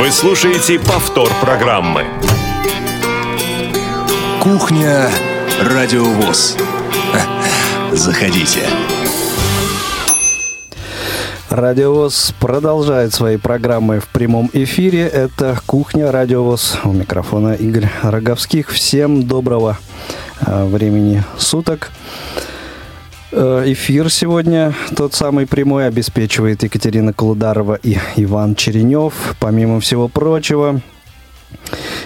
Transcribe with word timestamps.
Вы 0.00 0.10
слушаете 0.10 0.78
повтор 0.78 1.28
программы. 1.42 2.06
Кухня 4.42 5.10
Радиовоз. 5.60 6.56
Заходите. 7.92 8.62
Радиовоз 11.50 12.32
продолжает 12.40 13.12
свои 13.12 13.36
программы 13.36 14.00
в 14.00 14.08
прямом 14.08 14.48
эфире. 14.54 15.06
Это 15.06 15.60
«Кухня 15.66 16.10
Радиовоз». 16.10 16.78
У 16.84 16.92
микрофона 16.92 17.52
Игорь 17.52 17.90
Роговских. 18.02 18.70
Всем 18.70 19.24
доброго 19.24 19.76
э, 20.46 20.64
времени 20.64 21.22
суток. 21.36 21.90
Э, 23.32 23.62
эфир 23.66 24.10
сегодня, 24.10 24.74
тот 24.96 25.14
самый 25.14 25.46
прямой, 25.46 25.86
обеспечивает 25.86 26.62
Екатерина 26.62 27.12
Колударова 27.12 27.78
и 27.82 27.98
Иван 28.16 28.54
Черенев. 28.54 29.36
Помимо 29.38 29.80
всего 29.80 30.08
прочего, 30.08 30.80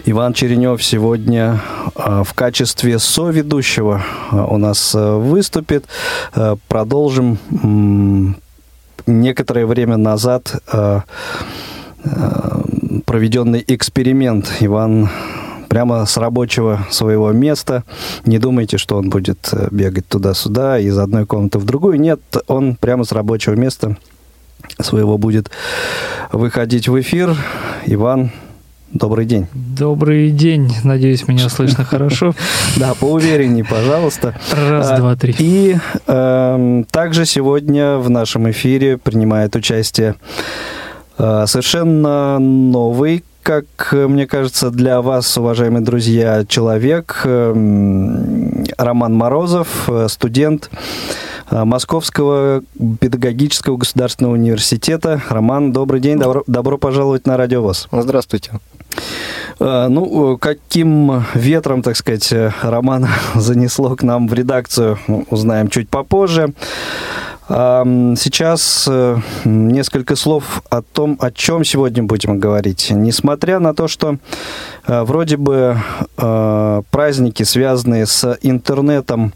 Иван 0.05 0.35
Черенев 0.35 0.83
сегодня 0.83 1.61
э, 1.97 2.23
в 2.25 2.35
качестве 2.35 2.99
соведущего 2.99 4.03
у 4.33 4.59
нас 4.59 4.95
выступит. 4.95 5.87
Продолжим 6.69 7.39
некоторое 9.07 9.67
время 9.67 9.97
назад 9.97 10.63
э, 10.73 11.01
э, 12.05 12.63
проведенный 13.05 13.65
эксперимент. 13.67 14.51
Иван 14.61 15.11
прямо 15.75 16.07
с 16.07 16.17
рабочего 16.19 16.87
своего 16.89 17.33
места. 17.33 17.83
Не 18.25 18.39
думайте, 18.39 18.79
что 18.79 18.97
он 18.97 19.11
будет 19.11 19.49
э, 19.51 19.67
бегать 19.73 20.07
туда-сюда 20.07 20.79
из 20.79 20.97
одной 20.97 21.27
комнаты 21.27 21.59
в 21.59 21.65
другую. 21.65 21.99
Нет, 21.99 22.21
он 22.47 22.77
прямо 22.77 23.03
с 23.03 23.11
рабочего 23.11 23.55
места 23.55 23.97
своего 24.81 25.19
будет 25.19 25.51
выходить 26.31 26.87
в 26.87 27.01
эфир. 27.01 27.37
Иван, 27.87 28.31
Добрый 28.93 29.27
день. 29.27 29.49
Добрый 29.53 30.31
день. 30.31 30.73
Надеюсь, 30.85 31.27
меня 31.27 31.49
слышно 31.49 31.85
хорошо. 31.91 32.35
Да, 32.77 32.95
поувереннее, 32.95 33.65
пожалуйста. 33.65 34.37
Раз, 34.53 34.93
а, 34.93 34.97
два, 34.99 35.17
три. 35.17 35.35
И 35.41 35.77
эм, 36.07 36.85
также 36.85 37.27
сегодня 37.27 37.97
в 37.97 38.09
нашем 38.11 38.49
эфире 38.53 38.97
принимает 38.97 39.57
участие 39.57 40.15
э, 41.19 41.45
совершенно 41.49 42.39
новый 42.39 43.25
как 43.45 43.93
мне 43.93 44.27
кажется, 44.27 44.71
для 44.71 45.03
вас, 45.03 45.37
уважаемые 45.37 45.85
друзья, 45.85 46.47
человек, 46.49 47.21
эм, 47.25 48.65
Роман 48.79 49.15
Морозов, 49.15 49.89
э, 49.89 50.09
студент 50.09 50.71
э, 51.51 51.63
Московского 51.63 52.63
педагогического 53.01 53.77
государственного 53.77 54.33
университета. 54.33 55.23
Роман, 55.29 55.73
добрый 55.73 56.01
день, 56.01 56.19
добро, 56.19 56.43
добро 56.47 56.79
пожаловать 56.79 57.27
на 57.27 57.37
Радио 57.37 57.61
ВОЗ. 57.61 57.87
Здравствуйте. 57.93 58.53
Э, 59.61 59.89
ну, 59.91 60.39
каким 60.39 61.25
ветром, 61.35 61.83
так 61.83 61.97
сказать, 61.99 62.33
роман 62.63 63.07
занесло 63.35 63.95
к 63.95 64.03
нам 64.03 64.27
в 64.27 64.33
редакцию, 64.33 64.99
узнаем 65.29 65.69
чуть 65.69 65.91
попозже. 65.91 66.55
Сейчас 67.47 68.89
э, 68.91 69.19
несколько 69.45 70.17
слов 70.17 70.63
о 70.71 70.81
том, 70.81 71.19
о 71.21 71.31
чем 71.31 71.63
сегодня 71.63 72.03
будем 72.03 72.41
говорить. 72.41 72.89
Несмотря 72.91 73.59
на 73.59 73.75
то, 73.75 73.87
что 73.87 74.17
э, 74.87 75.03
вроде 75.03 75.37
бы 75.37 75.77
праздники, 76.17 77.43
связанные 77.43 78.07
с 78.07 78.39
интернетом, 78.43 79.33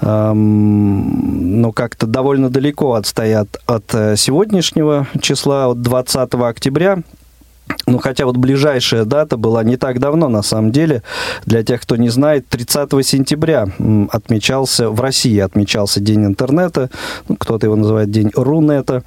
ну, 0.00 1.72
как-то 1.72 2.06
довольно 2.06 2.50
далеко 2.50 2.94
отстоят 2.94 3.56
от 3.66 3.84
сегодняшнего 4.18 5.06
числа, 5.20 5.66
от 5.66 5.80
20 5.80 6.34
октября, 6.34 6.98
ну, 7.86 7.98
хотя 7.98 8.26
вот 8.26 8.36
ближайшая 8.36 9.04
дата 9.04 9.36
была 9.36 9.62
не 9.64 9.76
так 9.76 9.98
давно, 9.98 10.28
на 10.28 10.42
самом 10.42 10.72
деле. 10.72 11.02
Для 11.46 11.62
тех, 11.62 11.80
кто 11.82 11.96
не 11.96 12.08
знает, 12.08 12.46
30 12.48 12.90
сентября 13.06 13.68
отмечался, 14.10 14.90
в 14.90 15.00
России 15.00 15.38
отмечался 15.38 16.00
День 16.00 16.26
интернета. 16.26 16.90
Ну, 17.28 17.36
кто-то 17.36 17.66
его 17.66 17.76
называет 17.76 18.10
День 18.10 18.30
Рунета. 18.34 19.02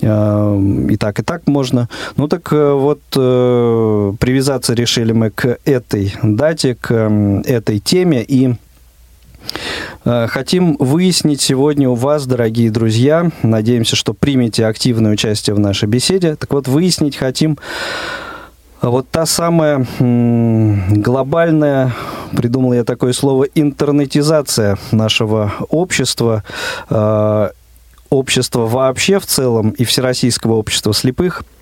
Э, 0.00 0.60
и 0.90 0.96
так, 0.96 1.20
и 1.20 1.22
так 1.22 1.46
можно. 1.46 1.88
Ну, 2.16 2.28
так 2.28 2.52
э, 2.52 2.72
вот, 2.72 3.00
э, 3.16 4.12
привязаться 4.18 4.74
решили 4.74 5.12
мы 5.12 5.30
к 5.30 5.58
этой 5.64 6.14
дате, 6.22 6.74
к 6.74 6.94
этой 7.44 7.78
теме. 7.78 8.22
И 8.22 8.54
хотим 10.04 10.76
выяснить 10.78 11.40
сегодня 11.40 11.88
у 11.88 11.94
вас, 11.94 12.26
дорогие 12.26 12.70
друзья, 12.70 13.30
надеемся, 13.42 13.96
что 13.96 14.14
примете 14.14 14.66
активное 14.66 15.12
участие 15.12 15.54
в 15.54 15.58
нашей 15.58 15.88
беседе. 15.88 16.36
Так 16.36 16.52
вот, 16.52 16.68
выяснить 16.68 17.16
хотим 17.16 17.58
э, 18.82 18.86
вот 18.88 19.08
та 19.10 19.26
самая 19.26 19.86
глобальная, 19.98 21.92
придумал 22.36 22.72
я 22.72 22.84
такое 22.84 23.12
слово, 23.12 23.44
интернетизация 23.54 24.78
нашего 24.92 25.52
общества, 25.68 26.44
э, 26.90 27.50
общества 28.10 28.66
вообще 28.66 29.18
в 29.18 29.26
целом 29.26 29.70
и 29.70 29.84
всероссийского 29.84 30.54
общества 30.54 30.94
слепых– 30.94 31.44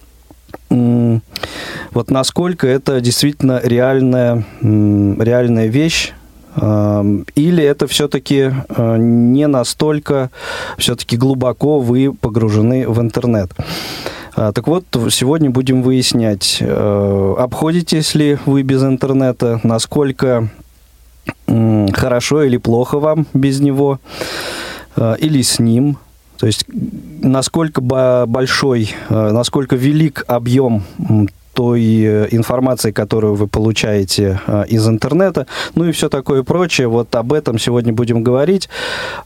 вот 0.69 2.11
насколько 2.11 2.67
это 2.67 3.01
действительно 3.01 3.61
реальная, 3.63 4.45
реальная 4.61 5.67
вещь, 5.67 6.13
или 6.57 7.63
это 7.63 7.87
все-таки 7.87 8.51
э, 8.69 8.97
не 8.99 9.47
настолько, 9.47 10.31
все-таки 10.79 11.17
глубоко 11.17 11.81
вы 11.81 12.13
погружены 12.13 12.89
в 12.89 13.01
интернет? 13.01 13.51
А, 14.35 14.53
так 14.53 14.67
вот, 14.67 14.85
сегодня 15.11 15.51
будем 15.51 15.83
выяснять, 15.83 16.59
э, 16.61 17.35
обходитесь 17.39 18.15
ли 18.15 18.39
вы 18.47 18.63
без 18.63 18.83
интернета, 18.83 19.61
насколько 19.63 20.49
хорошо 21.47 22.43
или 22.45 22.57
плохо 22.57 23.01
вам 23.01 23.27
без 23.35 23.61
него, 23.61 23.99
э, 24.97 25.17
или 25.19 25.43
с 25.43 25.59
ним. 25.59 25.99
То 26.39 26.47
есть, 26.47 26.67
насколько 27.23 27.81
большой, 27.81 28.95
насколько 29.09 29.75
велик 29.75 30.25
объем 30.27 30.83
той 31.57 31.83
э, 31.83 32.29
информации, 32.33 32.91
которую 32.93 33.35
вы 33.35 33.47
получаете 33.47 34.39
э, 34.47 34.65
из 34.69 34.87
интернета, 34.87 35.47
ну 35.75 35.87
и 35.87 35.93
все 35.93 36.11
такое 36.11 36.43
прочее. 36.43 36.87
Вот 36.87 37.15
об 37.15 37.33
этом 37.33 37.59
сегодня 37.59 37.95
будем 37.95 38.23
говорить. 38.23 38.69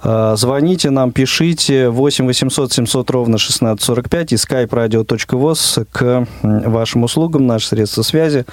Э, 0.04 0.34
звоните 0.36 0.90
нам, 0.90 1.10
пишите 1.10 1.88
8 1.88 2.26
800 2.26 2.72
700 2.72 3.10
ровно 3.10 3.34
1645 3.34 4.32
и 4.32 4.36
skype-radio.voz 4.36 5.86
к 5.90 6.26
вашим 6.42 7.02
услугам, 7.02 7.48
наши 7.48 7.66
средства 7.66 8.02
связи. 8.02 8.44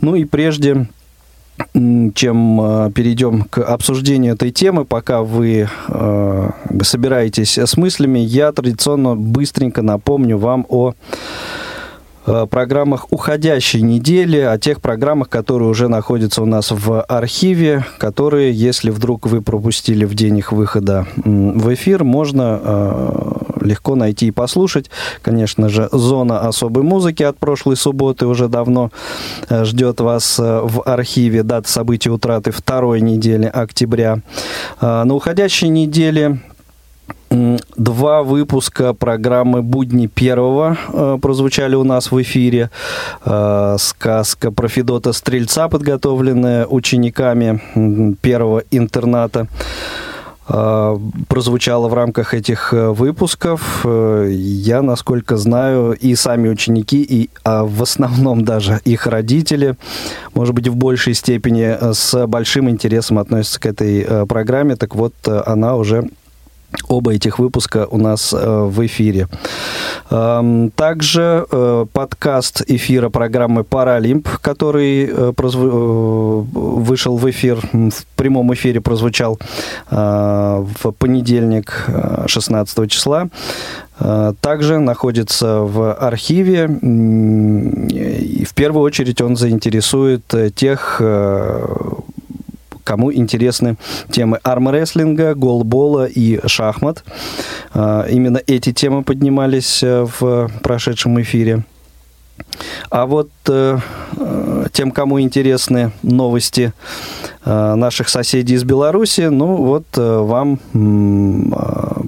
Ну 0.00 0.16
и 0.16 0.24
прежде 0.24 0.88
чем 2.14 2.92
перейдем 2.94 3.42
к 3.42 3.58
обсуждению 3.58 4.34
этой 4.34 4.50
темы, 4.50 4.84
пока 4.84 5.22
вы 5.22 5.68
э, 5.88 6.50
собираетесь 6.82 7.58
с 7.58 7.76
мыслями, 7.76 8.20
я 8.20 8.52
традиционно 8.52 9.16
быстренько 9.16 9.82
напомню 9.82 10.38
вам 10.38 10.66
о 10.68 10.94
программах 12.50 13.12
уходящей 13.12 13.80
недели, 13.80 14.38
о 14.38 14.58
тех 14.58 14.80
программах, 14.80 15.28
которые 15.28 15.68
уже 15.68 15.88
находятся 15.88 16.42
у 16.42 16.46
нас 16.46 16.70
в 16.70 17.02
архиве, 17.02 17.84
которые, 17.98 18.52
если 18.52 18.90
вдруг 18.90 19.26
вы 19.26 19.42
пропустили 19.42 20.04
в 20.04 20.14
день 20.14 20.38
их 20.38 20.52
выхода 20.52 21.06
в 21.16 21.74
эфир, 21.74 22.04
можно 22.04 22.60
э, 22.62 23.32
легко 23.62 23.94
найти 23.94 24.26
и 24.26 24.30
послушать. 24.30 24.90
Конечно 25.22 25.68
же, 25.68 25.88
зона 25.92 26.40
особой 26.40 26.82
музыки 26.82 27.22
от 27.22 27.38
прошлой 27.38 27.76
субботы 27.76 28.26
уже 28.26 28.48
давно 28.48 28.90
э, 29.48 29.64
ждет 29.64 30.00
вас 30.00 30.38
в 30.38 30.82
архиве. 30.84 31.42
Дата 31.42 31.68
событий 31.68 32.10
утраты 32.10 32.50
второй 32.50 33.00
недели 33.00 33.46
октября. 33.46 34.20
На 34.80 35.14
уходящей 35.14 35.68
неделе 35.68 36.40
Два 37.30 38.22
выпуска 38.22 38.94
программы 38.94 39.62
«Будни 39.62 40.06
первого» 40.06 40.78
э, 40.92 41.18
прозвучали 41.20 41.74
у 41.74 41.84
нас 41.84 42.10
в 42.10 42.22
эфире. 42.22 42.70
Э, 43.24 43.76
сказка 43.78 44.50
про 44.50 44.68
Федота 44.68 45.12
Стрельца, 45.12 45.68
подготовленная 45.68 46.64
учениками 46.66 47.60
первого 48.22 48.62
интерната 48.70 49.46
э, 50.48 50.98
прозвучала 51.28 51.88
в 51.88 51.94
рамках 51.94 52.32
этих 52.32 52.72
выпусков. 52.72 53.84
Я, 53.84 54.80
насколько 54.80 55.36
знаю, 55.36 55.92
и 55.92 56.14
сами 56.14 56.48
ученики, 56.48 57.02
и 57.02 57.28
а 57.44 57.64
в 57.64 57.82
основном 57.82 58.42
даже 58.42 58.80
их 58.86 59.06
родители, 59.06 59.76
может 60.32 60.54
быть, 60.54 60.68
в 60.68 60.76
большей 60.76 61.12
степени 61.12 61.76
с 61.92 62.26
большим 62.26 62.70
интересом 62.70 63.18
относятся 63.18 63.60
к 63.60 63.66
этой 63.66 64.26
программе. 64.26 64.76
Так 64.76 64.94
вот, 64.94 65.12
она 65.26 65.76
уже 65.76 66.08
Оба 66.88 67.14
этих 67.14 67.38
выпуска 67.38 67.86
у 67.90 67.96
нас 67.96 68.34
э, 68.34 68.36
в 68.38 68.84
эфире. 68.84 69.28
Эм, 70.10 70.70
также 70.70 71.46
э, 71.50 71.86
подкаст 71.92 72.62
эфира 72.66 73.08
программы 73.08 73.64
«Паралимп», 73.64 74.28
который 74.42 75.06
э, 75.06 75.32
вышел 75.34 77.16
в 77.16 77.30
эфир, 77.30 77.58
в 77.72 78.06
прямом 78.16 78.52
эфире 78.52 78.80
прозвучал 78.80 79.38
в 79.90 80.92
понедельник 80.98 81.86
16 82.26 82.90
числа. 82.90 83.28
Также 84.40 84.78
находится 84.78 85.60
в 85.60 85.94
архиве 85.94 86.66
В 86.68 88.54
первую 88.54 88.82
очередь 88.82 89.20
он 89.20 89.36
заинтересует 89.36 90.22
тех, 90.54 91.00
кому 92.88 93.12
интересны 93.12 93.76
темы 94.10 94.38
армрестлинга, 94.42 95.34
голбола 95.34 96.06
и 96.06 96.40
шахмат. 96.48 97.04
Именно 97.74 98.40
эти 98.46 98.72
темы 98.72 99.02
поднимались 99.02 99.82
в 99.82 100.50
прошедшем 100.62 101.20
эфире. 101.20 101.64
А 102.90 103.04
вот 103.06 103.30
э, 103.48 103.78
тем, 104.72 104.90
кому 104.90 105.20
интересны 105.20 105.92
новости 106.02 106.72
э, 107.44 107.74
наших 107.74 108.08
соседей 108.08 108.54
из 108.54 108.64
Беларуси, 108.64 109.22
ну 109.22 109.56
вот 109.56 109.86
э, 109.96 110.18
вам 110.18 110.58
э, 110.72 112.02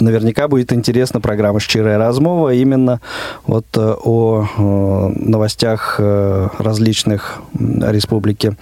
наверняка 0.00 0.48
будет 0.48 0.72
интересна 0.72 1.20
программа 1.20 1.60
«Щирая 1.60 1.98
размова» 1.98 2.54
именно 2.54 3.00
вот 3.46 3.66
э, 3.76 3.94
о 4.04 4.44
э, 4.44 5.08
новостях 5.16 5.96
э, 5.98 6.48
различных 6.58 7.40
республики 7.54 8.56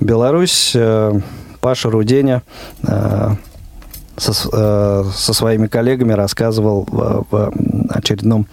Беларусь. 0.00 0.76
Паша 1.60 1.90
Руденя 1.90 2.42
со, 2.82 4.32
со 4.32 5.34
своими 5.34 5.66
коллегами 5.66 6.14
рассказывал 6.14 6.86
в, 6.90 7.26
в 7.30 7.52
очередном 7.90 8.46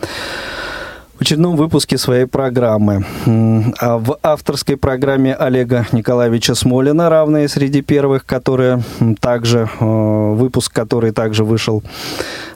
в 1.17 1.21
очередном 1.21 1.55
выпуске 1.55 1.97
своей 1.97 2.25
программы. 2.25 3.03
А 3.79 3.97
в 3.97 4.17
авторской 4.21 4.77
программе 4.77 5.33
Олега 5.33 5.87
Николаевича 5.91 6.53
Смолина, 6.53 7.09
равные 7.09 7.47
среди 7.47 7.81
первых, 7.81 8.25
которые 8.25 8.83
также, 9.19 9.67
э, 9.79 10.33
выпуск 10.35 10.71
который 10.71 11.11
также 11.11 11.43
вышел 11.43 11.81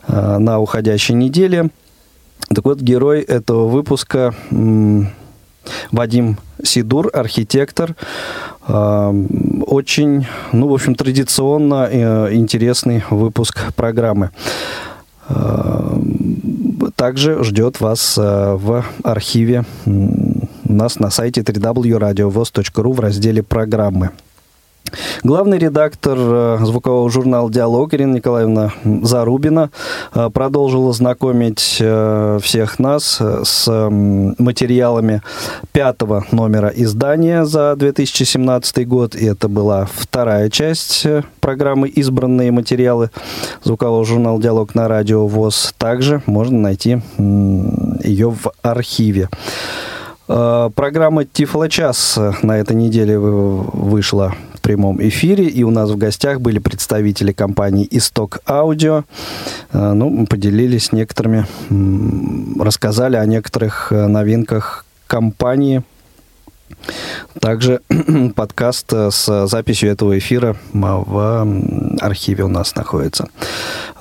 э, 0.07 0.37
на 0.37 0.59
уходящей 0.59 1.15
неделе. 1.15 1.69
Так 2.53 2.65
вот, 2.65 2.79
герой 2.79 3.21
этого 3.21 3.67
выпуска 3.67 4.35
Вадим 5.91 6.37
Сидур, 6.63 7.09
архитектор, 7.13 7.95
э, 8.67 9.25
очень, 9.65 10.27
ну, 10.51 10.67
в 10.67 10.73
общем, 10.73 10.93
традиционно 10.93 11.89
интересный 12.31 13.03
выпуск 13.09 13.73
программы 13.73 14.29
также 17.01 17.43
ждет 17.43 17.81
вас 17.81 18.15
э, 18.15 18.53
в 18.53 18.85
архиве 19.03 19.65
у 19.87 20.71
нас 20.71 20.99
на 20.99 21.09
сайте 21.09 21.41
www.radiovoz.ru 21.41 22.93
в 22.93 22.99
разделе 22.99 23.41
«Программы». 23.41 24.11
Главный 25.23 25.57
редактор 25.57 26.17
э, 26.19 26.57
звукового 26.61 27.09
журнала 27.09 27.49
«Диалог» 27.51 27.93
Ирина 27.93 28.15
Николаевна 28.15 28.73
Зарубина 28.83 29.69
э, 30.13 30.29
продолжила 30.33 30.91
знакомить 30.93 31.59
всех 32.41 32.79
нас 32.79 33.21
с 33.43 33.89
материалами 33.89 35.21
пятого 35.71 36.25
номера 36.31 36.71
издания 36.75 37.45
за 37.45 37.75
2017 37.75 38.87
год. 38.87 39.15
И 39.15 39.25
это 39.25 39.47
была 39.47 39.87
вторая 39.93 40.49
часть 40.49 41.05
программы 41.39 41.87
«Избранные 41.87 42.51
материалы» 42.51 43.11
звукового 43.63 44.03
журнала 44.05 44.41
«Диалог» 44.41 44.75
на 44.75 44.87
радио 44.87 45.27
ВОЗ. 45.27 45.73
Также 45.77 46.21
можно 46.25 46.57
найти 46.57 47.01
ее 48.03 48.31
в 48.31 48.51
архиве. 48.61 49.29
Программа 50.31 51.25
«Тифлочас» 51.25 52.17
на 52.41 52.57
этой 52.57 52.75
неделе 52.75 53.19
вышла 53.19 54.33
в 54.53 54.61
прямом 54.61 55.01
эфире, 55.01 55.45
и 55.45 55.63
у 55.63 55.71
нас 55.71 55.89
в 55.89 55.97
гостях 55.97 56.39
были 56.39 56.59
представители 56.59 57.33
компании 57.33 57.85
«Исток 57.91 58.39
Аудио». 58.47 59.03
Э, 59.73 59.91
ну, 59.91 60.25
поделились 60.27 60.93
некоторыми, 60.93 61.45
рассказали 62.61 63.17
о 63.17 63.25
некоторых 63.25 63.91
э, 63.91 64.07
новинках 64.07 64.85
компании– 65.07 65.83
также 67.39 67.81
подкаст 68.35 68.93
э, 68.93 69.09
с 69.11 69.47
записью 69.47 69.91
этого 69.91 70.17
эфира 70.17 70.55
в 70.73 71.47
архиве 71.99 72.43
у 72.43 72.47
нас 72.47 72.75
находится. 72.75 73.27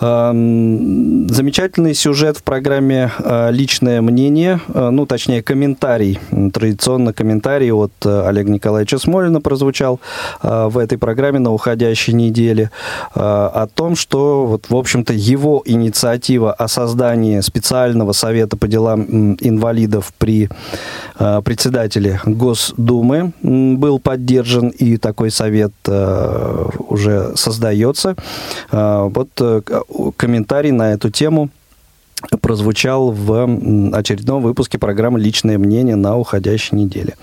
Замечательный 0.00 1.94
сюжет 1.94 2.38
в 2.38 2.42
программе 2.42 3.10
э, 3.18 3.50
«Личное 3.50 4.00
мнение», 4.00 4.60
э, 4.68 4.90
ну, 4.90 5.06
точнее, 5.06 5.42
комментарий, 5.42 6.18
традиционно 6.52 7.12
комментарий 7.12 7.70
от 7.72 7.92
Олега 8.04 8.50
Николаевича 8.50 8.98
Смолина 8.98 9.40
прозвучал 9.40 10.00
в 10.42 10.78
этой 10.78 10.98
программе 10.98 11.38
на 11.38 11.52
уходящей 11.52 12.14
неделе 12.14 12.70
о 13.14 13.66
том, 13.74 13.96
что, 13.96 14.46
вот, 14.46 14.66
в 14.68 14.76
общем-то, 14.76 15.12
его 15.12 15.62
инициатива 15.64 16.52
о 16.52 16.68
создании 16.68 17.40
специального 17.40 18.12
совета 18.12 18.56
по 18.56 18.68
делам 18.68 19.36
инвалидов 19.40 20.12
при 20.18 20.48
председателе 21.18 22.20
Госдумы 22.60 23.32
был 23.42 23.98
поддержан, 23.98 24.68
и 24.68 24.96
такой 24.96 25.30
совет 25.30 25.72
э, 25.86 26.66
уже 26.88 27.32
создается. 27.36 28.16
Э, 28.70 29.08
вот 29.12 29.28
э, 29.40 29.62
комментарий 30.16 30.70
на 30.70 30.92
эту 30.92 31.10
тему 31.10 31.48
прозвучал 32.42 33.12
в 33.12 33.48
очередном 33.94 34.42
выпуске 34.42 34.78
программы 34.78 35.18
«Личное 35.18 35.56
мнение» 35.56 35.96
на 35.96 36.18
уходящей 36.18 36.76
неделе. 36.76 37.16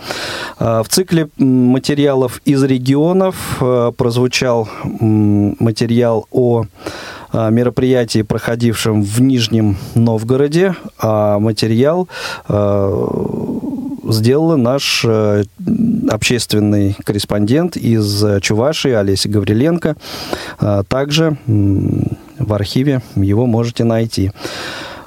В 0.57 0.85
цикле 0.89 1.29
материалов 1.37 2.41
из 2.45 2.63
регионов 2.63 3.61
прозвучал 3.95 4.67
материал 4.81 6.25
о 6.31 6.65
мероприятии, 7.31 8.23
проходившем 8.23 9.03
в 9.03 9.21
Нижнем 9.21 9.77
Новгороде, 9.93 10.75
а 10.97 11.37
материал 11.37 12.07
сделала 14.11 14.55
наш 14.55 15.03
э, 15.05 15.43
общественный 16.09 16.95
корреспондент 17.03 17.77
из 17.77 18.23
Чувашии 18.41 18.91
Олеся 18.91 19.29
Гавриленко. 19.29 19.95
А, 20.59 20.83
также 20.83 21.37
в 21.45 22.53
архиве 22.53 23.01
его 23.15 23.45
можете 23.45 23.83
найти. 23.83 24.31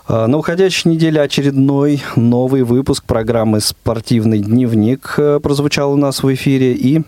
А, 0.09 0.27
на 0.27 0.39
уходящей 0.39 0.91
неделе 0.91 1.21
очередной 1.21 2.03
новый 2.17 2.63
выпуск 2.63 3.05
программы 3.05 3.61
«Спортивный 3.61 4.41
дневник» 4.41 5.15
э, 5.19 5.41
прозвучал 5.41 5.93
у 5.93 5.97
нас 5.97 6.23
в 6.23 6.35
эфире. 6.35 6.73
И 6.73 7.03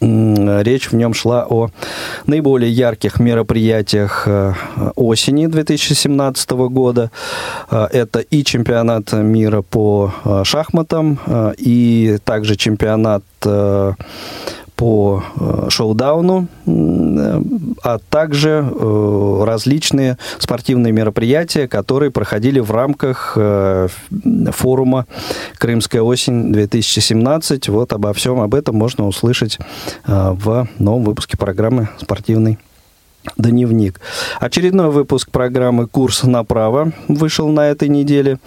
Речь 0.00 0.90
в 0.90 0.94
нем 0.94 1.12
шла 1.12 1.44
о 1.48 1.70
наиболее 2.26 2.70
ярких 2.70 3.18
мероприятиях 3.18 4.24
э, 4.26 4.52
осени 4.94 5.46
2017 5.46 6.50
года. 6.50 7.10
Э, 7.70 7.88
это 7.90 8.20
и 8.20 8.44
чемпионат 8.44 9.12
мира 9.12 9.62
по 9.62 10.12
э, 10.24 10.42
шахматам, 10.44 11.18
и 11.58 12.18
также 12.24 12.54
чемпионат 12.56 13.24
по 14.78 15.24
э, 15.40 15.66
шоу-дауну, 15.70 16.46
а 17.82 17.98
также 18.10 18.64
э, 18.64 19.42
различные 19.44 20.18
спортивные 20.38 20.92
мероприятия, 20.92 21.66
которые 21.66 22.12
проходили 22.12 22.60
в 22.60 22.70
рамках 22.70 23.32
э, 23.36 23.88
форума 24.52 25.06
«Крымская 25.58 26.00
осень-2017». 26.02 27.72
Вот 27.72 27.92
обо 27.92 28.12
всем 28.12 28.40
об 28.40 28.54
этом 28.54 28.76
можно 28.76 29.08
услышать 29.08 29.58
в 30.06 30.68
новом 30.78 31.02
выпуске 31.02 31.36
программы 31.36 31.88
«Спортивный 32.00 32.58
Дневник. 33.36 34.00
Очередной 34.38 34.90
выпуск 34.90 35.32
программы 35.32 35.88
«Курс 35.88 36.22
направо» 36.22 36.92
вышел 37.08 37.48
на 37.48 37.66
этой 37.66 37.88
неделе. 37.88 38.38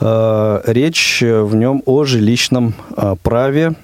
Речь 0.00 1.22
в 1.22 1.54
нем 1.54 1.82
о 1.84 2.04
жилищном 2.04 2.74
праве, 3.22 3.74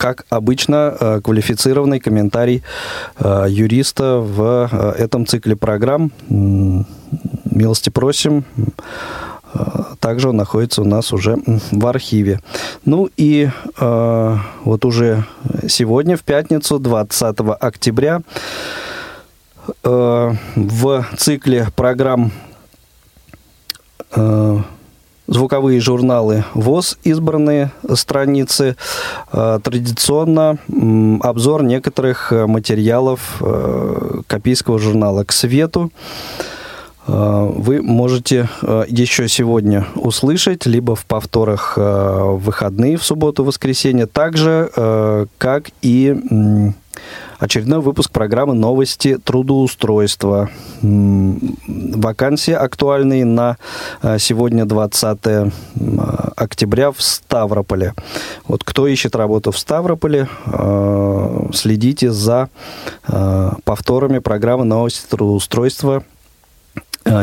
как 0.00 0.24
обычно, 0.30 0.96
э, 0.98 1.20
квалифицированный 1.22 2.00
комментарий 2.00 2.62
э, 3.18 3.46
юриста 3.50 4.16
в 4.16 4.68
э, 4.72 4.92
этом 4.92 5.26
цикле 5.26 5.56
программ. 5.56 6.10
Милости 7.44 7.90
просим. 7.90 8.44
Также 9.98 10.30
он 10.30 10.36
находится 10.36 10.80
у 10.80 10.86
нас 10.86 11.12
уже 11.12 11.36
в 11.72 11.86
архиве. 11.86 12.40
Ну 12.84 13.10
и 13.16 13.50
вот 14.64 14.84
уже 14.84 15.24
сегодня, 15.68 16.16
в 16.16 16.22
пятницу, 16.22 16.78
20 16.78 17.40
октября, 17.60 18.22
в 19.82 21.06
цикле 21.16 21.66
программ 21.74 22.30
звуковые 25.30 25.80
журналы 25.80 26.44
ВОЗ, 26.54 26.98
избранные 27.04 27.70
страницы. 27.94 28.76
Э, 29.32 29.60
традиционно 29.62 30.58
обзор 31.22 31.62
некоторых 31.62 32.32
э, 32.32 32.46
материалов 32.46 33.36
э, 33.40 34.20
копийского 34.26 34.78
журнала 34.78 35.24
«К 35.24 35.32
свету» 35.32 35.90
вы 37.06 37.82
можете 37.82 38.48
еще 38.86 39.26
сегодня 39.26 39.84
услышать, 39.96 40.66
либо 40.66 40.94
в 40.94 41.06
повторах 41.06 41.76
в 41.76 42.36
выходные, 42.36 42.98
в 42.98 43.02
субботу, 43.02 43.42
воскресенье, 43.42 44.06
так 44.06 44.36
же, 44.36 45.26
как 45.38 45.70
и 45.82 46.14
очередной 47.40 47.80
выпуск 47.80 48.10
программы 48.12 48.54
«Новости 48.54 49.16
трудоустройства». 49.16 50.50
Вакансии 50.82 52.52
актуальные 52.52 53.24
на 53.24 53.56
э, 54.02 54.18
сегодня 54.18 54.66
20 54.66 55.52
октября 56.36 56.92
в 56.92 57.02
Ставрополе. 57.02 57.94
Вот 58.46 58.62
кто 58.62 58.86
ищет 58.86 59.16
работу 59.16 59.50
в 59.50 59.58
Ставрополе, 59.58 60.28
э, 60.46 61.46
следите 61.52 62.12
за 62.12 62.50
э, 63.08 63.50
повторами 63.64 64.18
программы 64.18 64.64
«Новости 64.64 65.06
трудоустройства» 65.08 66.04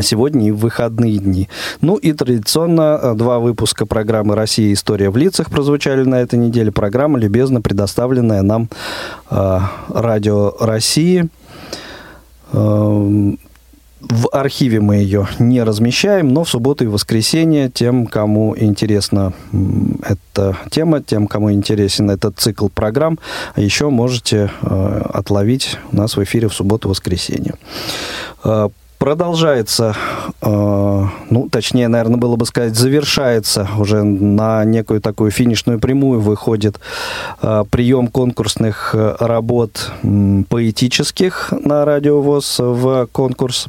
сегодня 0.02 0.48
и 0.48 0.52
в 0.52 0.58
выходные 0.58 1.18
дни. 1.20 1.50
Ну 1.82 1.96
и 1.96 2.12
традиционно 2.14 3.16
два 3.16 3.40
выпуска 3.40 3.86
программы 3.86 4.36
«Россия. 4.36 4.74
История 4.74 5.10
в 5.10 5.18
лицах» 5.18 5.50
прозвучали 5.50 6.04
на 6.04 6.16
этой 6.16 6.40
неделе. 6.40 6.72
Программа, 6.72 7.20
любезно 7.20 7.62
предоставленная 7.62 8.42
нам 8.42 8.70
э, 9.30 9.60
Радио 9.90 10.54
России. 10.60 11.30
Э, 12.54 13.36
в 14.00 14.30
архиве 14.32 14.80
мы 14.80 14.98
ее 14.98 15.28
не 15.40 15.64
размещаем, 15.64 16.30
но 16.30 16.44
в 16.44 16.50
субботу 16.50 16.84
и 16.84 16.88
воскресенье 16.88 17.70
тем, 17.70 18.06
кому 18.06 18.56
интересна 18.58 19.34
эта 20.04 20.56
тема, 20.70 21.02
тем, 21.02 21.28
кому 21.28 21.52
интересен 21.52 22.10
этот 22.12 22.40
цикл 22.40 22.70
программ, 22.70 23.18
еще 23.56 23.90
можете 23.90 24.52
э, 24.62 25.02
отловить 25.14 25.78
нас 25.92 26.16
в 26.16 26.24
эфире 26.24 26.48
в 26.48 26.54
субботу 26.54 26.88
и 26.88 26.92
воскресенье. 26.92 27.56
Э, 28.44 28.70
продолжается, 28.98 29.96
э, 30.42 31.06
ну, 31.30 31.50
точнее, 31.50 31.88
наверное, 31.88 32.18
было 32.18 32.36
бы 32.36 32.46
сказать, 32.46 32.76
завершается. 32.76 33.68
Уже 33.78 34.04
на 34.04 34.64
некую 34.66 35.02
такую 35.02 35.32
финишную 35.32 35.80
прямую 35.80 36.20
выходит 36.20 36.80
э, 37.42 37.64
прием 37.70 38.08
конкурсных 38.08 38.96
работ 39.20 39.92
поэтических 40.50 41.54
на 41.64 41.86
радиовоз 41.86 42.60
в 42.60 43.08
конкурс 43.12 43.68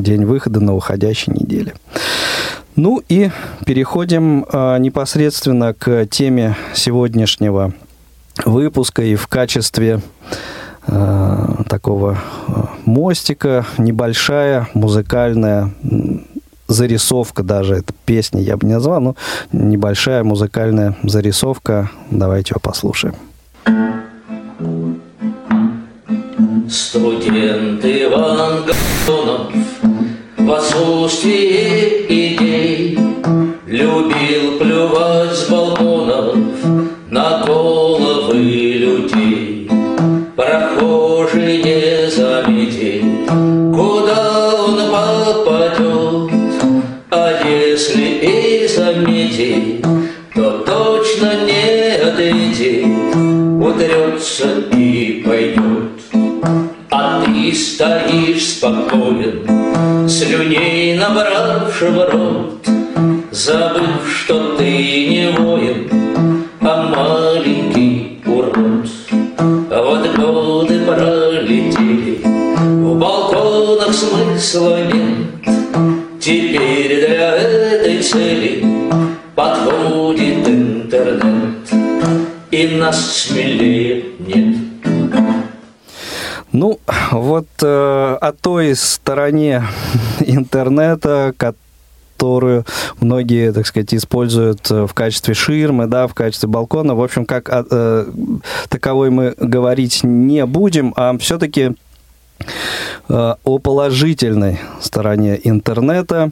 день 0.00 0.24
выхода 0.24 0.60
на 0.60 0.74
уходящей 0.74 1.32
неделе. 1.32 1.74
Ну 2.82 3.02
и 3.10 3.28
переходим 3.66 4.46
э, 4.50 4.78
непосредственно 4.78 5.74
к 5.74 6.06
теме 6.06 6.56
сегодняшнего 6.72 7.74
выпуска 8.46 9.02
и 9.02 9.16
в 9.16 9.26
качестве 9.26 10.00
э, 10.86 11.46
такого 11.68 12.16
э, 12.48 12.52
мостика 12.86 13.66
небольшая 13.76 14.66
музыкальная 14.72 15.74
зарисовка 16.68 17.42
даже, 17.42 17.74
это 17.74 17.92
песня 18.06 18.40
я 18.40 18.56
бы 18.56 18.66
не 18.66 18.72
назвал, 18.72 19.02
но 19.02 19.16
небольшая 19.52 20.24
музыкальная 20.24 20.96
зарисовка. 21.02 21.90
Давайте 22.10 22.54
ее 22.54 22.60
послушаем. 22.62 23.14
Студент 26.66 27.84
Иван 27.84 28.64
Гатунов 28.64 29.52
в 30.38 30.52
отсутствии 30.52 32.06
идей 32.08 32.29
Любил 34.10 34.58
плювать 34.58 35.19
о 88.30 88.32
той 88.32 88.76
стороне 88.76 89.64
интернета, 90.20 91.34
которую 91.36 92.64
многие, 93.00 93.52
так 93.52 93.66
сказать, 93.66 93.92
используют 93.92 94.70
э, 94.70 94.86
в 94.86 94.94
качестве 94.94 95.34
ширмы, 95.34 95.86
да, 95.86 96.06
в 96.06 96.14
качестве 96.14 96.48
балкона. 96.48 96.94
В 96.94 97.02
общем, 97.02 97.26
как 97.26 97.48
э, 97.50 98.06
таковой 98.68 99.10
мы 99.10 99.34
говорить 99.36 100.04
не 100.04 100.46
будем, 100.46 100.92
а 100.96 101.18
все-таки 101.18 101.72
э, 103.08 103.34
о 103.42 103.58
положительной 103.58 104.60
стороне 104.80 105.40
интернета, 105.42 106.30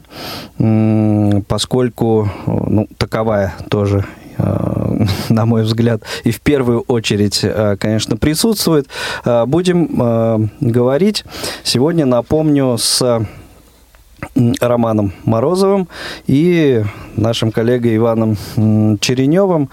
поскольку 1.47 2.29
ну, 2.45 2.87
таковая 2.97 3.55
тоже 3.69 4.05
Э, 4.05 4.18
на 5.29 5.45
мой 5.45 5.63
взгляд, 5.63 6.01
и 6.23 6.31
в 6.31 6.41
первую 6.41 6.81
очередь, 6.81 7.41
э, 7.43 7.75
конечно, 7.79 8.17
присутствует. 8.17 8.87
Э, 9.25 9.45
будем 9.45 10.49
говорить 10.59 11.25
сегодня, 11.63 12.05
напомню, 12.05 12.77
с 12.77 13.25
Романом 14.59 15.13
Морозовым 15.23 15.87
и 16.27 16.83
нашим 17.15 17.51
коллегой 17.51 17.95
Иваном 17.97 18.37
Череневым. 18.99 19.69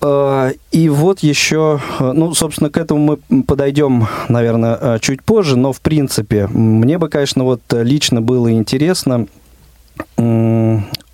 И 0.00 0.88
вот 0.88 1.20
еще, 1.20 1.80
ну, 1.98 2.32
собственно, 2.34 2.70
к 2.70 2.76
этому 2.76 3.18
мы 3.30 3.42
подойдем, 3.42 4.06
наверное, 4.28 4.98
чуть 5.00 5.22
позже, 5.24 5.56
но, 5.56 5.72
в 5.72 5.80
принципе, 5.80 6.46
мне 6.46 6.98
бы, 6.98 7.08
конечно, 7.08 7.42
вот 7.42 7.62
лично 7.72 8.22
было 8.22 8.52
интересно 8.52 9.26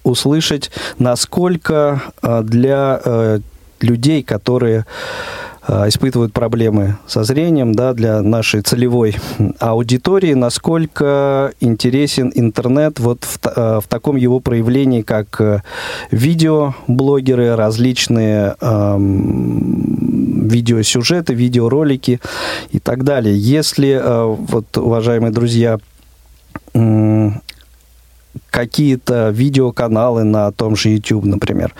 услышать, 0.04 0.70
насколько 0.98 2.02
э, 2.22 2.42
для 2.44 3.00
э, 3.04 3.40
людей, 3.80 4.22
которые 4.22 4.84
э, 5.66 5.88
испытывают 5.88 6.32
проблемы 6.32 6.98
со 7.06 7.24
зрением, 7.24 7.74
да, 7.74 7.94
для 7.94 8.22
нашей 8.22 8.60
целевой 8.60 9.16
аудитории, 9.58 10.34
насколько 10.34 11.52
интересен 11.60 12.30
интернет 12.34 13.00
вот 13.00 13.24
в, 13.24 13.38
в 13.80 13.84
таком 13.88 14.16
его 14.16 14.40
проявлении, 14.40 15.02
как 15.02 15.64
видеоблогеры, 16.10 17.56
различные 17.56 18.54
эм, 18.60 20.48
видеосюжеты, 20.48 21.34
видеоролики 21.34 22.20
и 22.70 22.78
так 22.78 23.04
далее. 23.04 23.36
Если, 23.36 24.00
вот, 24.04 24.76
уважаемые 24.76 25.32
друзья, 25.32 25.78
какие-то 28.54 29.30
видеоканалы 29.30 30.22
на 30.22 30.52
том 30.52 30.76
же 30.76 30.90
YouTube, 30.90 31.24
например, 31.24 31.74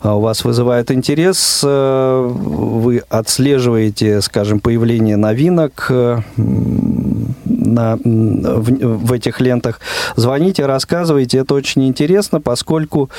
а 0.00 0.16
у 0.16 0.20
вас 0.20 0.42
вызывает 0.42 0.90
интерес, 0.90 1.60
э, 1.62 2.32
вы 2.34 3.02
отслеживаете, 3.10 4.22
скажем, 4.22 4.60
появление 4.60 5.18
новинок, 5.18 5.92
на, 7.74 7.96
в, 7.96 9.06
в 9.06 9.12
этих 9.12 9.40
лентах. 9.40 9.80
Звоните, 10.16 10.66
рассказывайте, 10.66 11.38
это 11.38 11.54
очень 11.54 11.86
интересно, 11.86 12.40
поскольку 12.40 13.10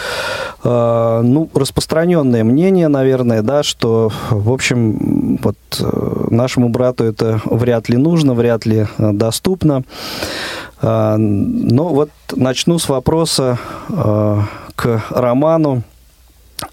э, 0.63 1.21
ну, 1.23 1.49
распространенное 1.53 2.43
мнение, 2.43 2.87
наверное, 2.87 3.41
да, 3.41 3.63
что, 3.63 4.11
в 4.29 4.51
общем, 4.51 5.37
вот 5.41 5.57
э, 5.79 6.27
нашему 6.29 6.69
брату 6.69 7.03
это 7.03 7.41
вряд 7.45 7.89
ли 7.89 7.97
нужно, 7.97 8.33
вряд 8.33 8.65
ли 8.65 8.87
э, 8.97 9.11
доступно. 9.11 9.83
Э, 10.81 11.15
но 11.17 11.87
вот 11.89 12.09
начну 12.35 12.79
с 12.79 12.89
вопроса 12.89 13.57
э, 13.89 14.41
к 14.75 15.03
Роману. 15.09 15.83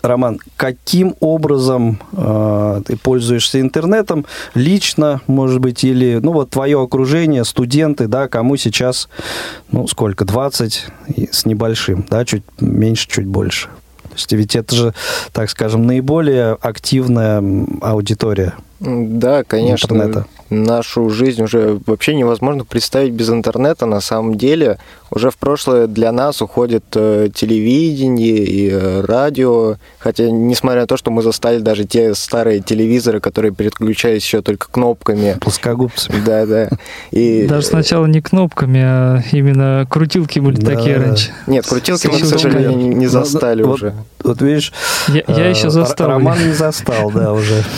Роман, 0.01 0.41
каким 0.57 1.15
образом 1.21 2.01
э, 2.13 2.83
ты 2.87 2.97
пользуешься 2.97 3.61
интернетом 3.61 4.27
лично, 4.55 5.21
может 5.27 5.61
быть, 5.61 5.85
или, 5.85 6.19
ну, 6.23 6.33
вот 6.33 6.51
твое 6.51 6.81
окружение, 6.81 7.45
студенты, 7.45 8.07
да, 8.07 8.29
кому 8.29 8.57
сейчас, 8.57 9.09
ну, 9.71 9.87
сколько, 9.87 10.25
20 10.25 10.87
с 11.31 11.45
небольшим, 11.45 12.07
да, 12.09 12.25
чуть 12.25 12.45
меньше, 12.61 13.09
чуть 13.09 13.27
больше. 13.27 13.69
То 14.03 14.17
есть 14.17 14.33
ведь 14.33 14.57
это 14.57 14.75
же, 14.75 14.95
так 15.33 15.49
скажем, 15.49 15.87
наиболее 15.87 16.53
активная 16.61 17.43
аудитория. 17.81 18.55
Да, 18.83 19.45
конечно. 19.45 19.95
Интернета. 19.95 20.27
Нашу 20.51 21.09
жизнь 21.09 21.43
уже 21.43 21.79
вообще 21.87 22.15
невозможно 22.15 22.65
представить 22.65 23.13
без 23.13 23.31
интернета. 23.31 23.87
На 23.87 24.01
самом 24.01 24.35
деле 24.35 24.79
уже 25.11 25.31
в 25.31 25.37
прошлое 25.37 25.87
для 25.87 26.11
нас 26.11 26.43
уходит 26.43 26.85
э, 26.95 27.29
телевидение 27.33 28.39
и 28.39 28.71
э, 28.71 29.01
радио. 29.03 29.77
Хотя, 29.99 30.31
несмотря 30.31 30.83
на 30.83 30.87
то, 30.87 30.97
что 30.97 31.11
мы 31.11 31.23
застали 31.23 31.61
даже 31.61 31.85
те 31.85 32.15
старые 32.15 32.61
телевизоры, 32.61 33.21
которые 33.21 33.55
переключались 33.55 34.25
еще 34.25 34.43
только 34.43 34.67
кнопками. 34.69 35.39
Плоскогубцами. 35.41 36.21
Да, 36.27 36.45
да. 36.45 36.69
И... 37.13 37.47
Даже 37.47 37.67
сначала 37.67 38.07
не 38.07 38.21
кнопками, 38.21 38.81
а 38.83 39.21
именно 39.31 39.87
крутилки 39.89 40.41
были 40.41 40.57
да, 40.57 40.75
такие 40.75 40.97
раньше. 40.97 41.31
Нет, 41.47 41.67
крутилки 41.67 42.09
мы, 42.09 42.19
к 42.19 42.25
сожалению, 42.25 42.97
не 42.97 43.07
застали 43.07 43.63
вот, 43.63 43.75
уже. 43.75 43.95
Вот, 44.19 44.41
вот 44.41 44.43
видишь, 44.43 44.73
я, 45.09 45.23
я 45.29 45.49
еще 45.49 45.71
застал. 45.71 46.09
Роман 46.09 46.37
не 46.45 46.53
застал, 46.53 47.11
да, 47.13 47.33
уже. 47.33 47.63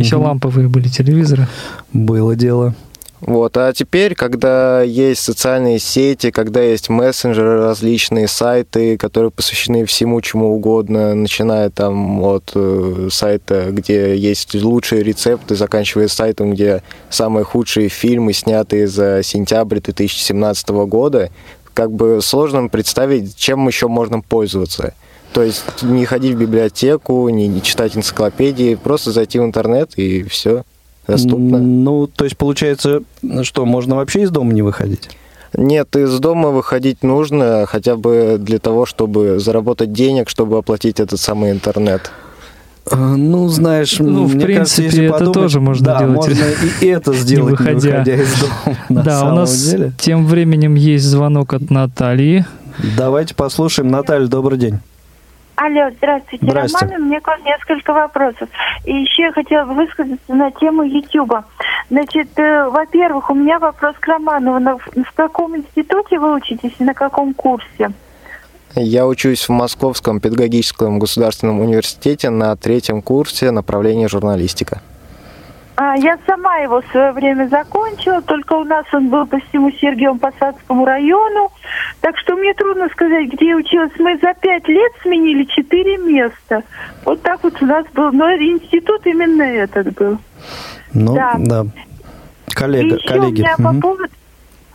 Еще 0.00 0.16
угу. 0.16 0.24
ламповые 0.24 0.68
были 0.68 0.88
телевизоры. 0.88 1.46
Было 1.92 2.34
дело. 2.34 2.74
Вот. 3.20 3.56
А 3.58 3.72
теперь, 3.74 4.14
когда 4.14 4.80
есть 4.80 5.20
социальные 5.22 5.78
сети, 5.78 6.30
когда 6.30 6.62
есть 6.62 6.88
мессенджеры, 6.88 7.60
различные 7.60 8.28
сайты, 8.28 8.96
которые 8.96 9.30
посвящены 9.30 9.84
всему, 9.84 10.20
чему 10.22 10.54
угодно, 10.54 11.14
начиная 11.14 11.68
там 11.68 12.22
от 12.22 12.52
э, 12.54 13.08
сайта, 13.12 13.66
где 13.70 14.16
есть 14.16 14.54
лучшие 14.54 15.02
рецепты, 15.02 15.54
заканчивая 15.54 16.08
сайтом, 16.08 16.52
где 16.52 16.82
самые 17.10 17.44
худшие 17.44 17.90
фильмы, 17.90 18.32
снятые 18.32 18.88
за 18.88 19.20
сентябрь 19.22 19.80
2017 19.80 20.68
года, 20.70 21.30
как 21.74 21.92
бы 21.92 22.20
сложно 22.22 22.68
представить, 22.68 23.36
чем 23.36 23.66
еще 23.66 23.88
можно 23.88 24.20
пользоваться. 24.22 24.94
То 25.32 25.42
есть 25.42 25.82
не 25.82 26.04
ходить 26.06 26.34
в 26.34 26.38
библиотеку, 26.38 27.28
не, 27.28 27.62
читать 27.62 27.96
энциклопедии, 27.96 28.74
просто 28.74 29.12
зайти 29.12 29.38
в 29.38 29.44
интернет 29.44 29.92
и 29.96 30.24
все 30.24 30.64
доступно. 31.06 31.58
Ну, 31.58 32.06
то 32.06 32.24
есть 32.24 32.36
получается, 32.36 33.02
что 33.42 33.64
можно 33.64 33.96
вообще 33.96 34.22
из 34.22 34.30
дома 34.30 34.52
не 34.52 34.62
выходить? 34.62 35.08
Нет, 35.56 35.96
из 35.96 36.18
дома 36.20 36.50
выходить 36.50 37.02
нужно 37.02 37.64
хотя 37.66 37.96
бы 37.96 38.36
для 38.38 38.58
того, 38.58 38.86
чтобы 38.86 39.38
заработать 39.40 39.92
денег, 39.92 40.28
чтобы 40.28 40.58
оплатить 40.58 41.00
этот 41.00 41.18
самый 41.20 41.50
интернет. 41.50 42.12
А, 42.90 42.96
ну, 42.96 43.46
знаешь, 43.48 43.98
ну, 43.98 44.24
в 44.24 44.32
принципе, 44.32 44.54
кажется, 44.54 44.82
если 44.82 45.04
это 45.04 45.12
подумать, 45.18 45.34
тоже 45.34 45.60
можно 45.60 45.86
да, 45.86 45.98
делать. 45.98 46.14
можно 46.14 46.44
и 46.80 46.86
это 46.86 47.12
сделать, 47.12 47.52
не 47.52 47.56
выходя, 47.56 47.72
не 47.72 47.98
выходя 47.98 48.14
из 48.14 48.40
дома. 48.40 48.76
Да, 49.04 49.30
у 49.30 49.34
нас 49.34 49.70
деле. 49.70 49.92
тем 49.98 50.26
временем 50.26 50.74
есть 50.74 51.04
звонок 51.04 51.52
от 51.52 51.70
Натальи. 51.70 52.46
Давайте 52.96 53.34
послушаем. 53.34 53.90
Наталья, 53.90 54.26
добрый 54.26 54.58
день. 54.58 54.78
Алло, 55.56 55.90
здравствуйте, 55.96 56.46
Здрасте. 56.46 56.86
Роман. 56.86 57.02
У 57.02 57.04
меня 57.06 57.20
к 57.20 57.26
вам 57.26 57.42
несколько 57.44 57.92
вопросов. 57.92 58.48
И 58.84 58.92
еще 58.92 59.24
я 59.24 59.32
хотела 59.32 59.66
бы 59.66 59.74
высказаться 59.74 60.34
на 60.34 60.50
тему 60.52 60.82
Ютуба. 60.82 61.44
Значит, 61.90 62.28
э, 62.38 62.68
во-первых, 62.68 63.30
у 63.30 63.34
меня 63.34 63.58
вопрос 63.58 63.94
к 64.00 64.06
Роману. 64.06 64.58
На, 64.58 64.78
в 64.78 65.12
каком 65.14 65.56
институте 65.56 66.18
вы 66.18 66.34
учитесь 66.34 66.72
и 66.78 66.84
на 66.84 66.94
каком 66.94 67.34
курсе? 67.34 67.90
Я 68.76 69.06
учусь 69.06 69.48
в 69.48 69.52
Московском 69.52 70.20
педагогическом 70.20 70.98
государственном 70.98 71.60
университете 71.60 72.30
на 72.30 72.54
третьем 72.56 73.02
курсе 73.02 73.50
направления 73.50 74.08
журналистика. 74.08 74.80
А, 75.82 75.96
я 75.96 76.18
сама 76.26 76.58
его 76.58 76.82
в 76.82 76.86
свое 76.92 77.10
время 77.12 77.48
закончила, 77.48 78.20
только 78.20 78.52
у 78.52 78.64
нас 78.64 78.84
он 78.92 79.08
был 79.08 79.26
по 79.26 79.40
всему 79.40 79.70
Сергиеву 79.70 80.18
Посадскому 80.18 80.84
району. 80.84 81.50
Так 82.02 82.18
что 82.18 82.36
мне 82.36 82.52
трудно 82.52 82.90
сказать, 82.90 83.28
где 83.32 83.48
я 83.48 83.56
училась. 83.56 83.90
Мы 83.98 84.18
за 84.18 84.34
пять 84.34 84.68
лет 84.68 84.92
сменили 85.00 85.44
четыре 85.44 85.96
места. 85.96 86.64
Вот 87.06 87.22
так 87.22 87.42
вот 87.42 87.62
у 87.62 87.64
нас 87.64 87.86
был. 87.94 88.12
Но 88.12 88.30
институт 88.30 89.06
именно 89.06 89.40
этот 89.42 89.94
был. 89.94 90.18
Ну, 90.92 91.14
да. 91.14 91.36
да. 91.38 91.64
Коллега, 92.48 92.96
И 92.96 92.98
еще 92.98 93.08
коллеги. 93.08 93.40
у 93.40 93.44
меня 93.44 93.54
угу. 93.54 93.62
по 93.62 93.80
поводу 93.80 94.04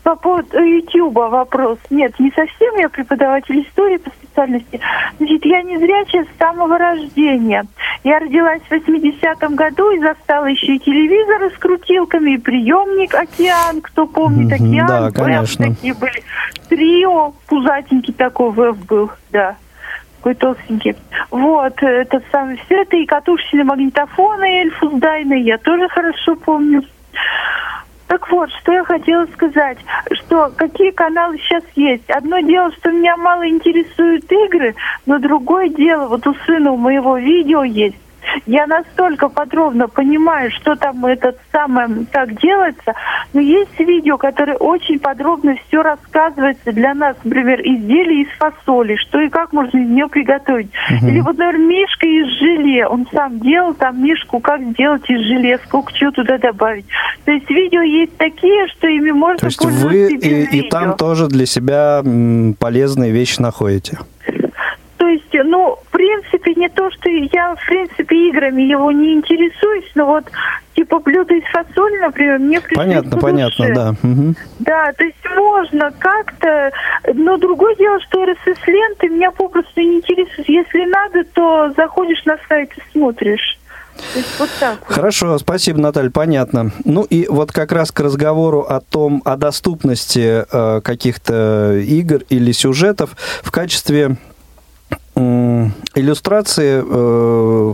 по 0.01 0.15
поводу 0.15 0.59
Ютуба 0.59 1.29
вопрос. 1.29 1.77
Нет, 1.91 2.19
не 2.19 2.31
совсем 2.31 2.75
я 2.77 2.89
преподаватель 2.89 3.61
истории 3.61 3.99
специальности. 4.35 4.79
Значит, 5.17 5.45
я 5.45 5.61
не 5.63 5.77
зрячая 5.77 6.25
с 6.25 6.37
самого 6.37 6.77
рождения. 6.77 7.65
Я 8.03 8.19
родилась 8.19 8.61
в 8.61 8.71
80-м 8.71 9.55
году 9.55 9.91
и 9.91 9.99
застала 9.99 10.45
еще 10.45 10.75
и 10.75 10.79
телевизоры 10.79 11.49
с 11.51 11.57
крутилками, 11.57 12.31
и 12.31 12.37
приемник 12.37 13.15
«Океан». 13.15 13.81
Кто 13.81 14.05
помнит 14.05 14.51
«Океан»? 14.51 14.87
Да, 14.87 15.11
конечно. 15.11 15.67
такие 15.67 15.93
были. 15.93 16.23
Трио, 16.69 17.33
пузатенький 17.47 18.13
такой 18.13 18.51
ВФ 18.51 18.85
был, 18.85 19.11
да 19.31 19.55
такой 20.17 20.33
толстенький. 20.33 20.95
Вот, 21.29 21.73
это 21.83 22.19
самое, 22.31 22.57
все 22.65 22.81
это 22.81 22.97
и 22.97 23.05
катушечные 23.05 23.63
магнитофоны 23.63 24.61
Эльфус 24.61 24.93
Дайны, 24.93 25.43
я 25.43 25.59
тоже 25.59 25.87
хорошо 25.89 26.35
помню. 26.35 26.81
Так 28.07 28.29
вот, 28.29 28.49
что 28.61 28.71
я 28.71 28.83
хотела 28.83 29.25
сказать, 29.27 29.77
что 30.11 30.51
какие 30.55 30.91
каналы 30.91 31.37
сейчас 31.39 31.63
есть. 31.75 32.09
Одно 32.09 32.39
дело, 32.39 32.71
что 32.73 32.91
меня 32.91 33.17
мало 33.17 33.47
интересуют 33.47 34.31
игры, 34.31 34.75
но 35.05 35.17
другое 35.17 35.69
дело, 35.69 36.07
вот 36.07 36.25
у 36.27 36.35
сына 36.45 36.71
у 36.71 36.77
моего 36.77 37.17
видео 37.17 37.63
есть 37.63 37.97
я 38.45 38.67
настолько 38.67 39.29
подробно 39.29 39.87
понимаю, 39.87 40.51
что 40.51 40.75
там 40.75 41.05
этот 41.05 41.37
самое 41.51 42.05
так 42.11 42.39
делается, 42.39 42.93
но 43.33 43.41
есть 43.41 43.79
видео, 43.79 44.17
которое 44.17 44.57
очень 44.57 44.99
подробно 44.99 45.55
все 45.67 45.81
рассказывается 45.81 46.71
для 46.71 46.93
нас, 46.93 47.15
например, 47.23 47.61
изделие 47.61 48.23
из 48.23 48.29
фасоли, 48.37 48.95
что 48.95 49.19
и 49.19 49.29
как 49.29 49.53
можно 49.53 49.77
из 49.77 49.89
нее 49.89 50.07
приготовить. 50.07 50.71
Угу. 50.89 51.07
Или 51.07 51.19
вот, 51.19 51.37
например, 51.37 51.57
мишка 51.57 52.07
из 52.07 52.39
желе, 52.39 52.87
он 52.87 53.07
сам 53.13 53.39
делал 53.39 53.73
там 53.73 54.03
мишку, 54.03 54.39
как 54.39 54.61
сделать 54.61 55.09
из 55.09 55.21
желе, 55.21 55.59
сколько 55.65 55.93
чего 55.93 56.11
туда 56.11 56.37
добавить. 56.37 56.85
То 57.25 57.31
есть 57.31 57.49
видео 57.49 57.81
есть 57.81 58.15
такие, 58.17 58.67
что 58.67 58.87
ими 58.87 59.11
можно 59.11 59.37
То 59.37 59.45
есть 59.47 59.63
вы 59.63 60.13
и, 60.13 60.59
и 60.59 60.69
там 60.69 60.95
тоже 60.95 61.27
для 61.27 61.45
себя 61.45 62.03
полезные 62.59 63.11
вещи 63.11 63.41
находите? 63.41 63.99
То 64.97 65.07
есть, 65.07 65.33
ну, 65.33 65.77
в 65.83 65.91
принципе, 65.91 66.53
не 66.55 66.69
то, 66.69 66.89
что 66.91 67.09
я, 67.09 67.55
в 67.55 67.65
принципе, 67.65 68.29
играми 68.29 68.61
его 68.61 68.91
не 68.91 69.13
интересуюсь, 69.13 69.91
но 69.93 70.05
вот, 70.05 70.25
типа, 70.73 70.99
блюдо 70.99 71.33
из 71.33 71.43
фасоли, 71.51 71.97
например, 71.99 72.39
мне 72.39 72.61
Понятно, 72.61 73.17
понятно, 73.17 73.73
да. 73.73 73.95
Угу. 74.01 74.35
Да, 74.59 74.93
то 74.93 75.03
есть 75.03 75.17
можно 75.35 75.91
как-то, 75.99 76.71
но 77.13 77.37
другое 77.37 77.75
дело, 77.75 77.99
что 78.01 78.25
РСС-ленты 78.25 79.09
меня 79.09 79.31
попросту 79.31 79.81
не 79.81 79.97
интересуют. 79.97 80.47
Если 80.47 80.85
надо, 80.85 81.23
то 81.33 81.73
заходишь 81.75 82.23
на 82.25 82.37
сайт 82.47 82.71
и 82.77 82.81
смотришь. 82.91 83.59
Вот 84.39 84.49
так 84.59 84.79
вот. 84.87 84.95
Хорошо, 84.95 85.37
спасибо, 85.37 85.79
Наталья, 85.79 86.09
понятно. 86.09 86.71
Ну 86.83 87.03
и 87.03 87.27
вот 87.27 87.51
как 87.51 87.71
раз 87.71 87.91
к 87.91 87.99
разговору 88.01 88.61
о 88.61 88.81
том, 88.81 89.21
о 89.25 89.37
доступности 89.37 90.45
э, 90.49 90.81
каких-то 90.81 91.77
игр 91.77 92.21
или 92.29 92.51
сюжетов 92.51 93.11
в 93.43 93.51
качестве 93.51 94.17
иллюстрации. 95.15 96.83
Э, 96.85 97.73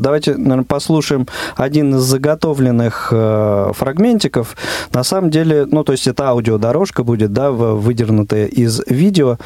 давайте, 0.00 0.34
наверное, 0.34 0.64
послушаем 0.64 1.26
один 1.56 1.96
из 1.96 2.02
заготовленных 2.02 3.08
э, 3.10 3.72
фрагментиков. 3.74 4.56
На 4.92 5.02
самом 5.02 5.30
деле, 5.30 5.66
ну, 5.70 5.84
то 5.84 5.92
есть 5.92 6.06
это 6.06 6.28
аудиодорожка 6.28 7.02
будет, 7.02 7.32
да, 7.32 7.50
выдернутая 7.50 8.46
из 8.46 8.82
видео. 8.86 9.38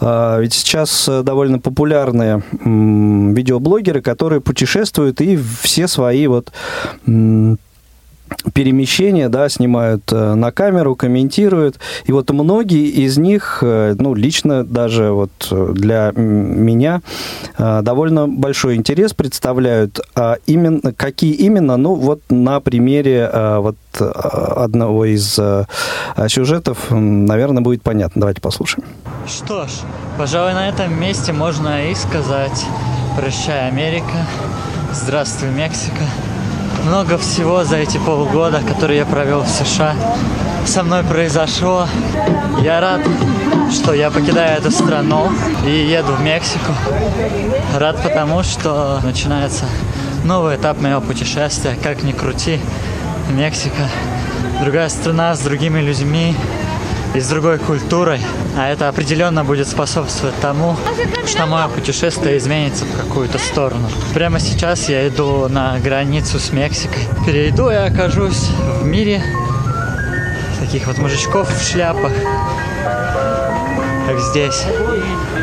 Э, 0.00 0.38
ведь 0.40 0.54
сейчас 0.54 1.08
довольно 1.22 1.58
популярные 1.58 2.42
видеоблогеры, 2.64 4.02
которые 4.02 4.40
путешествуют 4.40 5.20
и 5.20 5.38
все 5.62 5.86
свои 5.88 6.26
вот 6.26 6.52
перемещения, 8.52 9.28
да, 9.28 9.48
снимают 9.48 10.12
э, 10.12 10.34
на 10.34 10.52
камеру, 10.52 10.94
комментируют. 10.94 11.78
И 12.06 12.12
вот 12.12 12.30
многие 12.30 12.88
из 12.88 13.18
них, 13.18 13.58
э, 13.62 13.94
ну, 13.98 14.14
лично 14.14 14.64
даже 14.64 15.10
вот 15.10 15.30
э, 15.50 15.72
для 15.72 16.12
меня 16.14 17.02
довольно 17.58 18.28
большой 18.28 18.76
интерес 18.76 19.14
представляют. 19.14 20.00
А 20.14 20.36
именно, 20.46 20.92
какие 20.92 21.32
именно, 21.32 21.76
ну, 21.76 21.94
вот 21.94 22.20
на 22.30 22.60
примере 22.60 23.30
вот 23.58 23.76
одного 23.98 25.04
из 25.04 25.38
сюжетов, 26.28 26.90
наверное, 26.90 27.62
будет 27.62 27.82
понятно. 27.82 28.20
Давайте 28.20 28.40
послушаем. 28.40 28.86
Что 29.26 29.66
ж, 29.66 29.70
пожалуй, 30.16 30.54
на 30.54 30.68
этом 30.68 30.98
месте 31.00 31.32
можно 31.32 31.90
и 31.90 31.94
сказать 31.94 32.64
«Прощай, 33.16 33.68
Америка», 33.68 34.26
«Здравствуй, 34.92 35.50
Мексика». 35.50 36.04
Много 36.84 37.18
всего 37.18 37.64
за 37.64 37.76
эти 37.76 37.98
полгода, 37.98 38.60
которые 38.60 38.98
я 38.98 39.06
провел 39.06 39.42
в 39.42 39.48
США, 39.48 39.94
со 40.66 40.82
мной 40.82 41.02
произошло. 41.02 41.86
Я 42.62 42.80
рад, 42.80 43.00
что 43.72 43.94
я 43.94 44.10
покидаю 44.10 44.58
эту 44.58 44.70
страну 44.70 45.28
и 45.66 45.70
еду 45.70 46.12
в 46.12 46.22
Мексику. 46.22 46.72
Рад 47.76 48.02
потому, 48.02 48.42
что 48.42 49.00
начинается 49.02 49.64
новый 50.24 50.56
этап 50.56 50.80
моего 50.80 51.00
путешествия. 51.00 51.76
Как 51.82 52.02
ни 52.02 52.12
крути, 52.12 52.60
Мексика 53.30 53.88
другая 54.62 54.88
страна 54.88 55.34
с 55.34 55.40
другими 55.40 55.80
людьми 55.80 56.34
и 57.14 57.20
с 57.20 57.28
другой 57.28 57.58
культурой. 57.58 58.20
А 58.56 58.68
это 58.68 58.88
определенно 58.88 59.44
будет 59.44 59.68
способствовать 59.68 60.38
тому, 60.40 60.76
что 61.26 61.46
мое 61.46 61.68
путешествие 61.68 62.38
изменится 62.38 62.84
в 62.84 62.96
какую-то 62.96 63.38
сторону. 63.38 63.88
Прямо 64.14 64.40
сейчас 64.40 64.88
я 64.88 65.08
иду 65.08 65.48
на 65.48 65.78
границу 65.78 66.38
с 66.38 66.52
Мексикой. 66.52 67.02
Перейду 67.26 67.70
и 67.70 67.74
окажусь 67.74 68.48
в 68.80 68.84
мире 68.84 69.22
таких 70.60 70.86
вот 70.86 70.98
мужичков 70.98 71.48
в 71.48 71.62
шляпах, 71.62 72.12
как 74.06 74.20
здесь, 74.20 74.64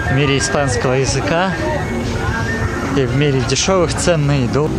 в 0.10 0.16
мире 0.16 0.38
испанского 0.38 0.94
языка 0.94 1.52
и 2.96 3.06
в 3.06 3.16
мире 3.16 3.42
дешевых 3.50 3.94
цен 3.94 4.28
на 4.28 4.44
еду. 4.44 4.70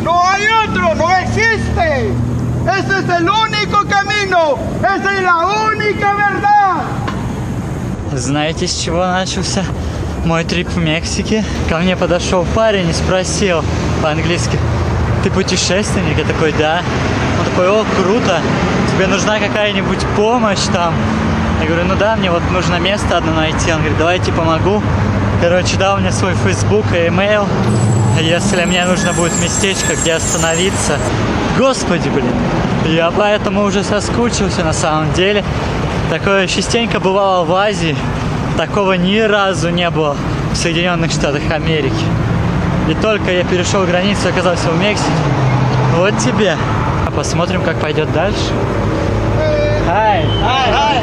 Ese 2.67 2.99
es 2.99 3.09
el 3.09 3.31
único 3.31 3.87
camino. 3.87 4.59
Esa. 4.83 6.56
Знаете, 8.17 8.67
с 8.67 8.75
чего 8.75 9.07
начался 9.07 9.63
мой 10.25 10.43
трип 10.43 10.71
в 10.71 10.79
Мексике? 10.79 11.45
Ко 11.69 11.77
мне 11.77 11.99
подошел 11.99 12.47
парень 12.55 12.89
и 12.89 12.93
спросил 12.95 13.63
по-английски, 14.03 14.59
ты 15.23 15.31
путешественник? 15.31 16.17
Я 16.17 16.25
такой, 16.25 16.55
да. 16.59 16.81
Он 17.39 17.45
такой, 17.45 17.69
о, 17.69 17.85
круто, 18.01 18.41
тебе 18.91 19.07
нужна 19.07 19.39
какая-нибудь 19.39 19.99
помощь 20.17 20.65
там? 20.73 20.95
Я 21.61 21.67
говорю, 21.67 21.85
ну 21.85 21.95
да, 21.95 22.17
мне 22.17 22.31
вот 22.31 22.41
нужно 22.53 22.77
место 22.77 23.19
одно 23.19 23.35
найти. 23.35 23.71
Он 23.71 23.81
говорит, 23.81 23.99
давайте 23.99 24.33
помогу. 24.33 24.83
Короче, 25.43 25.77
дал 25.77 25.99
мне 25.99 26.11
свой 26.11 26.33
Facebook 26.37 26.87
и 26.93 27.09
email, 27.09 27.47
если 28.19 28.65
мне 28.65 28.87
нужно 28.87 29.13
будет 29.13 29.39
местечко, 29.43 29.95
где 29.95 30.15
остановиться. 30.15 30.97
Господи, 31.59 32.09
блин, 32.09 32.33
я 32.87 33.11
поэтому 33.11 33.65
уже 33.65 33.85
соскучился 33.85 34.65
на 34.65 34.73
самом 34.73 35.13
деле. 35.13 35.45
Такое 36.11 36.47
частенько 36.47 37.01
бывало 37.01 37.45
в 37.45 37.53
Азии. 37.53 37.97
Такого 38.57 38.93
ни 38.93 39.19
разу 39.19 39.71
не 39.71 39.91
было 39.91 40.17
в 40.53 40.57
Соединенных 40.57 41.11
Штатах 41.11 41.43
Америки. 41.51 42.05
И 42.89 42.95
только 42.95 43.33
я 43.33 43.45
перешел 43.45 43.85
границу 43.85 44.29
и 44.29 44.31
оказался 44.31 44.71
в 44.71 44.81
Мексике. 44.81 45.11
Вот 45.97 46.17
тебе. 46.19 46.57
А 47.07 47.11
посмотрим, 47.11 47.63
как 47.63 47.81
пойдет 47.81 48.13
дальше. 48.13 48.39
Hi, 49.89 50.25
Hi, 50.43 50.71
hi. 50.73 50.97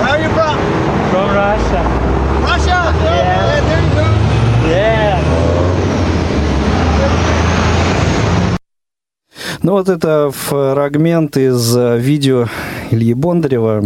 Where 0.00 0.10
are 0.10 0.20
you 0.20 0.30
from? 0.34 0.56
from 1.10 1.28
Russia. 1.34 1.82
Russia. 2.42 2.94
Yeah. 3.04 3.60
there 3.68 3.82
you 3.82 3.94
go. 3.94 4.06
Yeah. 4.68 5.18
Ну, 9.62 9.72
вот 9.72 9.88
это 9.88 10.30
фрагмент 10.32 11.36
из 11.36 11.76
э, 11.76 11.98
видео 11.98 12.46
Ильи 12.92 13.14
Бондарева, 13.14 13.82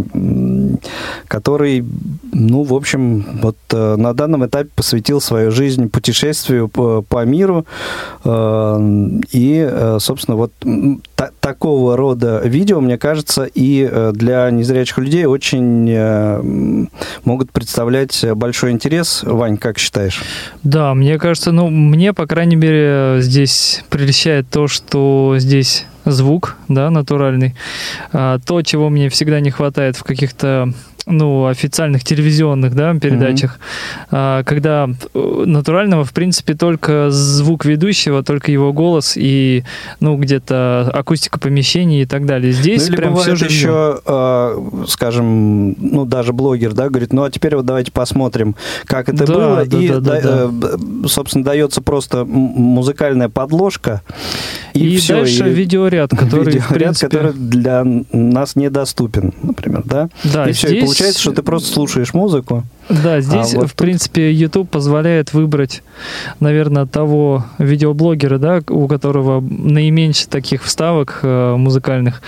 который, 1.27 1.83
ну, 2.33 2.63
в 2.63 2.73
общем, 2.73 3.25
вот 3.41 3.57
э, 3.71 3.95
на 3.95 4.13
данном 4.13 4.45
этапе 4.45 4.69
посвятил 4.75 5.21
свою 5.21 5.51
жизнь 5.51 5.89
путешествию 5.89 6.67
по, 6.67 7.01
по 7.01 7.25
миру. 7.25 7.65
Э, 8.23 8.77
И, 9.31 9.67
э, 9.69 9.97
собственно, 9.99 10.37
вот 10.37 10.51
та- 11.15 11.31
такого 11.39 11.95
рода 11.97 12.41
видео, 12.45 12.79
мне 12.81 12.97
кажется, 12.97 13.47
и 13.53 13.89
для 14.13 14.49
незрячих 14.51 14.97
людей 14.97 15.25
очень 15.25 16.87
могут 17.25 17.51
представлять 17.51 18.25
большой 18.35 18.71
интерес. 18.71 19.23
Вань, 19.23 19.57
как 19.57 19.77
считаешь? 19.77 20.21
Да, 20.63 20.93
мне 20.93 21.17
кажется, 21.17 21.51
ну, 21.51 21.69
мне, 21.69 22.13
по 22.13 22.25
крайней 22.27 22.55
мере, 22.55 23.21
здесь 23.21 23.83
прельщает 23.89 24.49
то, 24.49 24.67
что 24.67 25.35
здесь 25.37 25.85
звук, 26.11 26.57
да, 26.67 26.89
натуральный. 26.89 27.55
А, 28.11 28.39
то, 28.39 28.61
чего 28.61 28.89
мне 28.89 29.09
всегда 29.09 29.39
не 29.39 29.51
хватает 29.51 29.95
в 29.95 30.03
каких-то 30.03 30.73
ну, 31.07 31.45
официальных 31.47 32.03
телевизионных 32.03 32.75
да, 32.75 32.93
передачах, 32.95 33.59
а, 34.11 34.43
когда 34.43 34.89
э, 35.13 35.43
натурального, 35.45 36.03
в 36.03 36.11
принципе, 36.13 36.53
только 36.53 37.09
звук 37.11 37.65
ведущего, 37.65 38.23
только 38.23 38.51
его 38.51 38.73
голос 38.73 39.13
и, 39.15 39.63
ну, 39.99 40.17
где-то 40.17 40.91
акустика 40.93 41.39
помещений 41.39 42.01
и 42.01 42.05
так 42.05 42.25
далее. 42.25 42.51
Здесь 42.51 42.89
ну, 42.89 42.95
прям 42.97 43.15
все 43.15 43.35
же 43.35 43.45
еще, 43.45 44.01
э, 44.05 44.83
скажем, 44.87 45.75
ну, 45.79 46.05
даже 46.05 46.33
блогер, 46.33 46.73
да, 46.73 46.89
говорит, 46.89 47.13
ну, 47.13 47.23
а 47.23 47.31
теперь 47.31 47.55
вот 47.55 47.65
давайте 47.65 47.91
посмотрим, 47.91 48.55
как 48.85 49.07
это 49.09 49.25
Да, 49.25 49.33
было. 49.33 49.65
да, 49.65 49.77
и, 49.79 49.87
да, 49.87 49.99
да, 49.99 50.21
да- 50.21 50.21
э, 50.43 50.47
б- 50.49 51.07
собственно, 51.07 51.43
дается 51.45 51.81
просто 51.81 52.25
музыкальная 52.25 53.29
подложка. 53.29 54.01
И, 54.73 54.95
И, 54.95 54.97
все, 54.97 55.15
дальше 55.15 55.43
видеоряд, 55.49 56.11
который, 56.11 56.43
в 56.43 56.47
видеоряд, 56.47 56.69
принципе... 56.69 57.07
который 57.07 57.33
для 57.33 57.83
нас 58.11 58.55
недоступен, 58.55 59.33
например, 59.41 59.83
да? 59.85 60.09
Да, 60.23 60.49
и 60.49 60.51
все, 60.51 60.67
и 60.67 60.69
здесь- 60.81 60.96
получается, 60.97 61.21
что 61.21 61.31
ты 61.31 61.43
просто 61.43 61.73
слушаешь 61.73 62.13
музыку. 62.13 62.63
Да, 62.89 63.19
здесь, 63.21 63.53
вот 63.53 63.65
в 63.65 63.69
тут- 63.69 63.73
принципе, 63.73 64.31
YouTube 64.31 64.69
позволяет 64.69 65.33
выбрать, 65.33 65.83
наверное, 66.39 66.85
того 66.85 67.45
видеоблогера, 67.59 68.37
да, 68.37 68.61
у 68.69 68.87
которого 68.87 69.41
наименьше 69.41 70.27
таких 70.27 70.63
вставок 70.63 71.19
э, 71.21 71.55
музыкальных, 71.55 72.21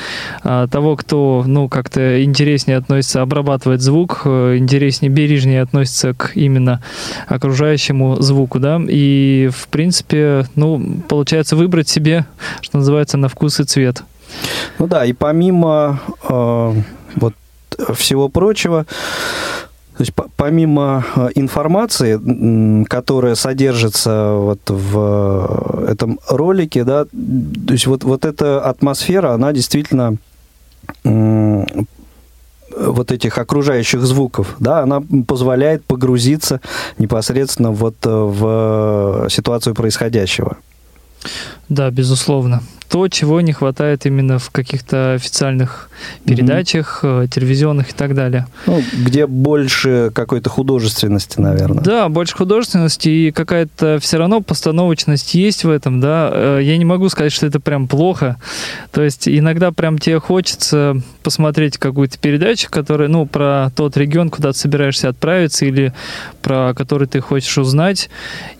а, 0.43 0.67
того, 0.67 0.95
кто, 0.97 1.43
ну, 1.47 1.69
как-то 1.69 2.23
интереснее 2.23 2.77
относится, 2.77 3.21
обрабатывает 3.21 3.81
звук, 3.81 4.21
э, 4.25 4.57
интереснее, 4.57 5.09
бережнее 5.09 5.61
относится 5.61 6.13
к 6.13 6.31
именно 6.35 6.81
окружающему 7.27 8.21
звуку, 8.21 8.59
да, 8.59 8.79
и, 8.87 9.49
в 9.51 9.67
принципе, 9.69 10.45
ну, 10.55 11.01
получается 11.07 11.55
выбрать 11.55 11.89
себе, 11.89 12.25
что 12.61 12.77
называется, 12.77 13.17
на 13.17 13.29
вкус 13.29 13.59
и 13.59 13.63
цвет. 13.63 14.03
Ну 14.77 14.87
да, 14.87 15.05
и 15.05 15.13
помимо 15.13 15.99
э, 16.29 16.73
вот 17.15 17.33
всего 17.93 18.29
прочего, 18.29 18.85
то 19.97 20.01
есть 20.03 20.13
по- 20.13 20.29
помимо 20.37 21.05
э, 21.15 21.29
информации, 21.35 22.83
которая 22.85 23.35
содержится 23.35 24.33
вот 24.33 24.61
в 24.69 25.85
э, 25.87 25.91
этом 25.91 26.19
ролике, 26.29 26.85
да, 26.85 27.03
то 27.05 27.73
есть 27.73 27.85
вот, 27.85 28.03
вот 28.03 28.23
эта 28.23 28.61
атмосфера, 28.61 29.33
она 29.33 29.51
действительно 29.51 30.17
вот 32.79 33.11
этих 33.11 33.37
окружающих 33.37 34.01
звуков, 34.01 34.55
да, 34.59 34.81
она 34.81 35.03
позволяет 35.27 35.83
погрузиться 35.85 36.61
непосредственно 36.97 37.71
вот 37.71 37.95
э, 38.05 38.09
в 38.09 39.27
ситуацию 39.29 39.75
происходящего. 39.75 40.57
Да, 41.67 41.91
безусловно. 41.91 42.61
То, 42.89 43.07
чего 43.07 43.39
не 43.41 43.53
хватает 43.53 44.05
именно 44.05 44.39
в 44.39 44.49
каких-то 44.49 45.13
официальных 45.13 45.89
передачах, 46.25 46.99
э, 47.03 47.27
телевизионных 47.29 47.91
и 47.91 47.93
так 47.93 48.15
далее. 48.15 48.47
Ну, 48.65 48.81
где 49.05 49.27
больше 49.27 50.11
какой-то 50.13 50.49
художественности, 50.49 51.39
наверное. 51.39 51.83
Да, 51.83 52.09
больше 52.09 52.35
художественности 52.35 53.09
и 53.09 53.31
какая-то 53.31 53.99
все 54.01 54.17
равно 54.17 54.41
постановочность 54.41 55.35
есть 55.35 55.63
в 55.63 55.69
этом, 55.69 55.99
да. 55.99 56.31
Э, 56.33 56.59
Я 56.63 56.77
не 56.77 56.85
могу 56.85 57.09
сказать, 57.09 57.31
что 57.31 57.45
это 57.45 57.59
прям 57.59 57.87
плохо. 57.87 58.37
То 58.91 59.03
есть 59.03 59.27
иногда 59.27 59.71
прям 59.71 59.97
тебе 59.99 60.19
хочется 60.19 60.95
посмотреть 61.23 61.77
какую-то 61.77 62.17
передачу, 62.17 62.69
которая, 62.71 63.07
ну, 63.07 63.25
про 63.25 63.71
тот 63.75 63.97
регион, 63.97 64.29
куда 64.29 64.51
ты 64.51 64.57
собираешься 64.57 65.09
отправиться, 65.09 65.65
или 65.65 65.93
про 66.41 66.73
который 66.73 67.07
ты 67.07 67.19
хочешь 67.21 67.57
узнать, 67.57 68.09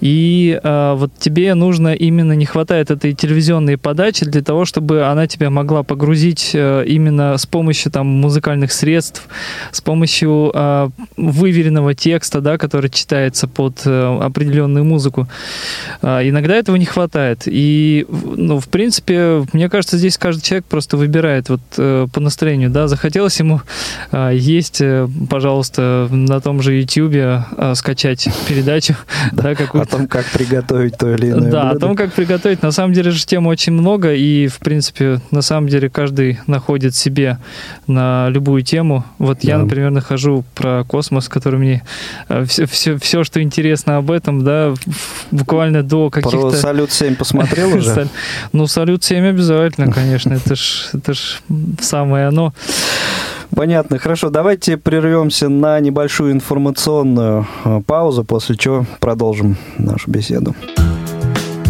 и 0.02 0.60
э, 0.62 0.94
вот 0.96 1.12
тебе 1.18 1.54
нужно 1.56 1.94
именно, 1.94 2.34
не 2.34 2.46
хватает 2.46 2.92
этой 2.92 3.14
телевизионной 3.14 3.78
подачи 3.78 4.19
для 4.26 4.42
того, 4.42 4.66
чтобы 4.66 5.06
она 5.06 5.28
тебя 5.28 5.50
могла 5.50 5.84
погрузить 5.84 6.52
э, 6.54 6.84
именно 6.86 7.38
с 7.38 7.46
помощью 7.46 7.92
там 7.92 8.08
музыкальных 8.08 8.72
средств, 8.72 9.28
с 9.72 9.82
помощью 9.82 10.52
э, 10.54 10.90
выверенного 11.18 11.94
текста, 11.94 12.42
да, 12.42 12.58
который 12.58 12.90
читается 12.90 13.48
под 13.48 13.82
э, 13.86 14.20
определенную 14.22 14.84
музыку. 14.86 15.28
Э, 16.02 16.28
иногда 16.28 16.56
этого 16.56 16.76
не 16.76 16.86
хватает. 16.86 17.44
И, 17.46 18.06
ну, 18.10 18.60
в 18.60 18.68
принципе, 18.68 19.46
мне 19.54 19.70
кажется, 19.70 19.98
здесь 19.98 20.18
каждый 20.18 20.42
человек 20.42 20.66
просто 20.66 20.98
выбирает 20.98 21.50
вот 21.50 21.62
э, 21.78 22.08
по 22.12 22.20
настроению, 22.20 22.70
да, 22.70 22.88
захотелось 22.88 23.40
ему 23.40 23.62
э, 24.12 24.32
есть, 24.34 24.82
э, 24.82 25.08
пожалуйста, 25.30 26.08
на 26.12 26.40
том 26.42 26.62
же 26.62 26.74
YouTube 26.80 27.14
э, 27.16 27.74
скачать 27.76 28.28
передачу, 28.48 28.96
да, 29.32 29.50
О 29.50 29.56
какую-то. 29.56 29.98
том, 29.98 30.08
как 30.08 30.26
приготовить 30.26 30.98
то 30.98 31.14
или 31.14 31.32
иное 31.32 31.52
Да, 31.52 31.70
о 31.72 31.80
том, 31.80 31.96
как 31.96 32.14
приготовить. 32.14 32.62
На 32.62 32.72
самом 32.72 32.94
деле 32.94 33.12
же 33.12 33.26
тем 33.26 33.48
очень 33.48 33.74
много, 33.74 34.09
и, 34.14 34.48
в 34.48 34.60
принципе, 34.60 35.22
на 35.32 35.42
самом 35.42 35.68
деле 35.70 35.90
каждый 35.90 36.40
находит 36.48 36.96
себе 36.96 37.38
на 37.88 38.30
любую 38.30 38.62
тему. 38.64 39.04
Вот 39.18 39.44
я, 39.44 39.58
Да. 39.58 39.64
например, 39.64 39.92
нахожу 39.92 40.44
про 40.56 40.84
космос, 40.86 41.28
который 41.30 41.60
мне 41.60 41.84
все, 42.46 42.66
все, 42.66 42.98
все, 42.98 43.24
что 43.24 43.42
интересно 43.42 43.98
об 43.98 44.12
этом, 44.12 44.44
да, 44.44 44.74
буквально 45.32 45.84
до 45.84 46.10
Про 46.10 46.22
каких-то... 46.22 46.52
«Салют-7» 46.52 47.16
посмотрел 47.16 47.76
уже? 47.76 48.08
Ну, 48.54 48.68
салют 48.68 49.04
7 49.04 49.26
обязательно, 49.30 49.92
конечно. 49.92 50.34
Это 50.34 50.56
ж, 50.56 50.90
это 50.94 51.14
ж 51.14 51.42
самое 51.80 52.28
оно. 52.28 52.54
Понятно. 53.56 53.98
Хорошо, 53.98 54.30
давайте 54.30 54.78
прервемся 54.78 55.50
на 55.50 55.80
небольшую 55.80 56.32
информационную 56.34 57.48
э, 57.66 57.82
паузу, 57.86 58.24
после 58.24 58.56
чего 58.56 58.86
продолжим 59.00 59.58
нашу 59.78 60.12
беседу. 60.12 60.56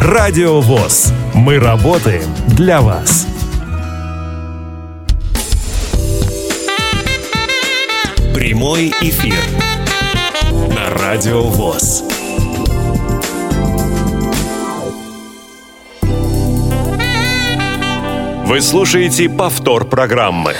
Радио 0.00 0.62
ВОЗ. 0.62 1.12
Мы 1.34 1.58
работаем 1.58 2.24
для 2.48 2.80
вас. 2.80 3.26
Прямой 8.34 8.94
эфир 9.02 9.38
на 10.74 10.88
Радио 10.88 11.42
ВОЗ. 11.42 12.04
Вы 18.46 18.60
слушаете 18.62 19.28
повтор 19.28 19.86
программы. 19.86 20.54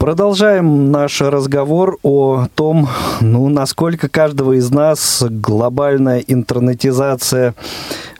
Продолжаем 0.00 0.90
наш 0.90 1.20
разговор 1.20 1.98
о 2.02 2.46
том, 2.54 2.88
ну, 3.20 3.50
насколько 3.50 4.08
каждого 4.08 4.54
из 4.54 4.70
нас 4.70 5.22
глобальная 5.28 6.20
интернетизация 6.20 7.54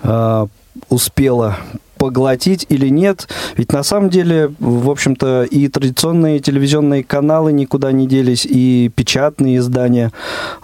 э, 0.02 0.46
успела 0.90 1.56
поглотить 1.96 2.66
или 2.68 2.90
нет. 2.90 3.28
Ведь 3.56 3.72
на 3.72 3.82
самом 3.82 4.10
деле, 4.10 4.52
в 4.58 4.90
общем-то, 4.90 5.44
и 5.44 5.68
традиционные 5.68 6.40
телевизионные 6.40 7.02
каналы 7.02 7.50
никуда 7.50 7.92
не 7.92 8.06
делись, 8.06 8.44
и 8.44 8.90
печатные 8.94 9.56
издания, 9.56 10.12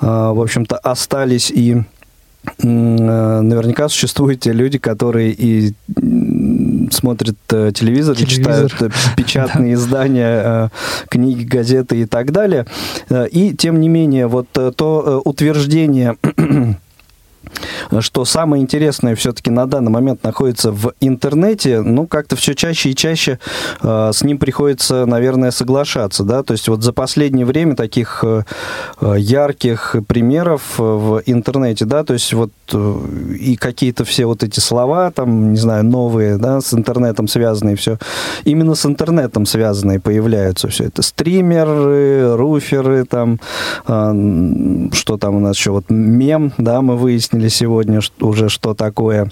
э, 0.03 0.07
в 0.07 0.39
общем-то, 0.39 0.77
остались, 0.77 1.51
и 1.51 1.77
э, 1.77 1.83
наверняка 2.67 3.89
существуют 3.89 4.41
те 4.41 4.53
люди, 4.53 4.77
которые 4.77 5.33
и 5.33 5.73
смотрят 6.93 7.37
э, 7.51 7.73
телевизор, 7.75 8.17
Телевизор. 8.17 8.71
читают 8.71 8.83
э, 8.83 8.91
печатные 9.17 9.75
издания, 9.75 10.43
э, 10.45 10.69
книги, 11.09 11.45
газеты 11.45 12.01
и 12.01 12.05
так 12.07 12.33
далее. 12.33 12.67
Э, 13.11 13.27
И, 13.29 13.55
тем 13.55 13.81
не 13.81 13.89
менее, 13.89 14.27
вот 14.27 14.47
э, 14.57 14.73
то 14.75 15.03
э, 15.25 15.29
утверждение 15.29 16.17
что 18.01 18.25
самое 18.25 18.63
интересное 18.63 19.15
все-таки 19.15 19.51
на 19.51 19.67
данный 19.67 19.91
момент 19.91 20.23
находится 20.25 20.71
в 20.71 20.93
интернете, 21.01 21.83
ну, 21.83 22.07
как-то 22.07 22.37
все 22.37 22.55
чаще 22.55 22.91
и 22.91 22.95
чаще 22.95 23.39
э, 23.83 24.11
с 24.13 24.23
ним 24.23 24.39
приходится, 24.39 25.07
наверное, 25.07 25.51
соглашаться, 25.51 26.25
да, 26.25 26.43
то 26.43 26.53
есть 26.53 26.69
вот 26.69 26.83
за 26.83 26.93
последнее 26.93 27.47
время 27.47 27.77
таких 27.77 28.25
э, 28.25 28.43
ярких 29.17 29.97
примеров 30.07 30.63
э, 30.79 30.83
в 30.83 31.23
интернете, 31.27 31.85
да, 31.85 32.05
то 32.05 32.15
есть 32.15 32.33
вот 32.33 32.51
э, 32.73 33.01
и 33.39 33.57
какие-то 33.57 34.05
все 34.05 34.27
вот 34.27 34.43
эти 34.43 34.61
слова, 34.61 35.11
там, 35.11 35.53
не 35.53 35.59
знаю, 35.59 35.85
новые, 35.85 36.39
да, 36.39 36.61
с 36.61 36.75
интернетом 36.75 37.29
связанные, 37.29 37.77
все, 37.77 37.99
именно 38.45 38.75
с 38.75 38.85
интернетом 38.87 39.47
связанные 39.47 40.01
появляются 40.01 40.69
все 40.69 40.85
это, 40.85 41.03
стримеры, 41.03 42.37
руферы, 42.37 43.05
там, 43.05 43.39
э, 43.87 44.89
что 44.93 45.17
там 45.17 45.37
у 45.37 45.41
нас 45.41 45.57
еще, 45.57 45.71
вот 45.71 45.91
мем, 45.91 46.53
да, 46.59 46.83
мы 46.83 46.97
выяснили 46.97 47.36
сегодня 47.49 48.01
что- 48.01 48.27
уже, 48.27 48.49
что 48.49 48.75
такое. 48.75 49.31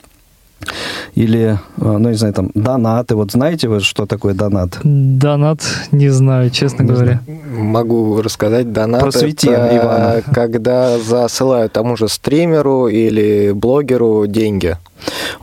Или, 1.15 1.59
э, 1.77 1.99
ну, 1.99 2.09
не 2.09 2.15
знаю, 2.15 2.33
там, 2.35 2.51
донаты. 2.55 3.15
Вот 3.17 3.31
знаете 3.33 3.69
вы, 3.69 3.81
что 3.81 4.07
такое 4.07 4.35
донат? 4.35 4.79
Донат, 4.83 5.61
не 5.93 6.09
знаю, 6.09 6.51
честно 6.51 6.85
говоря. 6.85 7.21
Могу 7.57 8.21
рассказать, 8.23 8.73
донат 8.73 9.03
Просвети, 9.03 9.49
это 9.49 9.77
Ивана. 9.77 10.23
когда 10.33 10.99
засылают 10.99 11.73
тому 11.73 11.97
же 11.97 12.09
стримеру 12.09 12.89
или 12.89 13.53
блогеру 13.53 14.27
деньги. 14.27 14.77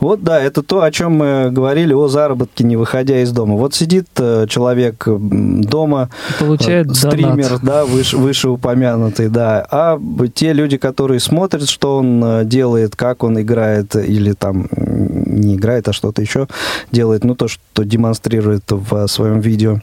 Вот, 0.00 0.22
да, 0.22 0.40
это 0.40 0.62
то, 0.62 0.82
о 0.82 0.90
чем 0.90 1.12
мы 1.12 1.50
говорили, 1.50 1.92
о 1.92 2.08
заработке, 2.08 2.64
не 2.64 2.76
выходя 2.76 3.20
из 3.20 3.32
дома. 3.32 3.56
Вот 3.56 3.74
сидит 3.74 4.08
э, 4.18 4.46
человек 4.48 5.04
дома, 5.06 6.10
Получает 6.38 6.90
э, 6.90 6.94
стример, 6.94 7.48
донат. 7.48 7.62
да, 7.62 7.84
выше, 7.84 8.16
вышеупомянутый, 8.16 9.28
да, 9.28 9.66
а 9.70 9.98
те 10.34 10.52
люди, 10.52 10.76
которые 10.76 11.20
смотрят, 11.20 11.68
что 11.68 11.98
он 11.98 12.22
э, 12.24 12.44
делает, 12.44 12.96
как 12.96 13.24
он 13.24 13.40
играет, 13.40 13.94
или 13.96 14.32
там 14.32 14.68
не 14.72 15.56
играет, 15.56 15.88
а 15.88 15.92
что-то 15.92 16.22
еще 16.22 16.48
делает, 16.90 17.24
ну, 17.24 17.34
то, 17.34 17.48
что 17.48 17.84
демонстрирует 17.84 18.64
в 18.70 19.06
своем 19.06 19.40
видео, 19.40 19.80